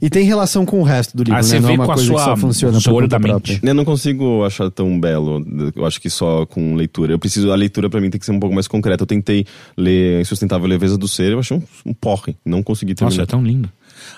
[0.00, 1.42] E tem relação com o resto do livro, Ah, né?
[1.42, 3.20] você Não é vê uma com a coisa que sua- só funciona por olho mente.
[3.28, 3.60] própria.
[3.62, 5.44] Eu não consigo achar tão belo.
[5.74, 7.12] Eu acho que só com leitura.
[7.12, 7.50] Eu preciso.
[7.50, 9.02] A leitura pra mim tem que ser um pouco mais concreta.
[9.02, 9.44] Eu tentei
[9.76, 12.36] ler Insustentável Leveza do Ser, eu achei um, um porre.
[12.44, 13.16] Não consegui terminar.
[13.16, 13.68] Nossa, é tão lindo.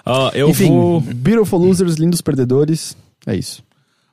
[0.05, 1.01] Ah, eu Enfim, vou.
[1.01, 3.63] Beautiful Losers, Lindos Perdedores, é isso.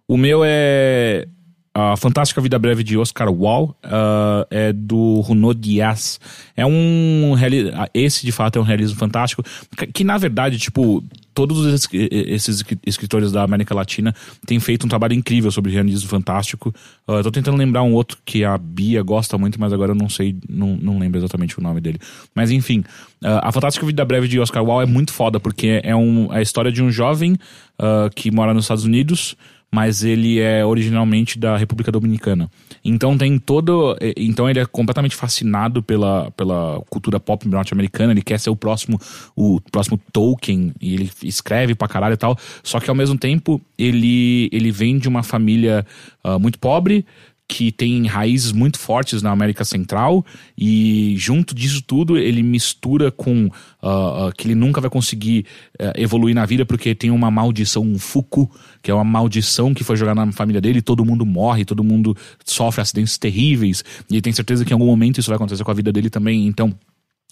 [0.07, 1.27] O meu é
[1.73, 3.73] A Fantástica Vida Breve de Oscar Wilde.
[3.83, 6.19] ah, é do Runo Dias.
[6.55, 7.33] É um.
[7.37, 9.43] reali- ah, Esse, de fato, é um realismo fantástico.
[9.77, 11.03] Que, que, na verdade, tipo.
[11.37, 14.11] Todos esses, escritores da América Latina
[14.47, 16.73] têm feito um trabalho incrível sobre realismo fantástico.
[17.07, 20.09] Uh, tô tentando lembrar um outro que a Bia gosta muito, mas agora eu não
[20.09, 21.99] sei, não, não lembro exatamente o nome dele.
[22.33, 22.79] Mas enfim,
[23.23, 26.41] uh, A Fantástica Vida Breve de Oscar Wilde é muito foda, porque é um, a
[26.41, 29.35] história de um jovem uh, que mora nos Estados Unidos
[29.71, 32.49] mas ele é originalmente da República Dominicana.
[32.83, 38.39] Então tem todo, então ele é completamente fascinado pela, pela cultura pop norte-americana, ele quer
[38.39, 38.99] ser o próximo
[39.35, 43.61] o próximo Tolkien e ele escreve pra caralho e tal, só que ao mesmo tempo
[43.77, 45.85] ele ele vem de uma família
[46.23, 47.05] uh, muito pobre,
[47.47, 50.25] que tem raízes muito fortes na América Central
[50.57, 55.45] e junto disso tudo ele mistura com uh, uh, que ele nunca vai conseguir
[55.79, 59.83] uh, evoluir na vida porque tem uma maldição, um fuku, que é uma maldição que
[59.83, 64.21] foi jogada na família dele, todo mundo morre, todo mundo sofre acidentes terríveis e ele
[64.21, 66.75] tem certeza que em algum momento isso vai acontecer com a vida dele também, então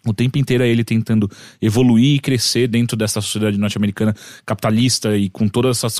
[0.08, 1.30] o tempo inteiro é ele tentando
[1.62, 6.00] evoluir e crescer dentro dessa sociedade norte-americana capitalista e com todas essas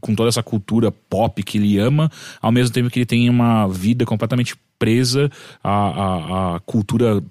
[0.00, 2.10] com toda essa cultura pop que ele ama,
[2.40, 5.30] ao mesmo tempo que ele tem uma vida completamente presa
[5.62, 7.22] à, à, à cultura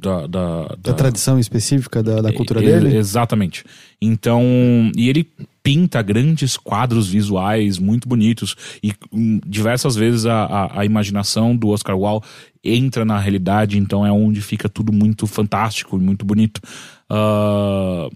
[0.00, 2.96] da, da, da, da, tradição específica da, da cultura é, dele?
[2.96, 3.64] Exatamente.
[4.00, 4.42] Então,
[4.96, 5.28] e ele
[5.62, 11.68] pinta grandes quadros visuais muito bonitos e um, diversas vezes a, a, a, imaginação do
[11.68, 12.24] Oscar Wilde
[12.64, 16.60] entra na realidade, então é onde fica tudo muito fantástico e muito bonito.
[17.10, 18.10] Uh,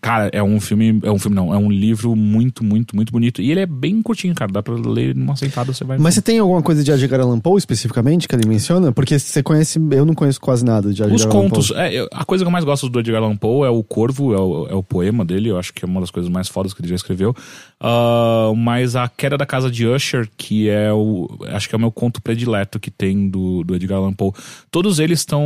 [0.00, 0.98] Cara, é um filme.
[1.02, 1.52] É um filme, não.
[1.52, 3.42] É um livro muito, muito, muito bonito.
[3.42, 4.50] E ele é bem curtinho, cara.
[4.50, 5.98] Dá pra ler numa sentada, você vai.
[5.98, 8.92] Mas você tem alguma coisa de Edgar Allan Poe especificamente que ele menciona?
[8.92, 9.78] Porque você conhece.
[9.90, 11.68] Eu não conheço quase nada de Edgar Os Allan contos.
[11.68, 11.78] Poe.
[11.78, 14.40] É, a coisa que eu mais gosto do Edgar Allan Poe é o Corvo, é
[14.40, 15.50] o, é o poema dele.
[15.50, 17.36] Eu acho que é uma das coisas mais fodas que ele já escreveu.
[17.82, 21.28] Uh, mas A Queda da Casa de Usher, que é o.
[21.48, 24.32] Acho que é o meu conto predileto que tem do, do Edgar Allan Poe.
[24.70, 25.44] Todos eles estão.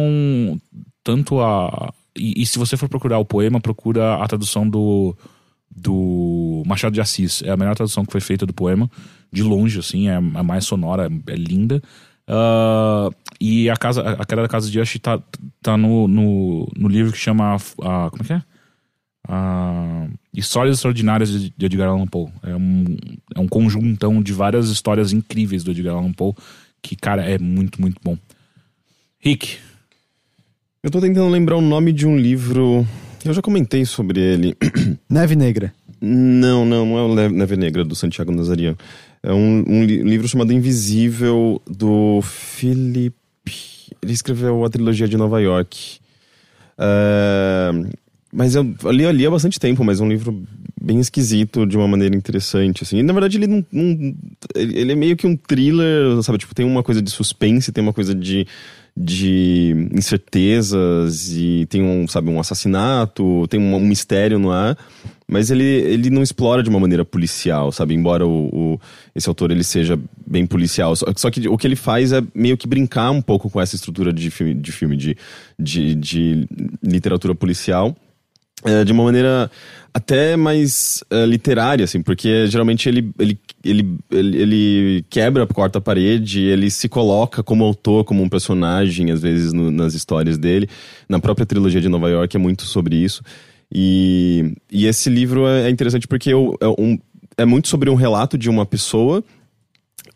[1.02, 1.92] Tanto a.
[2.16, 5.16] E, e, se você for procurar o poema, procura a tradução do,
[5.74, 7.42] do Machado de Assis.
[7.42, 8.90] É a melhor tradução que foi feita do poema.
[9.32, 11.82] De longe, assim, é a mais sonora, é linda.
[12.28, 15.20] Uh, e a casa a queda da casa de Usher tá,
[15.60, 17.56] tá no, no, no livro que chama.
[17.56, 18.42] Uh, como é que é?
[19.28, 22.30] Uh, Histórias Extraordinárias de, de Edgar Allan Poe.
[22.42, 22.96] É um,
[23.34, 26.34] é um conjuntão de várias histórias incríveis do Edgar Allan Poe.
[26.80, 28.16] Que, cara, é muito, muito bom.
[29.18, 29.58] Rick.
[30.84, 32.86] Eu tô tentando lembrar o nome de um livro
[33.24, 34.54] Eu já comentei sobre ele.
[35.08, 35.72] Neve Negra.
[35.98, 38.76] Não, não, não é o Neve Negra do Santiago Nazarian.
[39.22, 43.16] É um, um li- livro chamado Invisível do Philip.
[44.02, 45.98] Ele escreveu a trilogia de Nova York.
[46.76, 47.70] É,
[48.30, 50.42] mas eu li ali há bastante tempo, mas é um livro
[50.78, 52.98] bem esquisito, de uma maneira interessante, assim.
[52.98, 54.14] E, na verdade, ele não, não-
[54.54, 56.36] ele é meio que um thriller, sabe?
[56.36, 58.46] Tipo, tem uma coisa de suspense, tem uma coisa de,
[58.96, 64.76] de incertezas e tem um, sabe, um assassinato, tem um, um mistério no ar.
[65.26, 67.94] Mas ele, ele não explora de uma maneira policial, sabe?
[67.94, 68.80] Embora o, o-
[69.14, 70.94] esse autor ele seja bem policial.
[70.94, 73.74] Só, só que o que ele faz é meio que brincar um pouco com essa
[73.74, 75.16] estrutura de filme, de, filme, de,
[75.58, 76.46] de, de
[76.82, 77.96] literatura policial
[78.64, 79.50] é, de uma maneira
[79.92, 85.80] até mais é, literária, assim, porque geralmente ele, ele, ele, ele, ele quebra a quarta
[85.80, 90.68] parede, ele se coloca como autor, como um personagem, às vezes, no- nas histórias dele.
[91.08, 93.22] Na própria trilogia de Nova York é muito sobre isso.
[93.72, 96.98] E, e esse livro é é interessante porque eu- é, um-
[97.36, 99.22] é muito sobre um relato de uma pessoa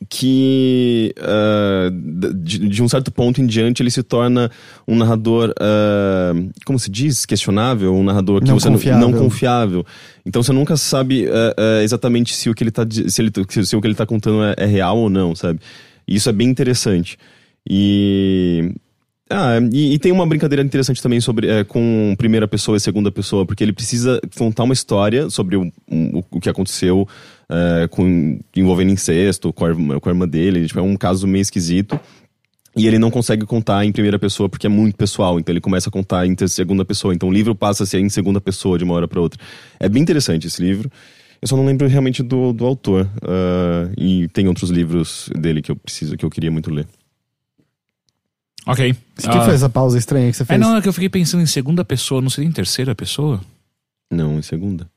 [0.08, 1.90] que ah,
[2.34, 4.50] de, de um certo ponto em diante ele se torna
[4.86, 6.32] um narrador ah,
[6.64, 7.24] como se diz?
[7.26, 7.94] Questionável?
[7.94, 9.08] Um narrador que Não você não- confiável.
[9.08, 9.86] não confiável.
[10.24, 13.30] então você nunca sabe ah, exatamente se o que ele tá di- se, ele,
[13.64, 15.60] se, o que ele tá contando é, é real ou não sabe?
[16.06, 17.18] E isso é bem interessante.
[17.68, 18.72] E
[19.30, 23.10] ah, e, e tem uma brincadeira interessante também sobre é, com primeira pessoa e segunda
[23.12, 27.06] pessoa, porque ele precisa contar uma história sobre o, o, o que aconteceu
[27.50, 30.66] é, com, envolvendo incesto com a, irmã- com a irmã dele.
[30.66, 31.98] Tipo, é um caso meio esquisito.
[32.76, 35.88] E ele não consegue contar em primeira pessoa porque é muito pessoal, então ele começa
[35.88, 37.12] a contar em segunda pessoa.
[37.12, 39.40] Então o livro passa a ser em segunda pessoa de uma hora para outra.
[39.80, 40.88] É bem interessante esse livro.
[41.42, 43.08] Eu só não lembro realmente do, do autor.
[43.22, 46.86] ah, e tem outros livros dele que eu preciso, que eu queria muito ler.
[48.66, 48.90] Ok.
[49.16, 50.60] Isso que Ah, foi essa pausa estranha que você É, fez?
[50.60, 53.40] não, é que eu fiquei pensando em segunda pessoa, não seria em terceira pessoa?
[54.10, 54.88] Não, em segunda.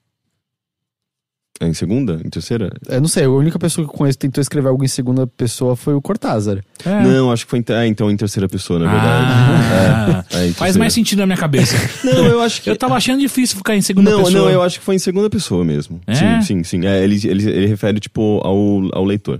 [1.62, 2.20] É em segunda?
[2.26, 2.72] Em terceira?
[2.90, 5.28] Eu não sei, a única pessoa que eu conheço que tentou escrever algo em segunda
[5.28, 6.64] pessoa foi o Cortázar.
[6.84, 7.04] É.
[7.04, 9.26] Não, acho que foi em, é, então em terceira pessoa, na verdade.
[9.30, 11.76] Ah, É, é, faz mais sentido na minha cabeça.
[12.04, 12.70] Não, eu acho que.
[12.70, 14.44] Eu tava achando difícil ficar em segunda não, pessoa.
[14.44, 16.02] não, eu acho que foi em segunda pessoa mesmo.
[16.08, 16.16] É?
[16.16, 16.86] Sim, sim, sim.
[16.86, 19.40] É, ele, ele, ele refere, tipo, ao, ao leitor.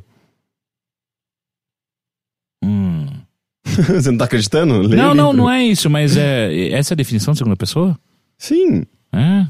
[2.64, 3.08] Hum.
[3.66, 4.80] Você não tá acreditando?
[4.82, 7.98] Lê Não, não, não é isso, mas é essa é a definição de segunda pessoa?
[8.38, 8.84] Sim.
[9.14, 9.48] É.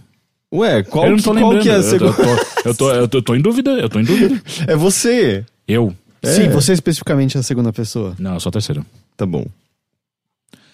[0.53, 1.63] Ué, qual, eu não que, tô qual lembrando.
[1.63, 2.11] que é a segunda?
[2.11, 2.29] eu, tô,
[2.69, 4.41] eu, tô, eu tô- eu tô em dúvida, eu tô em dúvida.
[4.67, 5.45] É você.
[5.67, 5.95] Eu?
[6.21, 6.27] É.
[6.33, 8.15] Sim, você especificamente é a segunda pessoa.
[8.19, 8.85] Não, eu sou a terceira.
[9.15, 9.45] Tá bom.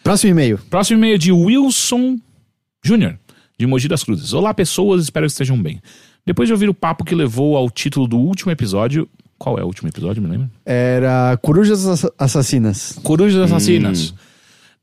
[0.04, 0.58] Próximo e-mail.
[0.70, 2.18] Próximo e-mail de Wilson
[2.84, 3.18] Júnior,
[3.60, 4.34] de Mogi das Cruzes.
[4.34, 5.82] Olá, pessoas, espero que estejam bem.
[6.26, 9.08] Depois de ouvir o papo que levou ao título do último episódio.
[9.38, 10.49] Qual é o último episódio, me lembra?
[10.66, 12.98] Era Corujas Ass- Assassinas.
[13.04, 14.14] Corujas Assassinas.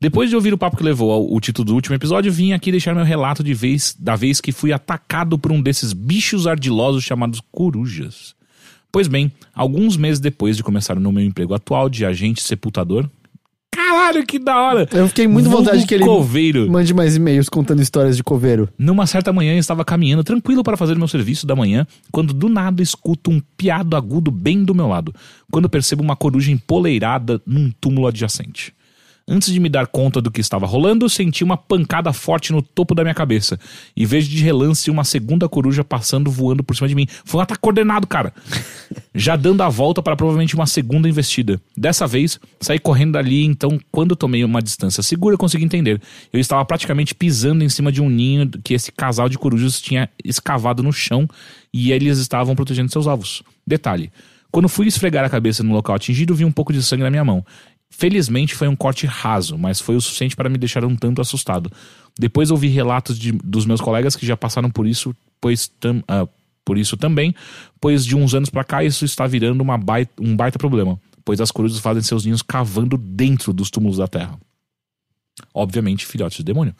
[0.05, 2.69] Depois de ouvir o papo que levou ao o título do último episódio, vim aqui
[2.69, 7.03] deixar meu relato de vez da vez que fui atacado por um desses bichos ardilosos
[7.03, 8.35] chamados corujas.
[8.91, 13.09] Pois bem, alguns meses depois de começar no meu emprego atual de agente sepultador.
[13.71, 14.87] Caralho, que da hora!
[14.93, 16.69] Eu fiquei muito Vulgo vontade que ele Coveiro.
[16.69, 18.69] mande mais e-mails contando histórias de coveiro.
[18.77, 22.47] Numa certa manhã eu estava caminhando tranquilo para fazer meu serviço da manhã, quando do
[22.47, 25.15] nada escuto um piado agudo bem do meu lado,
[25.51, 28.74] quando percebo uma coruja empoleirada num túmulo adjacente.
[29.27, 32.93] Antes de me dar conta do que estava rolando, senti uma pancada forte no topo
[32.93, 33.59] da minha cabeça
[33.95, 37.07] e vejo de relance uma segunda coruja passando voando por cima de mim.
[37.23, 38.31] Foi um ataque coordenado, cara.
[39.15, 41.59] Já dando a volta para provavelmente uma segunda investida.
[41.75, 45.99] Dessa vez, saí correndo dali, então, quando tomei uma distância segura, consegui entender.
[46.31, 50.07] Eu estava praticamente pisando em cima de um ninho que esse casal de corujas tinha
[50.23, 51.27] escavado no chão
[51.73, 53.41] e eles estavam protegendo seus ovos.
[53.65, 54.11] Detalhe:
[54.55, 57.25] quando fui esfregar a cabeça no local atingido, vi um pouco de sangue na minha
[57.25, 57.45] mão.
[57.89, 61.71] Felizmente foi um corte raso, mas foi o suficiente para me deixar um tanto assustado.
[62.17, 66.27] Depois ouvi relatos de- dos meus colegas que já passaram por isso, pois tam- ah,
[66.65, 67.33] por isso também,
[67.79, 71.39] pois de uns anos para cá isso está virando uma baita- um baita problema, pois
[71.39, 74.37] as corujas fazem seus ninhos cavando dentro dos túmulos da terra.
[75.53, 76.75] Obviamente, filhotes de demônio.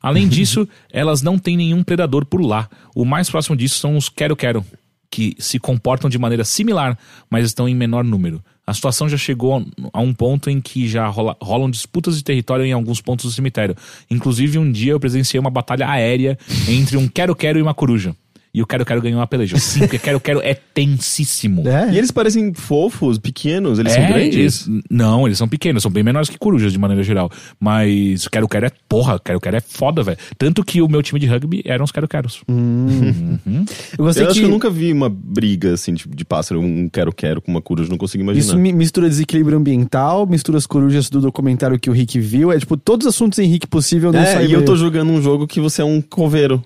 [0.00, 2.68] Além disso, elas não têm nenhum predador por lá.
[2.94, 4.64] O mais próximo disso são os quero-quero,
[5.10, 6.98] que se comportam de maneira similar,
[7.30, 8.42] mas estão em menor número.
[8.66, 12.64] A situação já chegou a- um ponto em que já rola- rolam disputas de território
[12.64, 13.74] em alguns pontos do cemitério.
[14.10, 18.14] Inclusive, um dia eu presenciei uma batalha aérea entre um quero-quero e uma coruja.
[18.54, 19.56] E o Quero Quero ganhou uma peleja.
[19.58, 21.66] Sim, porque Quero Quero é tensíssimo.
[21.66, 21.90] É?
[21.92, 24.66] E eles parecem fofos, pequenos, eles É, são grandes.
[24.66, 27.30] eles- não, eles são pequenos, são bem menores que corujas de maneira geral.
[27.58, 30.18] Mas o Quero Quero é porra, Quero Quero é foda, velho.
[30.36, 32.42] Tanto que o meu time de rugby eram os Quero Queros.
[33.98, 36.60] Eu gostei Eu acho que, que eu nunca vi uma briga assim de, de pássaro,
[36.60, 38.44] um quero-quero com uma coruja, não consigo imaginar.
[38.44, 42.52] isso mi- mistura desequilíbrio ambiental, mistura as corujas do documentário que o Rick viu.
[42.52, 45.22] É tipo, todos os assuntos em Rick possível não É, e eu tô jogando um
[45.22, 46.62] jogo que você é um coveiro.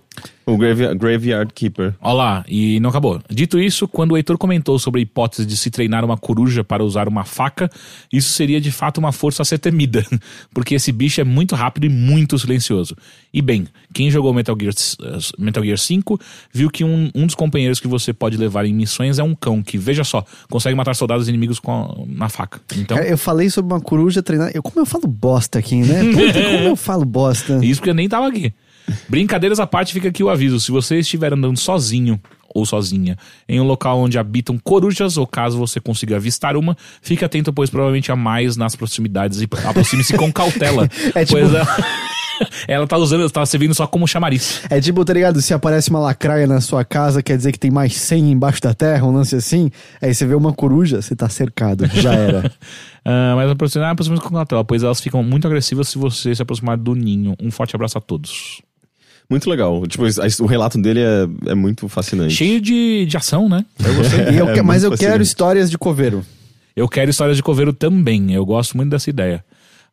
[0.48, 1.94] O Graveyard Keeper.
[2.00, 3.20] Olha lá, e não acabou.
[3.28, 6.84] Dito isso, quando o Heitor comentou sobre a hipótese de se treinar uma coruja para
[6.84, 7.68] usar uma faca,
[8.12, 10.06] isso seria de fato uma força a ser temida,
[10.54, 12.96] porque esse bicho é muito rápido e muito silencioso.
[13.34, 14.72] E bem, quem jogou Metal Gear,
[15.02, 16.18] eh, Metal Gear 5
[16.52, 19.64] viu que um, um dos companheiros que você pode levar em missões é um cão,
[19.64, 22.60] que, veja só, consegue matar soldados inimigos com a- na faca.
[22.76, 24.52] Então, Cara, eu falei sobre uma coruja treinar.
[24.54, 26.04] Eu, como eu falo bosta aqui, né?
[26.14, 27.58] Puta, como eu falo bosta.
[27.64, 28.54] Isso porque eu nem tava aqui.
[29.08, 30.60] Brincadeiras à parte, fica aqui o aviso.
[30.60, 32.20] Se você estiver andando sozinho
[32.54, 33.16] ou sozinha
[33.48, 37.68] em um local onde habitam corujas, ou caso você consiga avistar uma, fique atento, pois
[37.68, 40.88] provavelmente há mais nas proximidades e aproxime-se com cautela.
[41.14, 41.66] É tipo- Pois ela,
[42.68, 44.62] ela tá usando, tá servindo só como chamariz.
[44.70, 45.42] É tipo, tá ligado?
[45.42, 48.72] Se aparece uma lacraia na sua casa, quer dizer que tem mais 100 embaixo da
[48.72, 49.70] terra, um lance assim.
[50.00, 51.86] Aí você vê uma coruja, você tá cercado.
[51.94, 52.50] Já era.
[53.08, 56.76] Ah, mas aproximar, aproxime-se com cautela, pois elas ficam muito agressivas se você se aproximar
[56.76, 57.36] do ninho.
[57.40, 58.60] Um forte abraço a todos.
[59.28, 59.84] Muito legal.
[59.86, 60.04] Tipo,
[60.40, 62.34] o relato dele é, é muito fascinante.
[62.34, 63.64] Cheio de, de ação, né?
[63.84, 64.20] Eu gostei.
[64.38, 66.24] Eu É que- mas eu quero histórias de coveiro.
[66.74, 68.32] Eu quero histórias de coveiro também.
[68.32, 69.42] Eu gosto muito dessa ideia.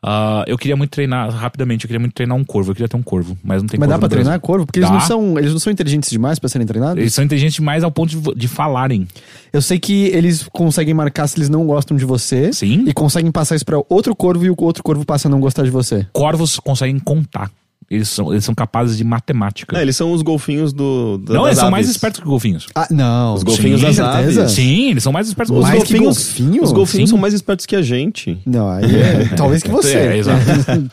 [0.05, 2.71] Ah, eu queria muito treinar, rapidamente, eu queria muito treinar um corvo.
[2.71, 4.65] Eu queria ter um corvo, mas não tem Mas corvo dá pra treinar corvo?
[4.65, 6.97] Porque eles não, são, eles não são inteligentes demais pra serem treinados?
[6.99, 9.07] Eles são inteligentes demais ao ponto de, de falarem.
[9.53, 12.51] Eu sei que eles conseguem marcar se eles não gostam de você.
[12.51, 12.83] Sim.
[12.85, 15.63] E conseguem passar isso pra outro corvo e o outro corvo passa a não gostar
[15.63, 16.05] de você.
[16.11, 17.49] Corvos conseguem contar.
[17.93, 19.77] Eles são, eles são capazes de matemática.
[19.77, 21.17] É, eles são os golfinhos do.
[21.19, 22.67] da- não, eles são mais espertos que golfinhos.
[22.75, 23.33] Ah, não.
[23.35, 24.41] Os golfinhos Sim, das certeza?
[24.41, 24.51] aves.
[24.53, 25.99] Sim, eles são mais espertos que Os Mais golfinhos.
[25.99, 26.63] que golfinhos, golfinho?
[26.63, 27.13] os golfinhos Sim.
[27.13, 28.37] são mais espertos que a gente.
[28.45, 29.95] Não, aí é, talvez que você.
[29.97, 30.41] É, exato.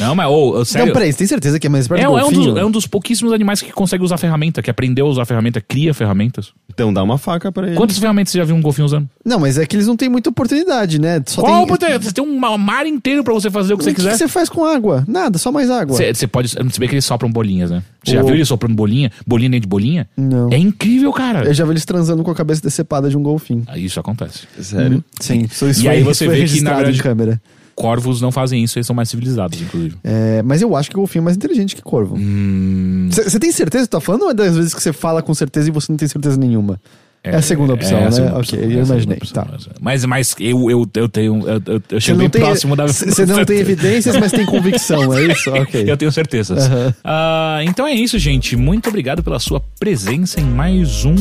[0.00, 0.86] Não, mas, ô, sério.
[0.86, 2.52] Não, peraí, você tem certeza que é mais esperto é, que é um golfinho?
[2.54, 5.60] dos, é um dos pouquíssimos animais que consegue usar ferramenta, que aprendeu a usar ferramenta,
[5.60, 6.48] cria ferramentas.
[6.72, 7.76] Então dá uma faca pra ele.
[7.76, 9.08] Quantas ferramentas você já viu um golfinho usando?
[9.24, 11.22] Não, mas é que eles não têm muita oportunidade, né?
[11.26, 11.64] Só Qual tem...
[11.64, 12.04] oportunidade?
[12.06, 14.12] Você tem um ma- mar inteiro pra você fazer o que você O que quiser.
[14.12, 15.04] que você faz com água?
[15.06, 15.94] Nada, só mais água.
[15.94, 16.72] Você você pode.
[16.74, 17.82] Se bem que eles sopram bolinhas, né?
[18.04, 18.26] Você já Ô.
[18.26, 19.10] viu eles soprando bolinha?
[19.26, 20.08] Bolinha dentro de bolinha?
[20.16, 20.50] Não.
[20.52, 21.44] É incrível, cara.
[21.44, 23.64] Eu já vi eles transando com a cabeça decepada de um golfinho.
[23.66, 24.46] Ah, Isso acontece.
[24.60, 25.02] Sério.
[25.20, 27.40] Sim, isso isso E aí você vê que, na em câmera.
[27.74, 29.96] Corvos não fazem isso, eles são mais civilizados, inclusive.
[30.04, 32.16] É, mas eu acho que o golfinho é mais inteligente que corvo.
[32.18, 35.32] Hum, Você tem certeza que tá falando ou é das vezes que você fala com
[35.32, 36.78] certeza e você não tem certeza nenhuma?
[37.24, 38.10] É, a segunda opção, é a né?
[38.10, 39.16] segunda ok, opção, eu é imaginei.
[39.16, 39.58] opção, Tá.
[39.80, 41.48] Mas, mas eu, eu, eu tenho.
[41.48, 42.86] Eu, eu, tem, próximo da.
[42.88, 45.50] Você não tem evidências, mas tem convicção, é isso?
[45.62, 45.84] Ok.
[45.86, 46.68] Eu tenho certezas.
[47.04, 48.56] Ah, então é isso, gente.
[48.56, 51.14] Muito obrigado pela sua presença em mais um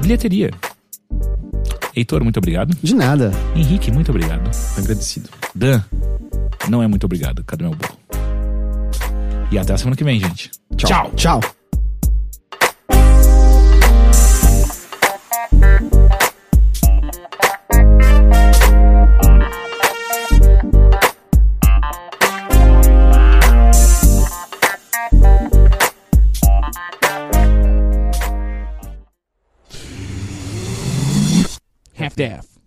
[0.00, 0.50] Bilheteria.
[1.94, 2.76] Heitor, muito obrigado.
[2.82, 3.32] De nada.
[3.54, 4.50] Henrique, muito obrigado.
[4.76, 5.28] Agradecido.
[5.54, 5.82] Dan,
[6.68, 7.44] não é muito obrigado.
[7.44, 7.98] Cadê meu bolo?
[9.50, 10.50] E até a semana que vem, gente.
[10.76, 11.12] Tchau.
[11.16, 11.57] Tchau.
[32.18, 32.57] staff.